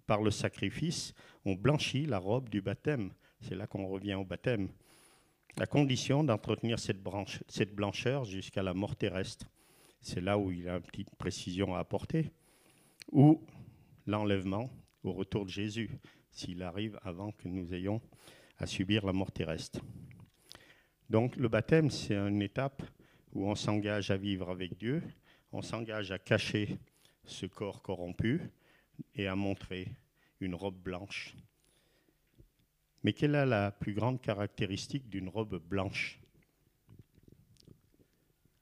par 0.06 0.22
le 0.22 0.30
sacrifice, 0.30 1.12
on 1.44 1.54
blanchit 1.54 2.06
la 2.06 2.18
robe 2.18 2.48
du 2.48 2.62
baptême. 2.62 3.12
C'est 3.42 3.54
là 3.54 3.66
qu'on 3.66 3.86
revient 3.86 4.14
au 4.14 4.24
baptême. 4.24 4.70
La 5.58 5.66
condition 5.66 6.24
d'entretenir 6.24 6.78
cette, 6.78 7.00
cette 7.48 7.74
blancheur 7.74 8.24
jusqu'à 8.24 8.62
la 8.62 8.72
mort 8.72 8.96
terrestre. 8.96 9.46
C'est 10.00 10.22
là 10.22 10.38
où 10.38 10.50
il 10.50 10.62
y 10.62 10.68
a 10.70 10.76
une 10.76 10.82
petite 10.82 11.14
précision 11.16 11.74
à 11.74 11.80
apporter. 11.80 12.30
Ou 13.12 13.42
l'enlèvement 14.06 14.70
au 15.02 15.12
retour 15.12 15.44
de 15.44 15.50
Jésus, 15.50 15.90
s'il 16.30 16.62
arrive 16.62 16.98
avant 17.02 17.30
que 17.32 17.46
nous 17.46 17.74
ayons 17.74 18.00
à 18.58 18.66
subir 18.66 19.04
la 19.06 19.12
mort 19.12 19.32
terrestre. 19.32 19.80
Donc 21.10 21.36
le 21.36 21.48
baptême, 21.48 21.90
c'est 21.90 22.16
une 22.16 22.42
étape 22.42 22.82
où 23.32 23.48
on 23.48 23.54
s'engage 23.54 24.10
à 24.10 24.16
vivre 24.16 24.50
avec 24.50 24.76
Dieu, 24.78 25.02
on 25.52 25.62
s'engage 25.62 26.10
à 26.10 26.18
cacher 26.18 26.78
ce 27.24 27.46
corps 27.46 27.82
corrompu 27.82 28.40
et 29.14 29.26
à 29.26 29.36
montrer 29.36 29.88
une 30.40 30.54
robe 30.54 30.76
blanche. 30.80 31.34
Mais 33.02 33.12
quelle 33.12 33.34
est 33.34 33.46
la 33.46 33.70
plus 33.70 33.94
grande 33.94 34.20
caractéristique 34.20 35.08
d'une 35.08 35.28
robe 35.28 35.58
blanche? 35.62 36.18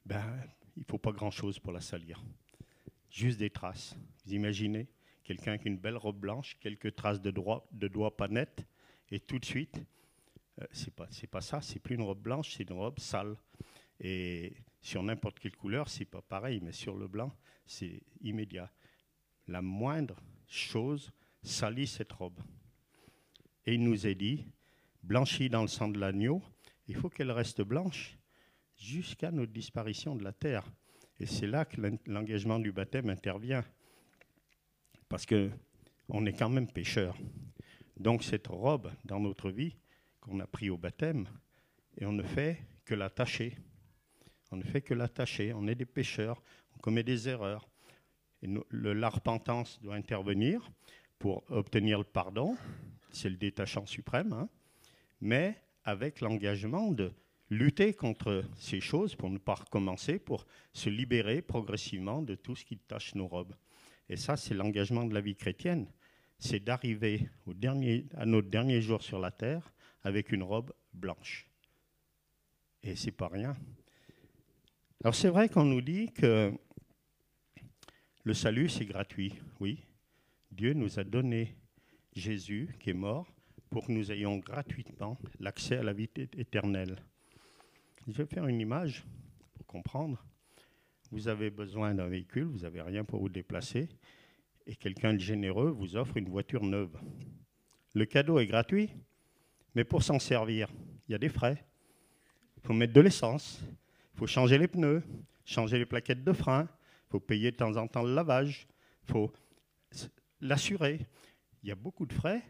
Ben, 0.04 0.22
Il 0.76 0.80
ne 0.80 0.84
faut 0.90 0.98
pas 0.98 1.12
grand-chose 1.12 1.58
pour 1.58 1.72
la 1.72 1.80
salir. 1.80 2.22
Juste 3.10 3.38
des 3.38 3.48
traces. 3.50 3.96
Vous 4.26 4.34
imaginez 4.34 4.88
quelqu'un 5.22 5.52
avec 5.52 5.64
une 5.64 5.78
belle 5.78 5.96
robe 5.96 6.18
blanche, 6.18 6.58
quelques 6.60 6.94
traces 6.94 7.22
de, 7.22 7.30
droit- 7.30 7.66
de 7.72 7.88
doigts 7.88 8.16
pas 8.16 8.28
nettes, 8.28 8.66
et 9.14 9.20
tout 9.20 9.38
de 9.38 9.44
suite, 9.44 9.80
euh, 10.60 10.66
c'est 10.72 10.92
pas 10.92 11.08
pas 11.30 11.40
ça, 11.40 11.60
c'est 11.60 11.78
plus 11.78 11.94
une 11.94 12.02
robe 12.02 12.20
blanche, 12.20 12.54
c'est 12.56 12.68
une 12.68 12.76
robe 12.76 12.98
sale. 12.98 13.36
Et 14.00 14.52
sur 14.80 15.04
n'importe 15.04 15.38
quelle 15.38 15.54
couleur, 15.56 15.88
c'est 15.88 16.04
pas 16.04 16.20
pareil, 16.20 16.58
mais 16.60 16.72
sur 16.72 16.96
le 16.96 17.06
blanc, 17.06 17.32
c'est 17.64 18.02
immédiat. 18.22 18.72
La 19.46 19.62
moindre 19.62 20.16
chose 20.48 21.12
salit 21.42 21.86
cette 21.86 22.12
robe. 22.12 22.40
Et 23.66 23.74
il 23.74 23.84
nous 23.84 24.04
est 24.04 24.16
dit, 24.16 24.46
blanchie 25.02 25.48
dans 25.48 25.62
le 25.62 25.68
sang 25.68 25.88
de 25.88 26.00
l'agneau, 26.00 26.42
il 26.88 26.96
faut 26.96 27.08
qu'elle 27.08 27.30
reste 27.30 27.62
blanche 27.62 28.18
jusqu'à 28.76 29.30
notre 29.30 29.52
disparition 29.52 30.16
de 30.16 30.24
la 30.24 30.32
terre. 30.32 30.64
Et 31.20 31.26
c'est 31.26 31.46
là 31.46 31.64
que 31.64 31.80
l'en- 31.80 31.98
l'engagement 32.06 32.58
du 32.58 32.72
baptême 32.72 33.10
intervient. 33.10 33.64
Parce 35.08 35.24
que 35.24 35.50
on 36.08 36.26
est 36.26 36.32
quand 36.32 36.50
même 36.50 36.66
pécheur. 36.66 37.16
Donc 37.96 38.22
cette 38.22 38.48
robe 38.48 38.90
dans 39.04 39.20
notre 39.20 39.50
vie 39.50 39.76
qu'on 40.20 40.40
a 40.40 40.46
pris 40.46 40.70
au 40.70 40.76
baptême, 40.76 41.28
et 41.98 42.06
on 42.06 42.12
ne 42.12 42.22
fait 42.22 42.58
que 42.84 42.94
la 42.94 43.10
tâcher. 43.10 43.56
On 44.50 44.56
ne 44.56 44.64
fait 44.64 44.82
que 44.82 44.94
la 44.94 45.08
tâcher. 45.08 45.52
On 45.52 45.66
est 45.66 45.74
des 45.74 45.84
pécheurs, 45.84 46.42
on 46.74 46.78
commet 46.78 47.02
des 47.02 47.28
erreurs. 47.28 47.68
Et 48.42 48.48
la 48.70 49.08
repentance 49.08 49.80
doit 49.82 49.94
intervenir 49.94 50.70
pour 51.18 51.44
obtenir 51.50 51.98
le 51.98 52.04
pardon. 52.04 52.56
C'est 53.10 53.30
le 53.30 53.36
détachant 53.36 53.86
suprême. 53.86 54.32
hein. 54.32 54.48
Mais 55.20 55.56
avec 55.84 56.20
l'engagement 56.20 56.90
de 56.90 57.12
lutter 57.50 57.94
contre 57.94 58.44
ces 58.56 58.80
choses 58.80 59.14
pour 59.14 59.30
ne 59.30 59.38
pas 59.38 59.54
recommencer, 59.54 60.18
pour 60.18 60.46
se 60.72 60.90
libérer 60.90 61.42
progressivement 61.42 62.22
de 62.22 62.34
tout 62.34 62.56
ce 62.56 62.64
qui 62.64 62.76
tâche 62.76 63.14
nos 63.14 63.28
robes. 63.28 63.54
Et 64.08 64.16
ça, 64.16 64.36
c'est 64.36 64.54
l'engagement 64.54 65.04
de 65.04 65.14
la 65.14 65.20
vie 65.20 65.36
chrétienne. 65.36 65.86
C'est 66.38 66.60
d'arriver 66.60 67.28
à 68.14 68.26
notre 68.26 68.48
dernier 68.48 68.80
jour 68.80 69.02
sur 69.02 69.18
la 69.18 69.30
terre 69.30 69.72
avec 70.02 70.32
une 70.32 70.42
robe 70.42 70.72
blanche. 70.92 71.48
Et 72.82 72.96
c'est 72.96 73.12
pas 73.12 73.28
rien. 73.28 73.56
Alors 75.02 75.14
c'est 75.14 75.28
vrai 75.28 75.48
qu'on 75.48 75.64
nous 75.64 75.80
dit 75.80 76.12
que 76.12 76.52
le 78.24 78.34
salut, 78.34 78.68
c'est 78.68 78.86
gratuit. 78.86 79.34
Oui, 79.60 79.84
Dieu 80.50 80.72
nous 80.72 80.98
a 80.98 81.04
donné 81.04 81.56
Jésus 82.14 82.74
qui 82.80 82.90
est 82.90 82.94
mort 82.94 83.26
pour 83.70 83.86
que 83.86 83.92
nous 83.92 84.12
ayons 84.12 84.38
gratuitement 84.38 85.18
l'accès 85.40 85.78
à 85.78 85.82
la 85.82 85.92
vie 85.92 86.08
éternelle. 86.36 86.96
Je 88.06 88.12
vais 88.12 88.26
faire 88.26 88.46
une 88.46 88.60
image 88.60 89.04
pour 89.54 89.66
comprendre. 89.66 90.24
Vous 91.10 91.28
avez 91.28 91.50
besoin 91.50 91.94
d'un 91.94 92.06
véhicule, 92.06 92.44
vous 92.44 92.60
n'avez 92.60 92.82
rien 92.82 93.04
pour 93.04 93.20
vous 93.20 93.28
déplacer, 93.28 93.88
et 94.66 94.76
quelqu'un 94.76 95.14
de 95.14 95.18
généreux 95.18 95.70
vous 95.70 95.96
offre 95.96 96.16
une 96.16 96.28
voiture 96.28 96.64
neuve. 96.64 96.96
Le 97.94 98.06
cadeau 98.06 98.38
est 98.38 98.46
gratuit, 98.46 98.90
mais 99.74 99.84
pour 99.84 100.02
s'en 100.02 100.18
servir, 100.18 100.68
il 101.08 101.12
y 101.12 101.14
a 101.14 101.18
des 101.18 101.28
frais. 101.28 101.64
Il 102.56 102.62
faut 102.66 102.72
mettre 102.72 102.92
de 102.92 103.00
l'essence, 103.00 103.62
il 104.14 104.18
faut 104.18 104.26
changer 104.26 104.58
les 104.58 104.68
pneus, 104.68 105.02
changer 105.44 105.78
les 105.78 105.86
plaquettes 105.86 106.24
de 106.24 106.32
frein, 106.32 106.68
il 107.08 107.10
faut 107.10 107.20
payer 107.20 107.50
de 107.50 107.56
temps 107.56 107.76
en 107.76 107.86
temps 107.86 108.02
le 108.02 108.14
lavage, 108.14 108.66
il 109.06 109.12
faut 109.12 109.32
l'assurer. 110.40 111.00
Il 111.62 111.68
y 111.68 111.72
a 111.72 111.76
beaucoup 111.76 112.06
de 112.06 112.12
frais 112.12 112.42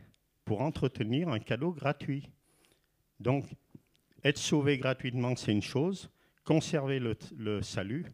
pour 0.45 0.61
entretenir 0.61 1.29
un 1.29 1.39
cadeau 1.39 1.73
gratuit. 1.73 2.31
Donc, 3.21 3.47
être 4.23 4.39
sauvé 4.39 4.79
gratuitement, 4.79 5.37
c'est 5.37 5.53
une 5.53 5.63
chose. 5.63 6.11
Conserver 6.45 6.99
le, 6.99 7.63
salut, 7.63 8.07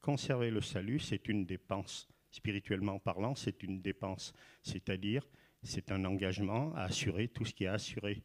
conserver 0.00 0.50
le 0.50 0.60
salut, 0.60 0.98
c'est 0.98 1.28
une 1.28 1.44
dépense. 1.44 2.08
Spirituellement 2.34 2.98
parlant, 2.98 3.36
c'est 3.36 3.62
une 3.62 3.80
dépense. 3.80 4.32
C'est-à-dire, 4.64 5.24
c'est 5.62 5.92
un 5.92 6.04
engagement 6.04 6.74
à 6.74 6.82
assurer 6.82 7.28
tout 7.28 7.44
ce 7.44 7.54
qui 7.54 7.62
est 7.62 7.68
assuré. 7.68 8.24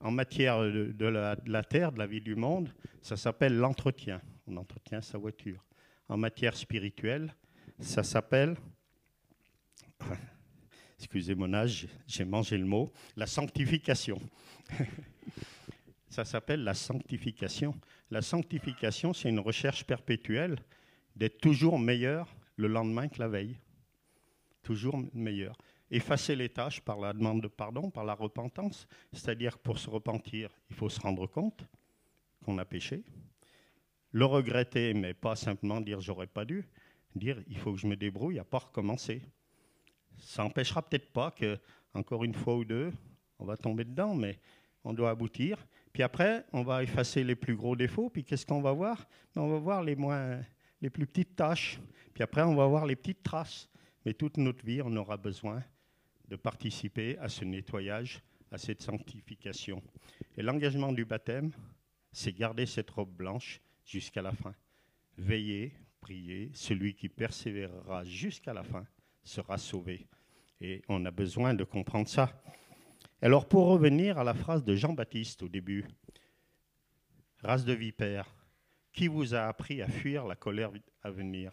En 0.00 0.10
matière 0.10 0.60
de, 0.60 1.06
la, 1.06 1.38
la 1.46 1.64
terre, 1.64 1.92
de 1.92 1.98
la 1.98 2.06
vie 2.06 2.20
du 2.20 2.34
monde, 2.34 2.68
ça 3.00 3.16
s'appelle 3.16 3.56
l'entretien. 3.56 4.20
On 4.46 4.58
entretient 4.58 5.00
sa 5.00 5.16
voiture. 5.16 5.64
En 6.10 6.18
matière 6.18 6.54
spirituelle, 6.54 7.34
ça 7.80 8.02
s'appelle 8.02 8.54
excusez 10.98 11.34
mon 11.34 11.54
âge, 11.54 11.88
j'ai 12.06 12.26
mangé 12.26 12.58
le 12.58 12.66
mot, 12.66 12.92
la 13.16 13.26
sanctification. 13.26 14.20
Ça 16.10 16.26
s'appelle 16.26 16.62
la 16.62 16.74
sanctification. 16.74 17.74
La 18.10 18.20
sanctification, 18.20 19.14
c'est 19.14 19.30
une 19.30 19.40
recherche 19.40 19.84
perpétuelle 19.84 20.58
d'être 21.16 21.38
toujours 21.38 21.78
meilleur 21.78 22.36
le 22.56 22.68
lendemain 22.68 23.08
que 23.08 23.18
la 23.18 23.28
veille. 23.28 23.58
Toujours 24.62 24.98
meilleur. 25.12 25.56
Effacer 25.90 26.36
les 26.36 26.48
tâches 26.48 26.80
par 26.80 26.98
la 26.98 27.12
demande 27.12 27.42
de 27.42 27.48
pardon, 27.48 27.90
par 27.90 28.04
la 28.04 28.14
repentance, 28.14 28.86
c'est-à-dire 29.12 29.58
pour 29.58 29.78
se 29.78 29.90
repentir, 29.90 30.50
il 30.70 30.76
faut 30.76 30.88
se 30.88 31.00
rendre 31.00 31.26
compte 31.26 31.66
qu'on 32.44 32.58
a 32.58 32.64
péché. 32.64 33.04
Le 34.12 34.24
regretter, 34.24 34.94
mais 34.94 35.14
pas 35.14 35.36
simplement 35.36 35.80
dire 35.80 36.00
j'aurais 36.00 36.26
pas 36.26 36.44
dû, 36.44 36.68
dire 37.14 37.42
il 37.48 37.58
faut 37.58 37.72
que 37.72 37.78
je 37.78 37.86
me 37.86 37.96
débrouille 37.96 38.38
à 38.38 38.44
pas 38.44 38.58
recommencer 38.58 39.22
ça 40.18 40.42
n'empêchera 40.42 40.82
peut-être 40.82 41.12
pas 41.12 41.30
que, 41.30 41.58
encore 41.94 42.24
une 42.24 42.34
fois 42.34 42.56
ou 42.56 42.64
deux, 42.64 42.92
on 43.38 43.44
va 43.44 43.56
tomber 43.56 43.84
dedans, 43.84 44.14
mais 44.14 44.38
on 44.84 44.92
doit 44.92 45.10
aboutir. 45.10 45.58
Puis 45.92 46.02
après, 46.02 46.44
on 46.52 46.62
va 46.62 46.82
effacer 46.82 47.24
les 47.24 47.34
plus 47.34 47.56
gros 47.56 47.76
défauts. 47.76 48.08
Puis 48.08 48.24
qu'est-ce 48.24 48.46
qu'on 48.46 48.62
va 48.62 48.72
voir? 48.72 49.06
On 49.36 49.48
va 49.48 49.58
voir 49.58 49.82
les, 49.82 49.96
moins, 49.96 50.40
les 50.82 50.90
plus 50.90 51.06
petites 51.06 51.36
tâches. 51.36 51.80
Puis 52.12 52.22
après, 52.22 52.42
on 52.42 52.54
va 52.54 52.66
voir 52.66 52.84
les 52.84 52.96
petites 52.96 53.22
traces. 53.22 53.70
Mais 54.04 54.12
toute 54.12 54.36
notre 54.36 54.64
vie, 54.66 54.82
on 54.82 54.94
aura 54.96 55.16
besoin 55.16 55.62
de 56.28 56.36
participer 56.36 57.16
à 57.18 57.28
ce 57.28 57.44
nettoyage, 57.44 58.20
à 58.50 58.58
cette 58.58 58.82
sanctification. 58.82 59.82
Et 60.36 60.42
l'engagement 60.42 60.92
du 60.92 61.04
baptême, 61.04 61.52
c'est 62.10 62.32
garder 62.32 62.66
cette 62.66 62.90
robe 62.90 63.14
blanche 63.14 63.60
jusqu'à 63.86 64.22
la 64.22 64.32
fin. 64.32 64.54
Veiller, 65.16 65.72
prier, 66.00 66.50
celui 66.52 66.94
qui 66.94 67.08
persévérera 67.08 68.04
jusqu'à 68.04 68.52
la 68.52 68.64
fin 68.64 68.84
sera 69.22 69.56
sauvé. 69.56 70.06
Et 70.60 70.82
on 70.88 71.04
a 71.06 71.10
besoin 71.10 71.54
de 71.54 71.64
comprendre 71.64 72.08
ça. 72.08 72.42
Alors 73.20 73.48
pour 73.48 73.68
revenir 73.68 74.18
à 74.18 74.24
la 74.24 74.34
phrase 74.34 74.64
de 74.64 74.74
Jean-Baptiste 74.74 75.42
au 75.44 75.48
début, 75.48 75.86
race 77.38 77.64
de 77.64 77.72
vipères, 77.72 78.34
qui 78.92 79.08
vous 79.08 79.34
a 79.34 79.42
appris 79.42 79.82
à 79.82 79.88
fuir 79.88 80.26
la 80.26 80.36
colère 80.36 80.70
à 81.02 81.10
venir 81.10 81.52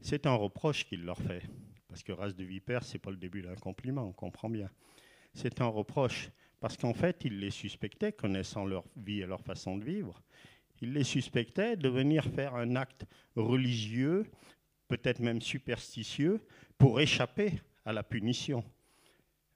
C'est 0.00 0.26
un 0.26 0.34
reproche 0.34 0.84
qu'il 0.84 1.04
leur 1.04 1.18
fait, 1.18 1.42
parce 1.88 2.02
que 2.02 2.12
race 2.12 2.36
de 2.36 2.44
vipères, 2.44 2.84
ce 2.84 2.94
n'est 2.94 2.98
pas 2.98 3.10
le 3.10 3.16
début 3.16 3.42
d'un 3.42 3.56
compliment, 3.56 4.06
on 4.06 4.12
comprend 4.12 4.50
bien. 4.50 4.70
C'est 5.34 5.60
un 5.60 5.66
reproche, 5.66 6.30
parce 6.60 6.76
qu'en 6.76 6.94
fait, 6.94 7.24
il 7.24 7.40
les 7.40 7.50
suspectait, 7.50 8.12
connaissant 8.12 8.64
leur 8.64 8.84
vie 8.96 9.20
et 9.20 9.26
leur 9.26 9.40
façon 9.40 9.76
de 9.76 9.84
vivre, 9.84 10.22
il 10.80 10.92
les 10.92 11.04
suspectait 11.04 11.76
de 11.76 11.88
venir 11.88 12.24
faire 12.24 12.54
un 12.54 12.76
acte 12.76 13.06
religieux 13.36 14.26
peut-être 14.92 15.20
même 15.20 15.40
superstitieux, 15.40 16.44
pour 16.76 17.00
échapper 17.00 17.54
à 17.86 17.94
la 17.94 18.02
punition. 18.02 18.62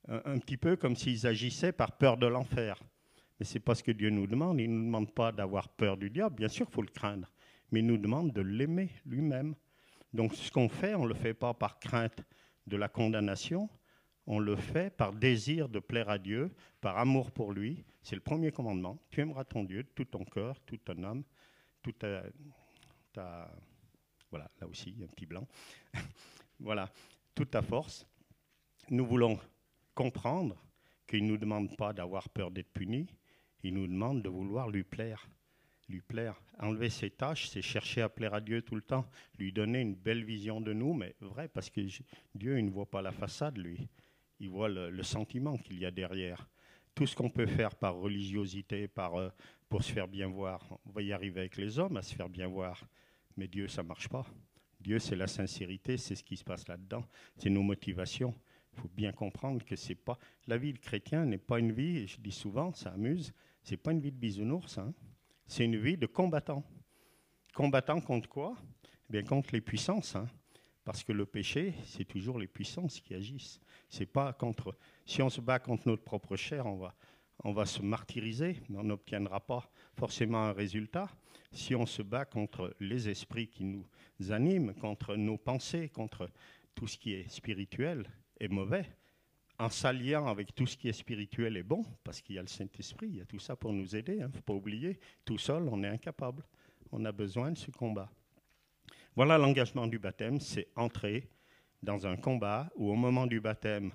Un, 0.08 0.22
un 0.24 0.38
petit 0.38 0.56
peu 0.56 0.76
comme 0.76 0.96
s'ils 0.96 1.26
agissaient 1.26 1.72
par 1.72 1.98
peur 1.98 2.16
de 2.16 2.26
l'enfer. 2.26 2.80
Mais 3.38 3.46
ce 3.46 3.54
n'est 3.54 3.60
pas 3.60 3.74
ce 3.74 3.82
que 3.82 3.92
Dieu 3.92 4.10
nous 4.10 4.26
demande. 4.26 4.60
Il 4.60 4.70
ne 4.70 4.78
nous 4.78 4.86
demande 4.86 5.12
pas 5.12 5.32
d'avoir 5.32 5.68
peur 5.68 5.96
du 5.96 6.10
diable, 6.10 6.36
bien 6.36 6.48
sûr, 6.48 6.66
il 6.68 6.74
faut 6.74 6.82
le 6.82 6.88
craindre, 6.88 7.30
mais 7.70 7.80
il 7.80 7.86
nous 7.86 7.98
demande 7.98 8.32
de 8.32 8.40
l'aimer 8.40 8.90
lui-même. 9.04 9.54
Donc 10.12 10.34
ce 10.34 10.50
qu'on 10.50 10.68
fait, 10.68 10.94
on 10.94 11.04
ne 11.04 11.08
le 11.08 11.14
fait 11.14 11.34
pas 11.34 11.52
par 11.52 11.78
crainte 11.78 12.22
de 12.66 12.76
la 12.76 12.88
condamnation, 12.88 13.68
on 14.26 14.38
le 14.38 14.56
fait 14.56 14.90
par 14.90 15.12
désir 15.12 15.68
de 15.68 15.78
plaire 15.78 16.08
à 16.08 16.18
Dieu, 16.18 16.50
par 16.80 16.98
amour 16.98 17.30
pour 17.30 17.52
lui. 17.52 17.84
C'est 18.02 18.16
le 18.16 18.22
premier 18.22 18.50
commandement. 18.50 18.98
Tu 19.10 19.20
aimeras 19.20 19.44
ton 19.44 19.62
Dieu 19.62 19.82
de 19.82 19.88
tout 19.88 20.04
ton 20.04 20.24
cœur, 20.24 20.58
tout 20.60 20.78
ton 20.78 21.02
âme, 21.04 21.22
toute 21.82 21.98
ta, 21.98 22.22
ta 23.12 23.50
voilà, 24.30 24.50
là 24.60 24.66
aussi, 24.66 24.90
il 24.90 25.00
y 25.00 25.02
a 25.02 25.06
un 25.06 25.08
petit 25.08 25.26
blanc. 25.26 25.46
voilà, 26.60 26.90
toute 27.34 27.50
ta 27.50 27.62
force. 27.62 28.06
Nous 28.90 29.06
voulons 29.06 29.38
comprendre 29.94 30.56
qu'il 31.06 31.24
ne 31.24 31.28
nous 31.28 31.38
demande 31.38 31.76
pas 31.76 31.92
d'avoir 31.92 32.28
peur 32.28 32.50
d'être 32.50 32.72
puni, 32.72 33.06
il 33.62 33.74
nous 33.74 33.86
demande 33.86 34.22
de 34.22 34.28
vouloir 34.28 34.70
lui 34.70 34.84
plaire. 34.84 35.28
Lui 35.88 36.00
plaire. 36.00 36.40
Enlever 36.58 36.90
ses 36.90 37.10
tâches, 37.10 37.48
c'est 37.48 37.62
chercher 37.62 38.02
à 38.02 38.08
plaire 38.08 38.34
à 38.34 38.40
Dieu 38.40 38.62
tout 38.62 38.74
le 38.74 38.82
temps, 38.82 39.08
lui 39.38 39.52
donner 39.52 39.80
une 39.80 39.94
belle 39.94 40.24
vision 40.24 40.60
de 40.60 40.72
nous, 40.72 40.94
mais 40.94 41.14
vrai, 41.20 41.48
parce 41.48 41.70
que 41.70 41.80
Dieu, 42.34 42.58
il 42.58 42.66
ne 42.66 42.70
voit 42.70 42.90
pas 42.90 43.02
la 43.02 43.12
façade, 43.12 43.56
lui. 43.58 43.88
Il 44.40 44.50
voit 44.50 44.68
le, 44.68 45.02
sentiment 45.02 45.56
qu'il 45.56 45.78
y 45.78 45.86
a 45.86 45.90
derrière. 45.90 46.48
Tout 46.94 47.06
ce 47.06 47.14
qu'on 47.14 47.30
peut 47.30 47.46
faire 47.46 47.74
par 47.74 47.94
religiosité, 47.96 48.88
par, 48.88 49.14
euh, 49.14 49.30
pour 49.68 49.82
se 49.82 49.92
faire 49.92 50.08
bien 50.08 50.28
voir, 50.28 50.78
on 50.84 50.90
va 50.90 51.02
y 51.02 51.12
arriver 51.12 51.40
avec 51.40 51.56
les 51.56 51.78
hommes 51.78 51.96
à 51.96 52.02
se 52.02 52.14
faire 52.14 52.28
bien 52.28 52.48
voir. 52.48 52.86
Mais 53.36 53.48
Dieu, 53.48 53.68
ça 53.68 53.82
ne 53.82 53.88
marche 53.88 54.08
pas. 54.08 54.26
Dieu, 54.80 54.98
c'est 54.98 55.16
la 55.16 55.26
sincérité, 55.26 55.96
c'est 55.96 56.14
ce 56.14 56.22
qui 56.22 56.36
se 56.36 56.44
passe 56.44 56.68
là-dedans, 56.68 57.04
c'est 57.36 57.50
nos 57.50 57.62
motivations. 57.62 58.34
Il 58.72 58.82
faut 58.82 58.90
bien 58.94 59.12
comprendre 59.12 59.64
que 59.64 59.74
c'est 59.74 59.94
pas 59.94 60.18
la 60.46 60.58
vie 60.58 60.72
de 60.72 60.78
chrétien 60.78 61.24
n'est 61.24 61.38
pas 61.38 61.58
une 61.58 61.72
vie, 61.72 62.06
je 62.06 62.20
dis 62.20 62.32
souvent, 62.32 62.72
ça 62.72 62.90
amuse, 62.92 63.32
c'est 63.66 63.76
pas 63.76 63.90
une 63.90 63.98
vie 63.98 64.12
de 64.12 64.16
bisounours, 64.16 64.78
hein. 64.78 64.94
c'est 65.48 65.64
une 65.64 65.76
vie 65.76 65.96
de 65.96 66.06
combattant. 66.06 66.62
Combattant 67.52 68.00
contre 68.00 68.28
quoi? 68.28 68.56
Eh 69.08 69.12
Bien 69.12 69.24
contre 69.24 69.52
les 69.52 69.60
puissances, 69.60 70.14
hein. 70.14 70.28
parce 70.84 71.02
que 71.02 71.10
le 71.10 71.26
péché, 71.26 71.74
c'est 71.84 72.04
toujours 72.04 72.38
les 72.38 72.46
puissances 72.46 73.00
qui 73.00 73.12
agissent. 73.12 73.58
C'est 73.88 74.06
pas 74.06 74.32
contre. 74.32 74.76
Si 75.04 75.20
on 75.20 75.28
se 75.28 75.40
bat 75.40 75.58
contre 75.58 75.88
notre 75.88 76.04
propre 76.04 76.36
chair, 76.36 76.64
on 76.66 76.76
va, 76.76 76.94
on 77.42 77.52
va 77.52 77.66
se 77.66 77.82
martyriser, 77.82 78.62
mais 78.68 78.78
on 78.78 78.84
n'obtiendra 78.84 79.40
pas 79.40 79.68
forcément 79.96 80.44
un 80.44 80.52
résultat. 80.52 81.08
Si 81.50 81.74
on 81.74 81.86
se 81.86 82.02
bat 82.02 82.24
contre 82.24 82.72
les 82.78 83.08
esprits 83.08 83.48
qui 83.48 83.64
nous 83.64 83.84
animent, 84.30 84.74
contre 84.74 85.16
nos 85.16 85.38
pensées, 85.38 85.88
contre 85.88 86.30
tout 86.76 86.86
ce 86.86 86.96
qui 86.98 87.14
est 87.14 87.28
spirituel 87.28 88.08
et 88.38 88.46
mauvais, 88.46 88.86
en 89.58 89.68
s'alliant 89.68 90.26
avec 90.26 90.54
tout 90.54 90.66
ce 90.66 90.76
qui 90.76 90.88
est 90.88 90.92
spirituel 90.92 91.56
et 91.56 91.62
bon, 91.62 91.84
parce 92.04 92.20
qu'il 92.20 92.36
y 92.36 92.38
a 92.38 92.42
le 92.42 92.48
Saint-Esprit, 92.48 93.08
il 93.08 93.16
y 93.16 93.20
a 93.20 93.24
tout 93.24 93.38
ça 93.38 93.56
pour 93.56 93.72
nous 93.72 93.96
aider, 93.96 94.16
il 94.16 94.22
hein, 94.22 94.28
ne 94.28 94.32
faut 94.32 94.42
pas 94.42 94.52
oublier, 94.52 94.98
tout 95.24 95.38
seul, 95.38 95.68
on 95.68 95.82
est 95.82 95.88
incapable. 95.88 96.42
On 96.92 97.04
a 97.04 97.12
besoin 97.12 97.50
de 97.50 97.58
ce 97.58 97.70
combat. 97.70 98.08
Voilà 99.16 99.38
l'engagement 99.38 99.86
du 99.86 99.98
baptême, 99.98 100.40
c'est 100.40 100.68
entrer 100.76 101.28
dans 101.82 102.06
un 102.06 102.16
combat 102.16 102.70
où 102.76 102.90
au 102.90 102.94
moment 102.94 103.26
du 103.26 103.40
baptême, 103.40 103.92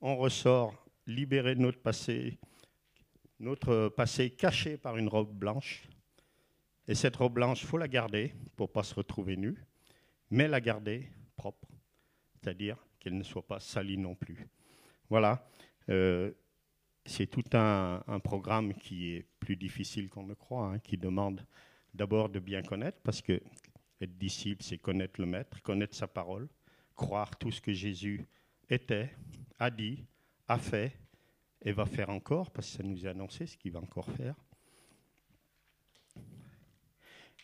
on 0.00 0.16
ressort 0.16 0.86
libéré 1.06 1.54
de 1.54 1.60
notre 1.60 1.80
passé, 1.80 2.38
notre 3.38 3.88
passé 3.88 4.30
caché 4.30 4.76
par 4.76 4.96
une 4.96 5.08
robe 5.08 5.32
blanche. 5.32 5.88
Et 6.86 6.94
cette 6.94 7.16
robe 7.16 7.34
blanche, 7.34 7.64
faut 7.64 7.78
la 7.78 7.88
garder 7.88 8.34
pour 8.56 8.68
ne 8.68 8.72
pas 8.72 8.82
se 8.82 8.94
retrouver 8.94 9.36
nu, 9.36 9.56
mais 10.30 10.48
la 10.48 10.60
garder 10.60 11.08
propre, 11.36 11.68
c'est-à-dire 12.34 12.76
qu'elle 12.98 13.16
ne 13.16 13.22
soit 13.22 13.46
pas 13.46 13.60
salie 13.60 13.98
non 13.98 14.14
plus. 14.14 14.48
Voilà. 15.10 15.44
Euh, 15.88 16.30
c'est 17.04 17.26
tout 17.26 17.44
un, 17.52 18.20
programme 18.22 18.74
qui 18.74 19.14
est 19.14 19.26
plus 19.40 19.56
difficile 19.56 20.08
qu'on 20.08 20.22
ne 20.22 20.34
croit, 20.34 20.66
hein, 20.66 20.78
qui 20.78 20.96
demande 20.96 21.44
d'abord 21.92 22.28
de 22.28 22.38
bien 22.38 22.62
connaître, 22.62 22.98
parce 23.02 23.20
que 23.20 23.40
être 24.00 24.16
disciple, 24.16 24.62
c'est 24.62 24.78
connaître 24.78 25.20
le 25.20 25.26
Maître, 25.26 25.60
connaître 25.62 25.96
sa 25.96 26.06
parole, 26.06 26.48
croire 26.94 27.36
tout 27.36 27.50
ce 27.50 27.60
que 27.60 27.72
Jésus 27.72 28.24
était, 28.68 29.10
a 29.58 29.70
dit, 29.70 30.04
a 30.46 30.58
fait 30.58 30.92
et 31.62 31.72
va 31.72 31.84
faire 31.84 32.10
encore, 32.10 32.50
parce 32.52 32.70
que 32.70 32.76
ça 32.76 32.82
nous 32.84 33.04
est 33.04 33.08
annoncé 33.08 33.46
ce 33.46 33.56
qu'il 33.56 33.72
va 33.72 33.80
encore 33.80 34.10
faire. 34.12 34.36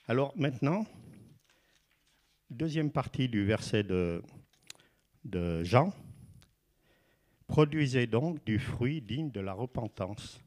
Alors 0.07 0.33
maintenant, 0.37 0.87
deuxième 2.49 2.93
partie 2.93 3.29
du 3.29 3.45
verset 3.45 3.83
de 3.83 4.23
Jean. 5.65 5.93
Produisez 7.47 8.07
donc 8.07 8.45
du 8.45 8.59
fruit 8.59 9.01
digne 9.01 9.31
de 9.31 9.41
la 9.41 9.53
repentance. 9.53 10.43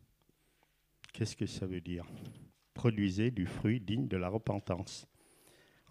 Qu'est-ce 1.14 1.36
que 1.36 1.46
ça 1.46 1.66
veut 1.66 1.82
dire? 1.82 2.06
Produisez 2.74 3.32
du 3.32 3.46
fruit 3.46 3.80
digne 3.80 4.08
de 4.08 4.18
la 4.18 4.30
repentance. 4.30 5.08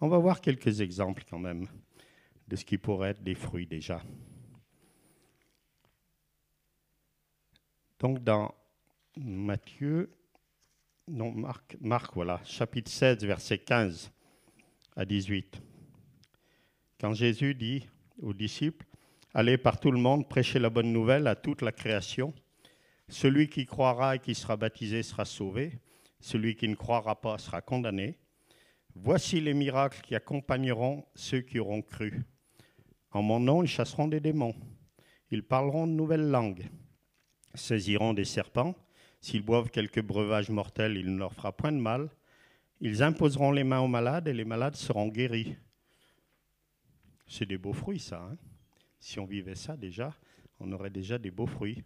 On 0.01 0.07
va 0.07 0.17
voir 0.17 0.39
quelques 0.39 0.81
exemples 0.81 1.23
quand 1.29 1.39
même 1.39 1.67
de 2.47 2.55
ce 2.55 2.65
qui 2.65 2.77
pourrait 2.77 3.11
être 3.11 3.23
des 3.23 3.35
fruits 3.35 3.67
déjà. 3.67 4.01
Donc 7.99 8.23
dans 8.23 8.55
Matthieu, 9.17 10.09
non 11.07 11.31
Marc, 11.31 11.75
Marc 11.81 12.13
voilà, 12.13 12.39
chapitre 12.45 12.89
16, 12.89 13.25
verset 13.25 13.59
15 13.59 14.11
à 14.95 15.05
18. 15.05 15.61
Quand 16.99 17.13
Jésus 17.13 17.53
dit 17.55 17.87
aux 18.21 18.33
disciples, 18.33 18.85
Allez 19.33 19.59
par 19.59 19.79
tout 19.79 19.91
le 19.91 19.99
monde, 19.99 20.27
prêchez 20.27 20.57
la 20.57 20.71
bonne 20.71 20.91
nouvelle 20.91 21.27
à 21.27 21.35
toute 21.35 21.61
la 21.61 21.71
création. 21.71 22.33
Celui 23.07 23.47
qui 23.47 23.67
croira 23.67 24.15
et 24.15 24.19
qui 24.19 24.33
sera 24.33 24.57
baptisé 24.57 25.03
sera 25.03 25.23
sauvé. 25.23 25.79
Celui 26.19 26.55
qui 26.55 26.67
ne 26.67 26.73
croira 26.73 27.21
pas 27.21 27.37
sera 27.37 27.61
condamné. 27.61 28.17
Voici 28.95 29.39
les 29.39 29.53
miracles 29.53 30.01
qui 30.01 30.15
accompagneront 30.15 31.05
ceux 31.13 31.41
qui 31.41 31.59
auront 31.59 31.83
cru. 31.83 32.23
En 33.11 33.21
mon 33.21 33.39
nom, 33.39 33.61
ils 33.61 33.69
chasseront 33.69 34.07
des 34.07 34.19
démons. 34.19 34.55
Ils 35.29 35.43
parleront 35.43 35.85
de 35.85 35.91
nouvelles 35.91 36.29
langues. 36.29 36.67
Saisiront 37.53 38.13
des 38.15 38.25
serpents. 38.25 38.73
S'ils 39.21 39.43
boivent 39.43 39.69
quelques 39.69 40.01
breuvages 40.01 40.49
mortels, 40.49 40.97
il 40.97 41.13
ne 41.13 41.19
leur 41.19 41.33
fera 41.33 41.55
point 41.55 41.71
de 41.71 41.77
mal. 41.77 42.09
Ils 42.81 43.03
imposeront 43.03 43.51
les 43.51 43.63
mains 43.63 43.81
aux 43.81 43.87
malades 43.87 44.27
et 44.27 44.33
les 44.33 44.45
malades 44.45 44.75
seront 44.75 45.07
guéris. 45.07 45.55
C'est 47.27 47.45
des 47.45 47.59
beaux 47.59 47.73
fruits, 47.73 47.99
ça. 47.99 48.23
hein? 48.23 48.37
Si 48.99 49.19
on 49.19 49.25
vivait 49.25 49.55
ça 49.55 49.77
déjà, 49.77 50.13
on 50.59 50.71
aurait 50.71 50.89
déjà 50.89 51.17
des 51.17 51.31
beaux 51.31 51.47
fruits. 51.47 51.83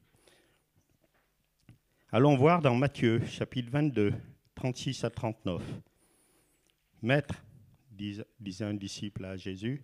Allons 2.12 2.36
voir 2.36 2.62
dans 2.62 2.76
Matthieu, 2.76 3.22
chapitre 3.26 3.72
22, 3.72 4.14
36 4.56 5.04
à 5.04 5.10
39. 5.10 5.62
Maître, 7.02 7.44
dis- 7.92 8.22
disait 8.40 8.66
un 8.66 8.74
disciple 8.74 9.26
à 9.26 9.36
Jésus, 9.38 9.84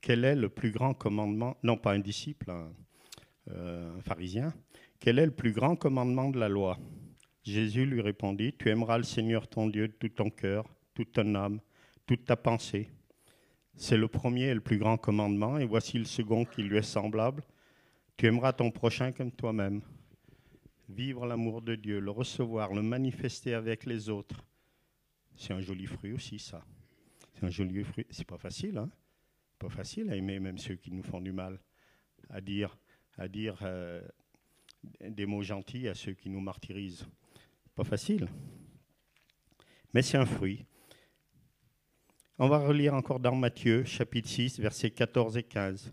quel 0.00 0.24
est 0.24 0.36
le 0.36 0.48
plus 0.48 0.70
grand 0.70 0.94
commandement 0.94 1.56
Non, 1.62 1.76
pas 1.76 1.92
un 1.92 1.98
disciple, 1.98 2.52
euh, 3.50 3.96
un 3.98 4.00
pharisien. 4.02 4.54
Quel 5.00 5.18
est 5.18 5.26
le 5.26 5.34
plus 5.34 5.52
grand 5.52 5.76
commandement 5.76 6.30
de 6.30 6.38
la 6.38 6.48
loi? 6.48 6.78
Jésus 7.42 7.86
lui 7.86 8.00
répondit, 8.00 8.52
Tu 8.58 8.68
aimeras 8.70 8.98
le 8.98 9.04
Seigneur 9.04 9.48
ton 9.48 9.68
Dieu 9.68 9.88
de 9.88 9.92
tout 9.92 10.08
ton 10.08 10.30
cœur, 10.30 10.64
toute 10.94 11.12
ton 11.12 11.34
âme, 11.34 11.60
toute 12.06 12.24
ta 12.24 12.36
pensée. 12.36 12.90
C'est 13.76 13.98
le 13.98 14.08
premier 14.08 14.44
et 14.44 14.54
le 14.54 14.62
plus 14.62 14.78
grand 14.78 14.96
commandement, 14.96 15.58
et 15.58 15.66
voici 15.66 15.98
le 15.98 16.06
second 16.06 16.46
qui 16.46 16.62
lui 16.62 16.78
est 16.78 16.82
semblable. 16.82 17.42
Tu 18.16 18.26
aimeras 18.26 18.54
ton 18.54 18.70
prochain 18.70 19.12
comme 19.12 19.30
toi-même. 19.30 19.82
Vivre 20.88 21.26
l'amour 21.26 21.60
de 21.60 21.74
Dieu, 21.74 22.00
le 22.00 22.10
recevoir, 22.10 22.72
le 22.72 22.80
manifester 22.80 23.52
avec 23.52 23.84
les 23.84 24.08
autres. 24.08 24.46
C'est 25.36 25.52
un 25.52 25.60
joli 25.60 25.84
fruit 25.84 26.12
aussi, 26.12 26.38
ça. 26.38 26.64
C'est 27.34 27.44
un 27.44 27.50
joli 27.50 27.84
fruit. 27.84 28.06
C'est 28.08 28.26
pas 28.26 28.38
facile, 28.38 28.78
hein 28.78 28.88
Pas 29.58 29.68
facile 29.68 30.10
à 30.10 30.16
aimer 30.16 30.40
même 30.40 30.56
ceux 30.56 30.76
qui 30.76 30.90
nous 30.90 31.02
font 31.02 31.20
du 31.20 31.32
mal, 31.32 31.60
à 32.30 32.40
dire, 32.40 32.78
euh, 33.18 34.00
des 35.00 35.26
mots 35.26 35.42
gentils 35.42 35.86
à 35.88 35.94
ceux 35.94 36.14
qui 36.14 36.30
nous 36.30 36.40
martyrisent. 36.40 37.06
Pas 37.74 37.84
facile. 37.84 38.26
Mais 39.92 40.00
c'est 40.00 40.16
un 40.16 40.24
fruit. 40.24 40.64
On 42.38 42.48
va 42.48 42.58
relire 42.58 42.92
encore 42.92 43.18
dans 43.18 43.34
Matthieu, 43.34 43.82
chapitre 43.84 44.28
6, 44.28 44.60
versets 44.60 44.90
14 44.90 45.38
et 45.38 45.42
15. 45.42 45.90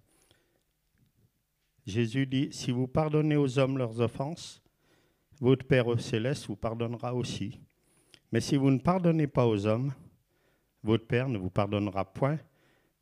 Jésus 1.86 2.28
dit, 2.28 2.49
Si 2.52 2.70
vous 2.70 2.86
pardonnez 2.86 3.38
aux 3.38 3.60
hommes 3.60 3.78
leurs 3.78 4.02
offenses, 4.02 4.61
votre 5.40 5.65
Père 5.65 5.98
céleste 6.02 6.48
vous 6.48 6.57
pardonnera 6.57 7.15
aussi. 7.15 7.61
Mais 8.34 8.41
si 8.41 8.57
vous 8.57 8.72
ne 8.72 8.80
pardonnez 8.80 9.28
pas 9.28 9.48
aux 9.48 9.65
hommes, 9.65 9.94
votre 10.84 11.07
Père 11.07 11.30
ne 11.30 11.38
vous 11.38 11.49
pardonnera 11.49 12.03
point 12.14 12.40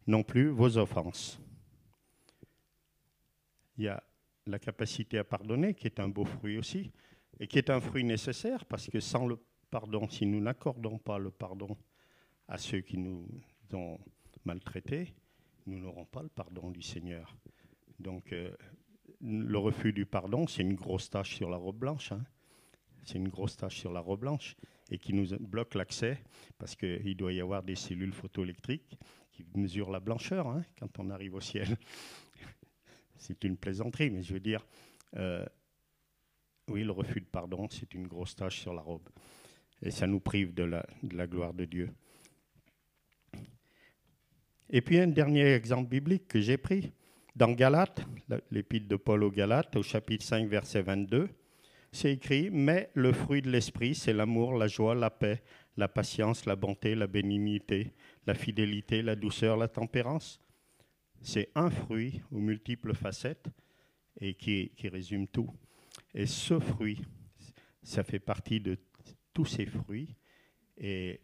non 0.05 0.21
plus 0.21 0.49
vos 0.49 0.77
offenses. 0.77 1.39
Il 3.75 3.85
y 3.85 3.87
a 3.87 4.03
la 4.45 4.59
capacité 4.59 5.17
à 5.17 5.23
pardonner, 5.23 5.73
qui 5.73 5.87
est 5.87 5.99
un 5.99 6.09
beau 6.09 6.25
fruit 6.25 6.59
aussi, 6.59 6.91
et 7.39 7.47
qui 7.47 7.57
est 7.57 7.71
un 7.71 7.81
fruit 7.81 8.03
nécessaire, 8.03 8.65
parce 8.65 8.87
que 8.87 8.99
sans 8.99 9.25
le 9.25 9.39
pardon, 9.71 10.07
si 10.09 10.27
nous 10.27 10.41
n'accordons 10.41 10.99
pas 10.99 11.17
le 11.17 11.31
pardon 11.31 11.75
à 12.51 12.57
ceux 12.57 12.81
qui 12.81 12.97
nous 12.97 13.25
ont 13.71 13.97
maltraités, 14.43 15.13
nous 15.65 15.79
n'aurons 15.79 16.05
pas 16.05 16.21
le 16.21 16.27
pardon 16.27 16.69
du 16.69 16.81
Seigneur. 16.81 17.37
Donc, 17.97 18.33
euh, 18.33 18.53
le 19.21 19.57
refus 19.57 19.93
du 19.93 20.05
pardon, 20.05 20.45
c'est 20.47 20.61
une 20.61 20.75
grosse 20.75 21.09
tâche 21.09 21.33
sur 21.35 21.49
la 21.49 21.55
robe 21.55 21.77
blanche. 21.77 22.11
hein. 22.11 22.23
C'est 23.03 23.17
une 23.17 23.29
grosse 23.29 23.55
tâche 23.55 23.79
sur 23.79 23.93
la 23.93 24.01
robe 24.01 24.19
blanche 24.19 24.57
et 24.89 24.97
qui 24.97 25.13
nous 25.13 25.27
bloque 25.39 25.75
l'accès 25.75 26.21
parce 26.57 26.75
qu'il 26.75 27.15
doit 27.15 27.31
y 27.31 27.39
avoir 27.39 27.63
des 27.63 27.75
cellules 27.75 28.11
photoélectriques 28.13 28.97
qui 29.31 29.45
mesurent 29.55 29.89
la 29.89 30.01
blancheur 30.01 30.47
hein, 30.47 30.63
quand 30.77 30.99
on 30.99 31.09
arrive 31.09 31.35
au 31.35 31.41
ciel. 31.41 31.77
c'est 33.15 33.45
une 33.45 33.55
plaisanterie, 33.55 34.09
mais 34.09 34.23
je 34.23 34.33
veux 34.33 34.41
dire, 34.41 34.67
euh, 35.15 35.45
oui, 36.67 36.83
le 36.83 36.91
refus 36.91 37.21
de 37.21 37.25
pardon, 37.25 37.69
c'est 37.69 37.93
une 37.93 38.07
grosse 38.07 38.35
tâche 38.35 38.59
sur 38.59 38.73
la 38.73 38.81
robe. 38.81 39.07
Et 39.81 39.89
ça 39.89 40.05
nous 40.05 40.19
prive 40.19 40.53
de 40.53 40.63
la 40.63 41.27
gloire 41.27 41.53
de 41.53 41.63
Dieu. 41.63 41.89
Et 44.73 44.81
puis 44.81 44.99
un 44.99 45.07
dernier 45.07 45.53
exemple 45.53 45.89
biblique 45.89 46.29
que 46.29 46.39
j'ai 46.39 46.57
pris 46.57 46.93
dans 47.35 47.51
Galates, 47.51 48.05
l'épître 48.51 48.87
de 48.87 48.95
Paul 48.95 49.23
aux 49.23 49.31
Galates, 49.31 49.75
au 49.75 49.83
chapitre 49.83 50.23
5, 50.23 50.47
verset 50.47 50.81
22, 50.81 51.27
c'est 51.91 52.13
écrit 52.13 52.49
Mais 52.49 52.89
le 52.93 53.11
fruit 53.11 53.41
de 53.41 53.49
l'esprit, 53.49 53.95
c'est 53.95 54.13
l'amour, 54.13 54.53
la 54.53 54.67
joie, 54.67 54.95
la 54.95 55.09
paix, 55.09 55.41
la 55.75 55.89
patience, 55.89 56.45
la 56.45 56.55
bonté, 56.55 56.95
la 56.95 57.07
bénignité, 57.07 57.93
la 58.25 58.33
fidélité, 58.33 59.01
la 59.01 59.17
douceur, 59.17 59.57
la 59.57 59.67
tempérance. 59.67 60.39
C'est 61.21 61.49
un 61.53 61.69
fruit 61.69 62.21
aux 62.31 62.39
multiples 62.39 62.93
facettes 62.93 63.49
et 64.21 64.35
qui, 64.35 64.71
qui 64.77 64.87
résume 64.87 65.27
tout. 65.27 65.49
Et 66.13 66.25
ce 66.25 66.59
fruit, 66.59 67.01
ça 67.83 68.03
fait 68.03 68.19
partie 68.19 68.61
de 68.61 68.77
tous 69.33 69.45
ces 69.45 69.65
fruits 69.65 70.15
et 70.77 71.19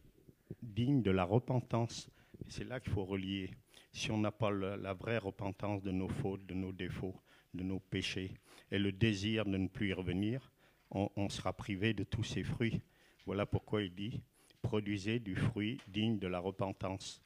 digne 0.61 1.01
de 1.01 1.11
la 1.11 1.23
repentance. 1.23 2.09
C'est 2.47 2.63
là 2.63 2.79
qu'il 2.79 2.91
faut 2.91 3.05
relier. 3.05 3.51
Si 3.91 4.11
on 4.11 4.17
n'a 4.17 4.31
pas 4.31 4.51
la 4.51 4.93
vraie 4.93 5.17
repentance 5.17 5.81
de 5.81 5.91
nos 5.91 6.07
fautes, 6.07 6.45
de 6.45 6.53
nos 6.53 6.71
défauts, 6.71 7.19
de 7.53 7.63
nos 7.63 7.79
péchés, 7.79 8.33
et 8.71 8.79
le 8.79 8.91
désir 8.91 9.45
de 9.45 9.57
ne 9.57 9.67
plus 9.67 9.89
y 9.89 9.93
revenir, 9.93 10.51
on, 10.91 11.09
on 11.15 11.29
sera 11.29 11.53
privé 11.53 11.93
de 11.93 12.03
tous 12.03 12.23
ces 12.23 12.43
fruits. 12.43 12.81
Voilà 13.25 13.45
pourquoi 13.45 13.83
il 13.83 13.93
dit, 13.93 14.21
produisez 14.61 15.19
du 15.19 15.35
fruit 15.35 15.79
digne 15.87 16.19
de 16.19 16.27
la 16.27 16.39
repentance. 16.39 17.21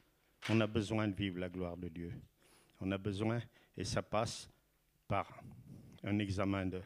On 0.49 0.59
a 0.61 0.67
besoin 0.67 1.07
de 1.07 1.15
vivre 1.15 1.39
la 1.39 1.49
gloire 1.49 1.77
de 1.77 1.89
Dieu. 1.89 2.13
On 2.79 2.91
a 2.91 2.97
besoin, 2.97 3.41
et 3.77 3.83
ça 3.83 4.01
passe 4.01 4.49
par 5.07 5.43
un 6.03 6.17
examen 6.19 6.65
de 6.65 6.81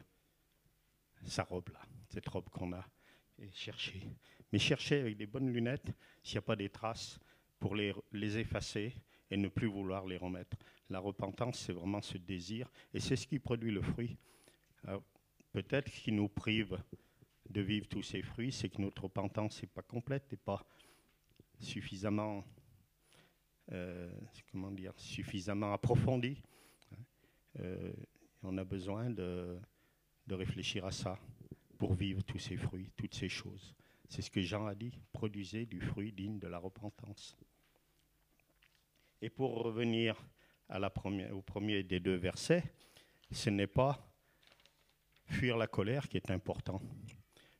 sa 1.24 1.42
robe 1.42 1.70
là, 1.70 1.80
cette 2.08 2.28
robe 2.28 2.48
qu'on 2.50 2.72
a, 2.72 2.84
et 3.38 3.50
chercher. 3.52 4.02
Mais 4.52 4.58
chercher 4.58 5.00
avec 5.00 5.16
des 5.16 5.26
bonnes 5.26 5.52
lunettes 5.52 5.92
s'il 6.22 6.34
n'y 6.34 6.38
a 6.38 6.42
pas 6.42 6.56
des 6.56 6.68
traces 6.68 7.18
pour 7.58 7.74
les, 7.74 8.38
effacer 8.38 8.94
et 9.30 9.36
ne 9.36 9.48
plus 9.48 9.66
vouloir 9.66 10.06
les 10.06 10.16
remettre. 10.16 10.56
La 10.90 10.98
repentance, 10.98 11.58
c'est 11.58 11.72
vraiment 11.72 12.00
ce 12.00 12.18
désir, 12.18 12.70
et 12.94 13.00
c'est 13.00 13.16
ce 13.16 13.26
qui 13.26 13.38
produit 13.38 13.72
le 13.72 13.82
fruit. 13.82 14.16
Peut-être 15.52 15.90
ce 15.90 16.00
qui 16.00 16.12
nous 16.12 16.28
prive 16.28 16.78
de 17.48 17.60
vivre 17.60 17.88
tous 17.88 18.02
ces 18.02 18.22
fruits, 18.22 18.52
c'est 18.52 18.68
que 18.68 18.80
notre 18.80 19.04
repentance 19.04 19.62
n'est 19.62 19.68
pas 19.68 19.82
complète, 19.82 20.30
n'est 20.30 20.38
pas 20.38 20.64
suffisamment, 21.58 22.44
euh, 23.72 24.10
comment 24.52 24.70
dire, 24.70 24.92
suffisamment 24.96 25.72
approfondie. 25.72 26.42
Euh, 27.58 27.92
on 28.42 28.58
a 28.58 28.64
besoin 28.64 29.10
de 29.10 29.58
réfléchir 30.28 30.84
à 30.84 30.92
ça 30.92 31.18
pour 31.78 31.94
vivre 31.94 32.22
tous 32.22 32.38
ces 32.38 32.56
fruits, 32.56 32.90
toutes 32.96 33.14
ces 33.14 33.28
choses. 33.28 33.74
C'est 34.08 34.22
ce 34.22 34.30
que 34.30 34.40
Jean 34.40 34.66
a 34.66 34.74
dit, 34.74 34.92
produisez 35.12 35.66
du 35.66 35.80
fruit 35.80 36.12
digne 36.12 36.38
de 36.38 36.46
la 36.46 36.58
repentance. 36.58 37.36
Et 39.20 39.30
pour 39.30 39.62
revenir 39.62 40.16
au 41.32 41.42
premier 41.42 41.82
des 41.82 42.00
deux 42.00 42.14
versets, 42.14 42.64
ce 43.30 43.50
n'est 43.50 43.66
pas 43.66 43.98
fuir 45.26 45.56
la 45.56 45.66
colère 45.66 46.08
qui 46.08 46.16
est 46.16 46.30
important. 46.30 46.80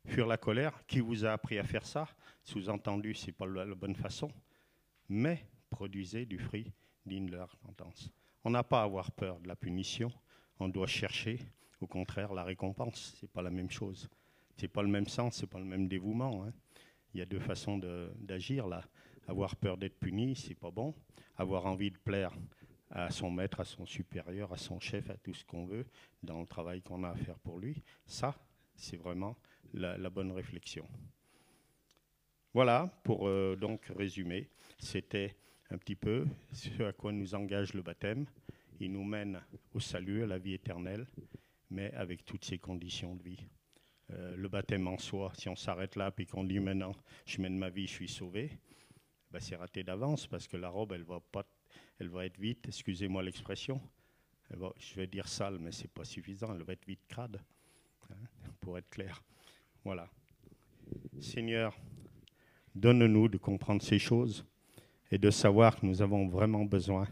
Fuir 0.06 0.26
la 0.26 0.36
colère, 0.36 0.86
qui 0.86 1.00
vous 1.00 1.24
a 1.24 1.32
appris 1.32 1.58
à 1.58 1.64
faire 1.64 1.84
ça? 1.84 2.08
Sous-entendu, 2.44 3.14
c'est 3.14 3.32
pas 3.32 3.46
la, 3.46 3.74
bonne 3.74 3.96
façon. 3.96 4.30
Mais 5.08 5.44
produisez 5.68 6.26
du 6.26 6.38
fruit 6.38 6.72
digne 7.04 7.26
de 7.26 7.36
la 7.36 7.46
repentance. 7.46 8.10
On 8.44 8.50
n'a 8.50 8.62
pas 8.62 8.82
à 8.82 8.84
avoir 8.84 9.10
peur 9.10 9.40
de 9.40 9.48
la 9.48 9.56
punition. 9.56 10.12
On 10.60 10.68
doit 10.68 10.86
chercher, 10.86 11.40
au 11.80 11.88
contraire, 11.88 12.32
la 12.32 12.44
récompense. 12.44 13.16
C'est 13.18 13.30
pas 13.30 13.42
la 13.42 13.50
même 13.50 13.70
chose. 13.70 14.08
C'est 14.56 14.68
pas 14.68 14.82
le 14.82 14.88
même 14.88 15.06
sens, 15.06 15.36
c'est 15.36 15.46
pas 15.46 15.58
le 15.58 15.64
même 15.64 15.88
dévouement. 15.88 16.44
hein. 16.44 16.52
Il 17.14 17.18
y 17.18 17.22
a 17.22 17.26
deux 17.26 17.40
façons 17.40 17.78
d'agir 18.18 18.66
là. 18.66 18.84
Avoir 19.26 19.56
peur 19.56 19.76
d'être 19.76 19.98
puni, 19.98 20.36
c'est 20.36 20.54
pas 20.54 20.70
bon. 20.70 20.94
Avoir 21.36 21.66
envie 21.66 21.90
de 21.90 21.98
plaire 21.98 22.32
à 22.90 23.10
son 23.10 23.30
maître, 23.30 23.60
à 23.60 23.64
son 23.64 23.84
supérieur, 23.84 24.52
à 24.52 24.56
son 24.56 24.78
chef, 24.80 25.10
à 25.10 25.16
tout 25.16 25.34
ce 25.34 25.44
qu'on 25.44 25.66
veut 25.66 25.86
dans 26.22 26.40
le 26.40 26.46
travail 26.46 26.82
qu'on 26.82 27.02
a 27.04 27.10
à 27.10 27.16
faire 27.16 27.38
pour 27.38 27.58
lui, 27.58 27.82
ça, 28.06 28.34
c'est 28.76 28.96
vraiment 28.96 29.36
la, 29.74 29.98
la 29.98 30.08
bonne 30.10 30.30
réflexion. 30.32 30.86
Voilà, 32.54 32.86
pour 33.02 33.28
euh, 33.28 33.56
donc 33.56 33.84
résumer, 33.96 34.48
c'était 34.78 35.36
un 35.70 35.78
petit 35.78 35.96
peu 35.96 36.26
ce 36.52 36.82
à 36.84 36.92
quoi 36.92 37.12
nous 37.12 37.34
engage 37.34 37.74
le 37.74 37.82
baptême. 37.82 38.26
Il 38.78 38.92
nous 38.92 39.04
mène 39.04 39.42
au 39.74 39.80
salut, 39.80 40.22
à 40.22 40.26
la 40.26 40.38
vie 40.38 40.54
éternelle, 40.54 41.06
mais 41.70 41.92
avec 41.94 42.24
toutes 42.24 42.44
ces 42.44 42.58
conditions 42.58 43.16
de 43.16 43.22
vie. 43.22 43.46
Euh, 44.12 44.36
le 44.36 44.48
baptême 44.48 44.86
en 44.86 44.98
soi, 44.98 45.32
si 45.36 45.48
on 45.48 45.56
s'arrête 45.56 45.96
là 45.96 46.12
puis 46.12 46.26
qu'on 46.26 46.44
dit 46.44 46.60
maintenant 46.60 46.94
je 47.24 47.40
mène 47.40 47.58
ma 47.58 47.70
vie, 47.70 47.88
je 47.88 47.92
suis 47.92 48.08
sauvé, 48.08 48.52
ben 49.32 49.40
c'est 49.40 49.56
raté 49.56 49.82
d'avance 49.82 50.28
parce 50.28 50.46
que 50.46 50.56
la 50.56 50.68
robe, 50.68 50.92
elle 50.92 51.02
va 51.02 51.20
pas, 51.20 51.44
elle 51.98 52.08
va 52.08 52.24
être 52.24 52.38
vite, 52.38 52.68
excusez-moi 52.68 53.22
l'expression, 53.22 53.80
je 54.50 54.94
vais 54.94 55.08
dire 55.08 55.26
sale, 55.26 55.58
mais 55.58 55.72
c'est 55.72 55.90
pas 55.90 56.04
suffisant, 56.04 56.54
elle 56.54 56.62
va 56.62 56.74
être 56.74 56.86
vite 56.86 57.04
crade, 57.08 57.40
hein, 58.10 58.14
pour 58.60 58.78
être 58.78 58.88
clair. 58.88 59.22
Voilà. 59.84 60.08
Seigneur, 61.20 61.76
donne-nous 62.76 63.28
de 63.28 63.38
comprendre 63.38 63.82
ces 63.82 63.98
choses 63.98 64.46
et 65.10 65.18
de 65.18 65.30
savoir 65.30 65.80
que 65.80 65.86
nous 65.86 66.00
avons 66.00 66.28
vraiment 66.28 66.64
besoin 66.64 67.08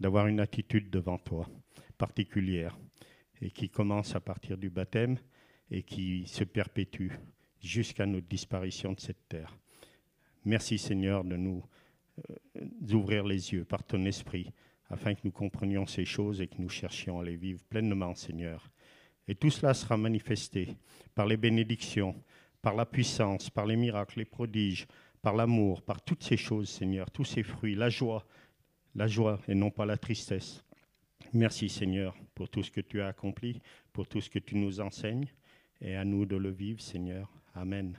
d'avoir 0.00 0.26
une 0.26 0.40
attitude 0.40 0.90
devant 0.90 1.18
toi 1.18 1.48
particulière 1.98 2.76
et 3.40 3.50
qui 3.50 3.68
commence 3.68 4.16
à 4.16 4.20
partir 4.20 4.56
du 4.56 4.70
baptême 4.70 5.18
et 5.72 5.82
qui 5.82 6.24
se 6.26 6.44
perpétue 6.44 7.12
jusqu'à 7.60 8.04
notre 8.04 8.28
disparition 8.28 8.92
de 8.92 9.00
cette 9.00 9.28
terre. 9.28 9.56
Merci 10.44 10.76
Seigneur 10.76 11.24
de 11.24 11.36
nous 11.36 11.64
euh, 12.18 12.68
ouvrir 12.92 13.24
les 13.24 13.52
yeux 13.52 13.64
par 13.64 13.82
ton 13.82 14.04
esprit 14.04 14.52
afin 14.90 15.14
que 15.14 15.22
nous 15.24 15.32
comprenions 15.32 15.86
ces 15.86 16.04
choses 16.04 16.42
et 16.42 16.46
que 16.46 16.60
nous 16.60 16.68
cherchions 16.68 17.20
à 17.20 17.24
les 17.24 17.36
vivre 17.36 17.64
pleinement 17.64 18.14
Seigneur. 18.14 18.70
Et 19.26 19.34
tout 19.34 19.50
cela 19.50 19.72
sera 19.72 19.96
manifesté 19.96 20.76
par 21.14 21.26
les 21.26 21.38
bénédictions, 21.38 22.22
par 22.60 22.74
la 22.74 22.84
puissance, 22.84 23.48
par 23.48 23.64
les 23.64 23.76
miracles, 23.76 24.18
les 24.18 24.24
prodiges, 24.26 24.86
par 25.22 25.34
l'amour, 25.34 25.80
par 25.82 26.02
toutes 26.02 26.22
ces 26.22 26.36
choses 26.36 26.68
Seigneur, 26.68 27.10
tous 27.10 27.24
ces 27.24 27.42
fruits, 27.42 27.76
la 27.76 27.88
joie, 27.88 28.26
la 28.94 29.06
joie 29.06 29.40
et 29.48 29.54
non 29.54 29.70
pas 29.70 29.86
la 29.86 29.96
tristesse. 29.96 30.62
Merci 31.32 31.70
Seigneur 31.70 32.14
pour 32.34 32.50
tout 32.50 32.62
ce 32.62 32.70
que 32.70 32.82
tu 32.82 33.00
as 33.00 33.06
accompli, 33.06 33.62
pour 33.94 34.06
tout 34.06 34.20
ce 34.20 34.28
que 34.28 34.38
tu 34.38 34.56
nous 34.56 34.80
enseignes 34.80 35.32
et 35.82 35.96
à 35.96 36.04
nous 36.04 36.24
de 36.24 36.36
le 36.36 36.50
vivre 36.50 36.80
Seigneur. 36.80 37.28
Amen. 37.54 37.98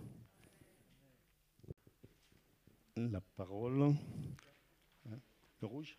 La 2.95 3.19
parole. 3.35 3.93
Le 5.61 5.67
rouge 5.67 5.97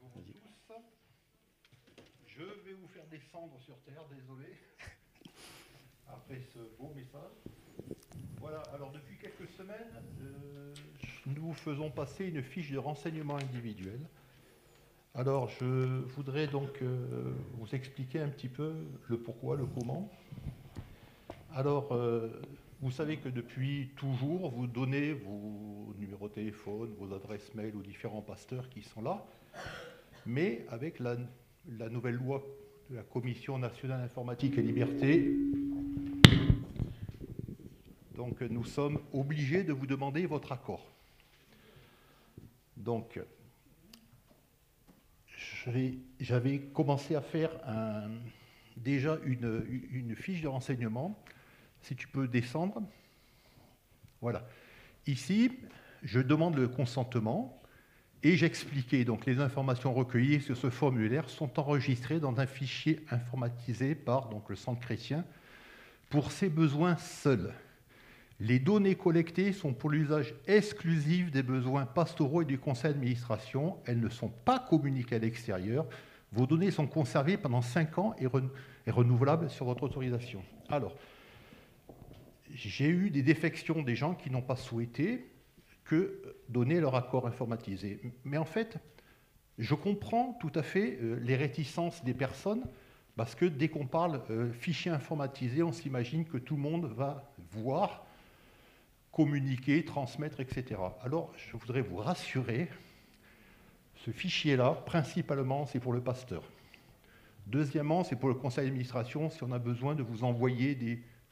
Bonjour 0.00 0.42
à 0.46 0.74
tous. 0.74 2.02
Je 2.26 2.42
vais 2.42 2.72
vous 2.74 2.88
faire 2.88 3.06
descendre 3.08 3.60
sur 3.60 3.78
Terre, 3.80 4.04
désolé, 4.08 4.56
après 6.08 6.40
ce 6.54 6.58
beau 6.78 6.92
message. 6.94 7.32
Voilà, 8.38 8.60
alors 8.72 8.92
depuis 8.92 9.18
quelques 9.18 9.48
semaines, 9.50 10.02
euh, 10.20 10.74
nous 11.26 11.52
faisons 11.52 11.90
passer 11.90 12.26
une 12.26 12.42
fiche 12.42 12.70
de 12.70 12.78
renseignement 12.78 13.36
individuel. 13.36 14.00
Alors, 15.18 15.48
je 15.48 16.02
voudrais 16.14 16.46
donc 16.46 16.82
euh, 16.82 17.32
vous 17.54 17.74
expliquer 17.74 18.20
un 18.20 18.28
petit 18.28 18.48
peu 18.48 18.74
le 19.08 19.16
pourquoi, 19.16 19.56
le 19.56 19.64
comment. 19.64 20.12
Alors, 21.54 21.92
euh, 21.92 22.28
vous 22.82 22.90
savez 22.90 23.16
que 23.16 23.30
depuis 23.30 23.88
toujours, 23.96 24.50
vous 24.50 24.66
donnez 24.66 25.14
vos 25.14 25.94
numéros 25.98 26.28
de 26.28 26.34
téléphone, 26.34 26.90
vos 26.98 27.14
adresses 27.14 27.54
mail 27.54 27.74
aux 27.76 27.80
différents 27.80 28.20
pasteurs 28.20 28.68
qui 28.68 28.82
sont 28.82 29.00
là. 29.00 29.24
Mais 30.26 30.66
avec 30.68 30.98
la, 30.98 31.16
la 31.78 31.88
nouvelle 31.88 32.16
loi 32.16 32.44
de 32.90 32.96
la 32.96 33.02
Commission 33.02 33.56
nationale 33.56 34.02
informatique 34.02 34.58
et 34.58 34.62
liberté, 34.62 35.34
donc 38.14 38.42
nous 38.42 38.64
sommes 38.66 38.98
obligés 39.14 39.64
de 39.64 39.72
vous 39.72 39.86
demander 39.86 40.26
votre 40.26 40.52
accord. 40.52 40.86
Donc, 42.76 43.18
j'avais 46.20 46.58
commencé 46.72 47.14
à 47.14 47.20
faire 47.20 47.50
déjà 48.76 49.18
une, 49.24 49.64
une 49.90 50.14
fiche 50.14 50.42
de 50.42 50.48
renseignement. 50.48 51.18
Si 51.82 51.94
tu 51.94 52.08
peux 52.08 52.26
descendre. 52.26 52.82
Voilà. 54.20 54.46
Ici, 55.06 55.52
je 56.02 56.20
demande 56.20 56.56
le 56.56 56.68
consentement 56.68 57.62
et 58.22 58.36
j'expliquais 58.36 59.04
donc 59.04 59.26
les 59.26 59.40
informations 59.40 59.92
recueillies 59.94 60.40
sur 60.40 60.56
ce 60.56 60.70
formulaire 60.70 61.28
sont 61.28 61.60
enregistrées 61.60 62.18
dans 62.18 62.40
un 62.40 62.46
fichier 62.46 63.04
informatisé 63.10 63.94
par 63.94 64.28
donc, 64.28 64.48
le 64.48 64.56
Centre 64.56 64.80
chrétien 64.80 65.24
pour 66.10 66.32
ses 66.32 66.48
besoins 66.48 66.96
seuls. 66.96 67.52
Les 68.38 68.58
données 68.58 68.96
collectées 68.96 69.52
sont 69.52 69.72
pour 69.72 69.88
l'usage 69.90 70.34
exclusif 70.46 71.30
des 71.30 71.42
besoins 71.42 71.86
pastoraux 71.86 72.42
et 72.42 72.44
du 72.44 72.58
conseil 72.58 72.92
d'administration. 72.92 73.78
Elles 73.86 74.00
ne 74.00 74.10
sont 74.10 74.28
pas 74.28 74.58
communiquées 74.58 75.16
à 75.16 75.18
l'extérieur. 75.18 75.86
Vos 76.32 76.46
données 76.46 76.70
sont 76.70 76.86
conservées 76.86 77.38
pendant 77.38 77.62
5 77.62 77.98
ans 77.98 78.14
et, 78.18 78.26
ren- 78.26 78.50
et 78.86 78.90
renouvelables 78.90 79.48
sur 79.48 79.64
votre 79.64 79.84
autorisation. 79.84 80.42
Alors, 80.68 80.94
j'ai 82.52 82.88
eu 82.88 83.10
des 83.10 83.22
défections 83.22 83.82
des 83.82 83.96
gens 83.96 84.14
qui 84.14 84.30
n'ont 84.30 84.42
pas 84.42 84.56
souhaité 84.56 85.30
que 85.84 86.20
donner 86.48 86.80
leur 86.80 86.94
accord 86.94 87.26
informatisé. 87.26 88.00
Mais 88.24 88.36
en 88.38 88.44
fait, 88.44 88.76
je 89.58 89.74
comprends 89.74 90.36
tout 90.40 90.52
à 90.54 90.62
fait 90.62 90.98
euh, 91.00 91.18
les 91.22 91.36
réticences 91.36 92.04
des 92.04 92.14
personnes, 92.14 92.64
parce 93.16 93.34
que 93.34 93.46
dès 93.46 93.68
qu'on 93.68 93.86
parle 93.86 94.20
euh, 94.30 94.52
fichier 94.52 94.90
informatisé, 94.90 95.62
on 95.62 95.72
s'imagine 95.72 96.24
que 96.26 96.36
tout 96.38 96.56
le 96.56 96.62
monde 96.62 96.86
va 96.86 97.32
voir, 97.52 98.05
communiquer, 99.16 99.82
transmettre, 99.82 100.40
etc. 100.40 100.78
Alors, 101.02 101.32
je 101.38 101.56
voudrais 101.56 101.80
vous 101.80 101.96
rassurer, 101.96 102.68
ce 103.94 104.10
fichier-là, 104.10 104.72
principalement, 104.84 105.64
c'est 105.64 105.80
pour 105.80 105.94
le 105.94 106.02
pasteur. 106.02 106.42
Deuxièmement, 107.46 108.04
c'est 108.04 108.16
pour 108.16 108.28
le 108.28 108.34
conseil 108.34 108.66
d'administration 108.66 109.30
si 109.30 109.42
on 109.42 109.52
a 109.52 109.58
besoin 109.58 109.94
de 109.94 110.02
vous 110.02 110.22
envoyer 110.22 110.74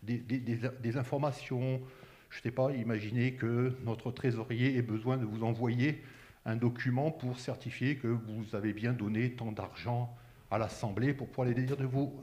des, 0.02 0.96
informations. 0.96 1.82
Je 2.30 2.38
ne 2.38 2.42
sais 2.44 2.50
pas, 2.50 2.72
imaginez 2.72 3.34
que 3.34 3.76
notre 3.84 4.10
trésorier 4.10 4.78
ait 4.78 4.82
besoin 4.82 5.18
de 5.18 5.26
vous 5.26 5.44
envoyer 5.44 6.02
un 6.46 6.56
document 6.56 7.10
pour 7.10 7.38
certifier 7.38 7.96
que 7.96 8.08
vous 8.08 8.54
avez 8.54 8.72
bien 8.72 8.94
donné 8.94 9.32
tant 9.32 9.52
d'argent 9.52 10.10
à 10.50 10.56
l'Assemblée 10.56 11.12
pour 11.12 11.28
pouvoir 11.28 11.48
les 11.48 11.54
déduire 11.54 11.76
de 11.76 11.84
vos 11.84 12.14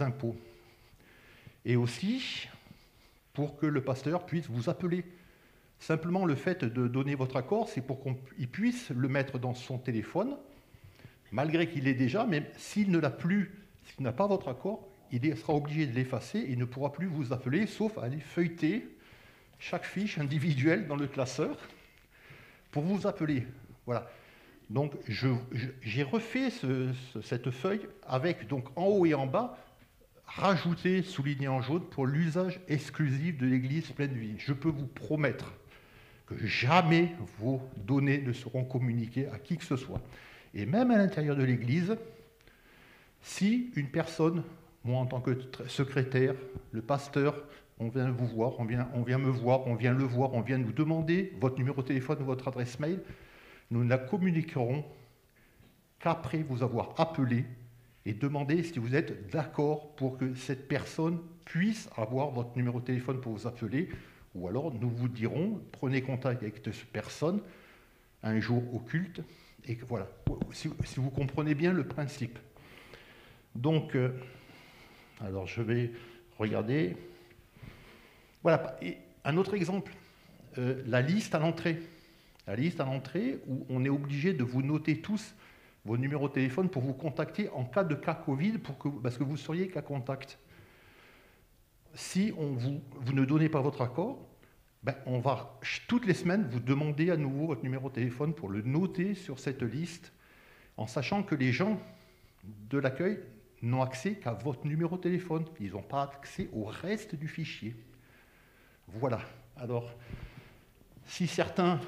impôts. 0.00 0.36
Et 1.66 1.76
aussi 1.76 2.48
pour 3.34 3.56
que 3.56 3.66
le 3.66 3.82
pasteur 3.82 4.24
puisse 4.24 4.48
vous 4.48 4.70
appeler. 4.70 5.04
Simplement 5.78 6.24
le 6.24 6.34
fait 6.36 6.64
de 6.64 6.88
donner 6.88 7.14
votre 7.14 7.36
accord, 7.36 7.68
c'est 7.68 7.82
pour 7.82 8.02
qu'il 8.02 8.48
puisse 8.48 8.90
le 8.90 9.08
mettre 9.08 9.38
dans 9.38 9.54
son 9.54 9.76
téléphone, 9.76 10.36
malgré 11.32 11.68
qu'il 11.68 11.84
l'ait 11.84 11.94
déjà, 11.94 12.24
mais 12.26 12.50
s'il 12.56 12.90
ne 12.90 12.98
l'a 12.98 13.10
plus, 13.10 13.52
s'il 13.84 14.04
n'a 14.04 14.12
pas 14.12 14.26
votre 14.26 14.48
accord, 14.48 14.88
il 15.12 15.36
sera 15.36 15.52
obligé 15.52 15.86
de 15.86 15.94
l'effacer 15.94 16.44
et 16.48 16.56
ne 16.56 16.64
pourra 16.64 16.92
plus 16.92 17.06
vous 17.06 17.32
appeler, 17.32 17.66
sauf 17.66 17.98
à 17.98 18.04
aller 18.04 18.20
feuilleter 18.20 18.88
chaque 19.58 19.84
fiche 19.84 20.18
individuelle 20.18 20.86
dans 20.86 20.96
le 20.96 21.06
classeur 21.06 21.56
pour 22.70 22.82
vous 22.82 23.06
appeler. 23.06 23.46
Voilà. 23.86 24.08
Donc 24.70 24.92
j'ai 25.82 26.02
refait 26.02 26.50
ce- 26.50 26.92
ce- 27.12 27.20
cette 27.20 27.50
feuille 27.50 27.86
avec 28.06 28.46
donc 28.48 28.66
en 28.76 28.86
haut 28.86 29.06
et 29.06 29.14
en 29.14 29.26
bas 29.26 29.58
rajouté, 30.36 31.02
souligné 31.02 31.48
en 31.48 31.62
jaune 31.62 31.84
pour 31.84 32.06
l'usage 32.06 32.60
exclusif 32.68 33.38
de 33.38 33.46
l'Église 33.46 33.90
pleine 33.92 34.14
vie. 34.14 34.34
Je 34.38 34.52
peux 34.52 34.68
vous 34.68 34.86
promettre 34.86 35.52
que 36.26 36.34
jamais 36.46 37.12
vos 37.38 37.62
données 37.76 38.20
ne 38.20 38.32
seront 38.32 38.64
communiquées 38.64 39.28
à 39.28 39.38
qui 39.38 39.56
que 39.56 39.64
ce 39.64 39.76
soit. 39.76 40.00
Et 40.54 40.66
même 40.66 40.90
à 40.90 40.96
l'intérieur 40.96 41.36
de 41.36 41.44
l'Église, 41.44 41.96
si 43.22 43.70
une 43.76 43.88
personne, 43.88 44.42
moi 44.84 44.98
en 45.00 45.06
tant 45.06 45.20
que 45.20 45.38
secrétaire, 45.68 46.34
le 46.72 46.82
pasteur, 46.82 47.42
on 47.78 47.88
vient 47.88 48.10
vous 48.10 48.26
voir, 48.26 48.52
on 48.58 48.64
vient, 48.64 48.88
on 48.94 49.02
vient 49.02 49.18
me 49.18 49.30
voir, 49.30 49.66
on 49.66 49.74
vient 49.74 49.92
le 49.92 50.04
voir, 50.04 50.34
on 50.34 50.40
vient 50.40 50.58
nous 50.58 50.72
demander 50.72 51.32
votre 51.40 51.58
numéro 51.58 51.82
de 51.82 51.88
téléphone 51.88 52.22
ou 52.22 52.24
votre 52.24 52.48
adresse 52.48 52.78
mail, 52.80 53.00
nous 53.70 53.84
ne 53.84 53.90
la 53.90 53.98
communiquerons 53.98 54.84
qu'après 55.98 56.42
vous 56.42 56.62
avoir 56.62 56.94
appelé 56.98 57.44
et 58.06 58.12
demandé 58.12 58.62
si 58.62 58.78
vous 58.78 58.94
êtes 58.94 59.30
d'accord 59.30 59.94
pour 59.96 60.18
que 60.18 60.34
cette 60.34 60.68
personne 60.68 61.18
puisse 61.44 61.88
avoir 61.96 62.30
votre 62.30 62.56
numéro 62.56 62.80
de 62.80 62.84
téléphone 62.84 63.20
pour 63.20 63.32
vous 63.32 63.46
appeler, 63.46 63.88
ou 64.34 64.48
alors 64.48 64.72
nous 64.74 64.90
vous 64.90 65.08
dirons, 65.08 65.60
prenez 65.72 66.02
contact 66.02 66.42
avec 66.42 66.60
cette 66.64 66.84
personne 66.86 67.40
un 68.22 68.40
jour 68.40 68.62
au 68.74 68.78
culte, 68.78 69.22
et 69.66 69.78
voilà, 69.86 70.08
si, 70.52 70.70
si 70.84 71.00
vous 71.00 71.10
comprenez 71.10 71.54
bien 71.54 71.72
le 71.72 71.86
principe. 71.86 72.38
Donc, 73.54 73.94
euh, 73.94 74.10
alors 75.20 75.46
je 75.46 75.62
vais 75.62 75.92
regarder. 76.38 76.96
Voilà, 78.42 78.76
et 78.82 78.98
un 79.24 79.36
autre 79.36 79.54
exemple, 79.54 79.92
euh, 80.58 80.82
la 80.86 81.00
liste 81.00 81.34
à 81.34 81.38
l'entrée. 81.38 81.80
La 82.46 82.56
liste 82.56 82.80
à 82.80 82.84
l'entrée 82.84 83.38
où 83.46 83.64
on 83.70 83.84
est 83.86 83.88
obligé 83.88 84.34
de 84.34 84.44
vous 84.44 84.60
noter 84.60 85.00
tous 85.00 85.34
vos 85.84 85.96
numéros 85.98 86.28
de 86.28 86.34
téléphone 86.34 86.68
pour 86.68 86.82
vous 86.82 86.94
contacter 86.94 87.48
en 87.50 87.64
cas 87.64 87.84
de 87.84 87.94
cas 87.94 88.14
Covid, 88.14 88.58
parce 89.02 89.18
que 89.18 89.24
vous 89.24 89.36
seriez 89.36 89.68
cas 89.68 89.82
contact. 89.82 90.38
Si 91.94 92.32
on 92.38 92.52
vous, 92.52 92.80
vous 92.96 93.12
ne 93.12 93.24
donnez 93.24 93.48
pas 93.48 93.60
votre 93.60 93.82
accord, 93.82 94.26
ben, 94.82 94.94
on 95.06 95.18
va 95.18 95.58
toutes 95.88 96.06
les 96.06 96.14
semaines 96.14 96.46
vous 96.50 96.60
demander 96.60 97.10
à 97.10 97.16
nouveau 97.16 97.46
votre 97.46 97.62
numéro 97.62 97.88
de 97.88 97.94
téléphone 97.94 98.34
pour 98.34 98.48
le 98.48 98.62
noter 98.62 99.14
sur 99.14 99.38
cette 99.38 99.62
liste, 99.62 100.12
en 100.76 100.86
sachant 100.86 101.22
que 101.22 101.34
les 101.34 101.52
gens 101.52 101.80
de 102.70 102.78
l'accueil 102.78 103.20
n'ont 103.62 103.82
accès 103.82 104.14
qu'à 104.14 104.32
votre 104.32 104.66
numéro 104.66 104.96
de 104.96 105.02
téléphone. 105.02 105.46
Ils 105.60 105.72
n'ont 105.72 105.82
pas 105.82 106.02
accès 106.02 106.48
au 106.52 106.64
reste 106.64 107.14
du 107.14 107.28
fichier. 107.28 107.74
Voilà. 108.88 109.20
Alors, 109.56 109.90
si 111.06 111.26
certains 111.26 111.80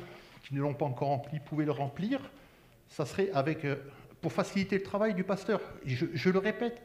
qui 0.43 0.55
ne 0.55 0.60
l'ont 0.60 0.74
pas 0.74 0.86
encore 0.86 1.09
rempli 1.09 1.40
pouvaient 1.40 1.64
le 1.64 1.73
remplir, 1.73 2.20
ça 2.88 3.06
serait 3.06 3.30
avec, 3.32 3.64
euh, 3.64 3.76
pour 4.20 4.32
faciliter 4.32 4.76
le 4.76 4.82
travail 4.82 5.14
du 5.14 5.24
pasteur. 5.24 5.60
Je, 5.84 6.30
le 6.30 6.38
répète, 6.38 6.82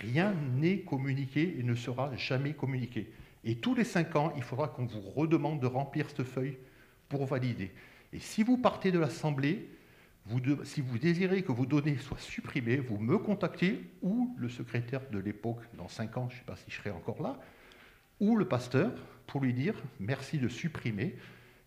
rien 0.00 0.34
n'est 0.56 0.80
communiqué 0.80 1.56
et 1.58 1.62
ne 1.62 1.74
sera 1.74 2.14
jamais 2.16 2.52
communiqué. 2.52 3.12
Et 3.44 3.56
tous 3.56 3.74
les 3.74 3.84
cinq 3.84 4.16
ans, 4.16 4.32
il 4.36 4.42
faudra 4.42 4.68
qu'on 4.68 4.86
vous 4.86 5.00
redemande 5.00 5.60
de 5.60 5.66
remplir 5.66 6.08
cette 6.08 6.24
feuille 6.24 6.56
pour 7.08 7.26
valider. 7.26 7.70
Et 8.12 8.18
si 8.18 8.42
vous 8.42 8.56
partez 8.56 8.90
de 8.90 8.98
l'Assemblée, 8.98 9.68
si 10.64 10.80
vous 10.80 10.98
désirez 10.98 11.42
que 11.42 11.52
vos 11.52 11.66
données 11.66 11.98
soient 11.98 12.18
supprimées, 12.18 12.76
vous 12.76 12.96
me 12.96 13.18
contactez 13.18 13.84
ou 14.00 14.34
le 14.38 14.48
secrétaire 14.48 15.02
de 15.10 15.18
l'époque, 15.18 15.60
dans 15.76 15.88
cinq 15.88 16.16
ans, 16.16 16.28
je 16.30 16.36
ne 16.36 16.38
sais 16.38 16.46
pas 16.46 16.56
si 16.56 16.70
je 16.70 16.76
serai 16.76 16.90
encore 16.90 17.22
là, 17.22 17.38
ou 18.20 18.36
le 18.36 18.46
pasteur 18.46 18.92
pour 19.26 19.42
lui 19.42 19.52
dire 19.52 19.74
merci 20.00 20.38
de 20.38 20.48
supprimer. 20.48 21.16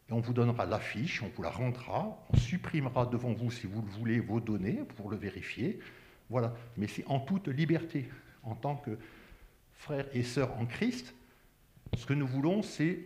Et 0.10 0.14
on 0.14 0.20
vous 0.22 0.34
donnera 0.34 0.66
la 0.66 0.80
fiche, 0.80 1.22
on 1.22 1.28
vous 1.36 1.44
la 1.44 1.50
rendra, 1.50 2.18
on 2.34 2.38
supprimera 2.38 3.06
devant 3.06 3.34
vous, 3.34 3.52
si 3.52 3.68
vous 3.68 3.82
le 3.82 3.88
voulez, 3.90 4.20
vos 4.20 4.40
données 4.40 4.80
pour 4.96 5.10
le 5.10 5.18
vérifier. 5.18 5.80
Voilà. 6.30 6.54
Mais 6.78 6.88
c'est 6.88 7.06
en 7.08 7.20
toute 7.20 7.48
liberté. 7.50 8.10
En 8.44 8.56
tant 8.56 8.78
que 8.78 8.98
frères 9.74 10.08
et 10.14 10.24
sœurs 10.24 10.58
en 10.58 10.66
Christ, 10.66 11.14
ce 11.98 12.06
que 12.06 12.14
nous 12.14 12.28
voulons, 12.28 12.64
c'est 12.64 13.00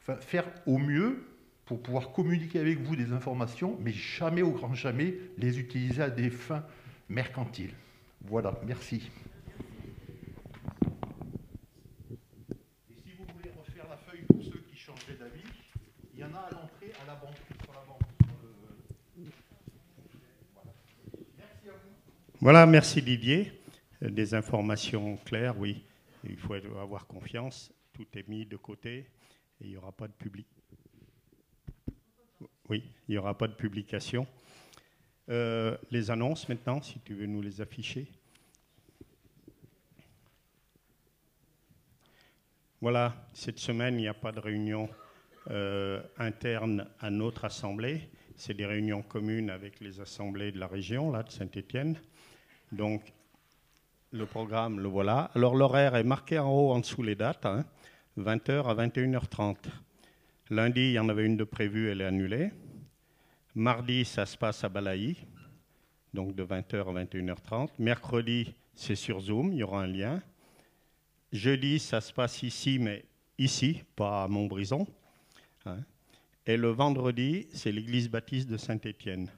fa- 0.00 0.16
faire 0.20 0.44
au 0.66 0.76
mieux 0.76 1.26
pour 1.64 1.82
pouvoir 1.82 2.12
communiquer 2.12 2.58
avec 2.60 2.80
vous 2.80 2.96
des 2.96 3.12
informations, 3.12 3.78
mais 3.80 3.92
jamais 3.92 4.42
au 4.42 4.50
grand 4.50 4.74
jamais 4.74 5.14
les 5.38 5.58
utiliser 5.58 6.02
à 6.02 6.10
des 6.10 6.28
fins 6.30 6.64
mercantiles. 7.08 7.74
Voilà, 8.22 8.60
merci. 8.66 9.10
Et 12.90 12.94
si 13.04 13.12
vous 13.16 13.24
voulez 13.34 13.50
refaire 13.56 13.88
la 13.88 13.96
feuille 13.96 14.24
pour 14.28 14.42
ceux 14.42 14.60
qui 14.70 14.76
changeraient 14.76 15.14
d'avis, 15.14 15.40
il 16.14 16.20
y 16.20 16.24
en 16.24 16.34
a 16.34 16.38
à 16.40 16.50
l'entrée, 16.50 16.92
à 17.02 17.06
la 17.06 17.14
banque, 17.14 17.36
sur 17.62 17.72
la 17.72 17.80
banque. 17.86 18.02
sur 18.24 18.36
le- 18.42 19.30
Voilà. 20.54 20.72
Merci 21.38 21.68
à 21.68 21.72
vous. 21.72 22.29
Voilà, 22.42 22.64
merci 22.64 23.02
Didier. 23.02 23.52
Euh, 24.02 24.08
Des 24.08 24.32
informations 24.32 25.18
claires, 25.18 25.58
oui. 25.58 25.84
Il 26.24 26.38
faut 26.38 26.54
avoir 26.54 27.06
confiance. 27.06 27.70
Tout 27.92 28.06
est 28.14 28.26
mis 28.28 28.46
de 28.46 28.56
côté 28.56 28.96
et 29.60 29.64
il 29.64 29.68
n'y 29.68 29.76
aura 29.76 29.92
pas 29.92 30.08
de 30.08 30.14
public. 30.14 30.46
Oui, 32.70 32.82
il 33.06 33.12
n'y 33.12 33.18
aura 33.18 33.36
pas 33.36 33.46
de 33.46 33.52
publication. 33.52 34.26
Euh, 35.28 35.76
les 35.90 36.10
annonces 36.10 36.48
maintenant, 36.48 36.80
si 36.80 36.98
tu 37.00 37.12
veux 37.12 37.26
nous 37.26 37.42
les 37.42 37.60
afficher. 37.60 38.10
Voilà, 42.80 43.28
cette 43.34 43.58
semaine, 43.58 43.96
il 43.96 44.02
n'y 44.02 44.08
a 44.08 44.14
pas 44.14 44.32
de 44.32 44.40
réunion 44.40 44.88
euh, 45.50 46.02
interne 46.16 46.88
à 47.00 47.10
notre 47.10 47.44
assemblée. 47.44 48.08
C'est 48.36 48.54
des 48.54 48.64
réunions 48.64 49.02
communes 49.02 49.50
avec 49.50 49.80
les 49.80 50.00
assemblées 50.00 50.52
de 50.52 50.58
la 50.58 50.68
région, 50.68 51.10
là, 51.10 51.22
de 51.22 51.30
Saint-Étienne. 51.30 51.98
Donc, 52.72 53.12
le 54.12 54.26
programme, 54.26 54.80
le 54.80 54.88
voilà. 54.88 55.30
Alors, 55.34 55.54
l'horaire 55.54 55.96
est 55.96 56.04
marqué 56.04 56.38
en 56.38 56.50
haut, 56.50 56.72
en 56.72 56.80
dessous 56.80 57.02
les 57.02 57.14
dates, 57.14 57.46
hein, 57.46 57.64
20h 58.18 58.64
à 58.64 58.74
21h30. 58.74 59.56
Lundi, 60.50 60.80
il 60.80 60.92
y 60.92 60.98
en 60.98 61.08
avait 61.08 61.24
une 61.26 61.36
de 61.36 61.44
prévue, 61.44 61.90
elle 61.90 62.00
est 62.00 62.06
annulée. 62.06 62.50
Mardi, 63.54 64.04
ça 64.04 64.26
se 64.26 64.36
passe 64.36 64.64
à 64.64 64.68
Balaï, 64.68 65.16
donc 66.14 66.34
de 66.34 66.44
20h 66.44 66.88
à 66.88 67.04
21h30. 67.04 67.70
Mercredi, 67.78 68.54
c'est 68.74 68.96
sur 68.96 69.20
Zoom, 69.20 69.52
il 69.52 69.58
y 69.58 69.62
aura 69.62 69.82
un 69.82 69.86
lien. 69.86 70.20
Jeudi, 71.32 71.78
ça 71.78 72.00
se 72.00 72.12
passe 72.12 72.42
ici, 72.42 72.78
mais 72.78 73.04
ici, 73.38 73.82
pas 73.94 74.24
à 74.24 74.28
Montbrison. 74.28 74.86
hein. 75.66 75.78
Et 76.46 76.56
le 76.56 76.70
vendredi, 76.70 77.46
c'est 77.52 77.70
l'église 77.70 78.08
baptiste 78.08 78.48
de 78.48 78.56
Saint-Étienne. 78.56 79.30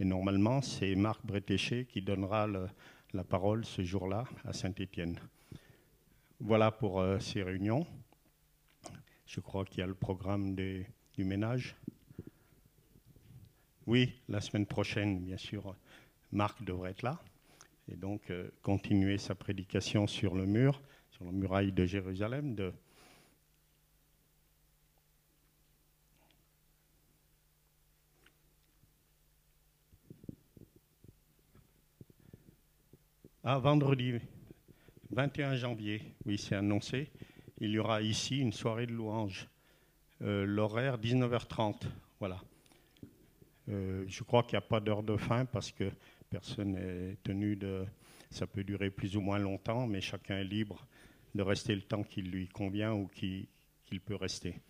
Et 0.00 0.04
normalement, 0.04 0.62
c'est 0.62 0.94
Marc 0.94 1.24
Bretéché 1.26 1.84
qui 1.86 2.02
donnera 2.02 2.46
la 2.46 3.24
parole 3.24 3.64
ce 3.64 3.82
jour-là 3.82 4.24
à 4.44 4.52
Saint-Étienne. 4.52 5.18
Voilà 6.40 6.70
pour 6.70 7.00
euh, 7.00 7.18
ces 7.18 7.42
réunions. 7.42 7.84
Je 9.26 9.40
crois 9.40 9.64
qu'il 9.64 9.80
y 9.80 9.82
a 9.82 9.86
le 9.86 9.94
programme 9.94 10.54
du 10.54 10.86
ménage. 11.18 11.74
Oui, 13.86 14.12
la 14.28 14.40
semaine 14.40 14.66
prochaine, 14.66 15.18
bien 15.18 15.36
sûr, 15.36 15.74
Marc 16.30 16.62
devrait 16.62 16.92
être 16.92 17.02
là. 17.02 17.20
Et 17.90 17.96
donc, 17.96 18.30
euh, 18.30 18.50
continuer 18.62 19.18
sa 19.18 19.34
prédication 19.34 20.06
sur 20.06 20.36
le 20.36 20.46
mur, 20.46 20.80
sur 21.10 21.24
la 21.24 21.32
muraille 21.32 21.72
de 21.72 21.86
Jérusalem, 21.86 22.54
Ah, 33.44 33.58
vendredi 33.58 34.14
21 35.10 35.54
janvier, 35.56 36.02
oui, 36.26 36.38
c'est 36.38 36.54
annoncé. 36.54 37.10
Il 37.60 37.70
y 37.70 37.78
aura 37.78 38.02
ici 38.02 38.38
une 38.38 38.52
soirée 38.52 38.86
de 38.86 38.92
louanges. 38.92 39.48
Euh, 40.22 40.44
L'horaire 40.44 40.98
19h30, 40.98 41.86
voilà. 42.20 42.40
Euh, 43.68 44.04
je 44.06 44.22
crois 44.22 44.42
qu'il 44.42 44.52
n'y 44.52 44.58
a 44.64 44.68
pas 44.68 44.80
d'heure 44.80 45.02
de 45.02 45.16
fin 45.16 45.44
parce 45.44 45.72
que 45.72 45.90
personne 46.30 46.72
n'est 46.72 47.16
tenu 47.22 47.56
de. 47.56 47.84
Ça 48.30 48.46
peut 48.46 48.64
durer 48.64 48.90
plus 48.90 49.16
ou 49.16 49.20
moins 49.20 49.38
longtemps, 49.38 49.86
mais 49.86 50.00
chacun 50.00 50.38
est 50.38 50.44
libre 50.44 50.86
de 51.34 51.42
rester 51.42 51.74
le 51.74 51.82
temps 51.82 52.02
qui 52.02 52.22
lui 52.22 52.48
convient 52.48 52.92
ou 52.92 53.06
qui- 53.08 53.48
qu'il 53.86 54.00
peut 54.00 54.16
rester. 54.16 54.60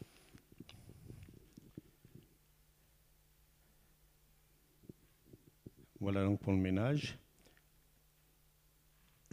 Voilà 6.00 6.24
donc 6.24 6.40
pour 6.40 6.52
le 6.52 6.58
ménage. 6.58 7.18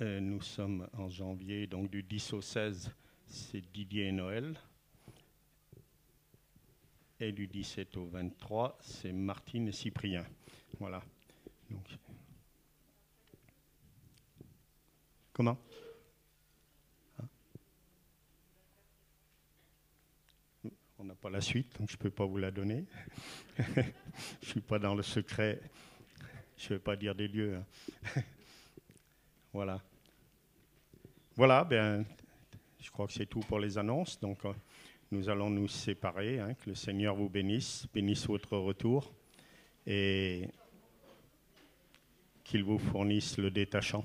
Euh, 0.02 0.20
nous 0.20 0.42
sommes 0.42 0.90
en 0.98 1.08
janvier, 1.08 1.68
donc 1.68 1.90
du 1.90 2.04
10 2.04 2.34
au 2.34 2.42
16, 2.42 2.92
c'est 3.28 3.62
Didier 3.72 4.08
et 4.08 4.12
Noël. 4.12 4.60
Et 7.18 7.32
du 7.32 7.48
17 7.48 7.96
au 7.96 8.06
23, 8.08 8.78
c'est 8.82 9.14
Martine 9.14 9.70
et 9.70 9.72
Cyprien. 9.72 10.26
Voilà. 10.80 11.02
Comment? 15.32 15.58
Hein? 17.20 17.28
On 21.00 21.06
n'a 21.06 21.16
pas 21.16 21.30
la 21.30 21.40
suite, 21.40 21.80
donc 21.80 21.90
je 21.90 21.96
ne 21.96 22.00
peux 22.00 22.12
pas 22.12 22.26
vous 22.26 22.38
la 22.38 22.52
donner. 22.52 22.84
je 23.58 23.80
ne 23.80 23.84
suis 24.42 24.62
pas 24.62 24.78
dans 24.78 24.94
le 24.94 25.04
secret. 25.04 25.62
Je 26.58 26.66
ne 26.66 26.70
vais 26.78 26.84
pas 26.84 26.98
dire 26.98 27.16
des 27.16 27.30
lieux. 27.30 27.56
hein. 27.56 28.22
Voilà. 29.56 29.80
Voilà, 31.34 31.64
ben, 31.64 32.04
je 32.78 32.92
crois 32.92 33.08
que 33.08 33.14
c'est 33.14 33.26
tout 33.26 33.40
pour 33.40 33.58
les 33.58 33.78
annonces. 33.78 34.20
Donc, 34.20 34.44
euh, 34.44 34.52
nous 35.12 35.30
allons 35.30 35.50
nous 35.50 35.70
séparer. 35.70 36.42
hein, 36.42 36.56
que 36.56 36.72
le 36.72 36.76
Seigneur 36.76 37.16
vous 37.16 37.30
bénisse, 37.30 37.88
bénisse 37.94 38.28
votre 38.28 38.58
retour 38.58 39.14
et 39.88 40.50
qu'il 42.44 42.66
vous 42.66 42.78
fournisse 42.78 43.38
le 43.38 43.50
détachant. 43.50 44.04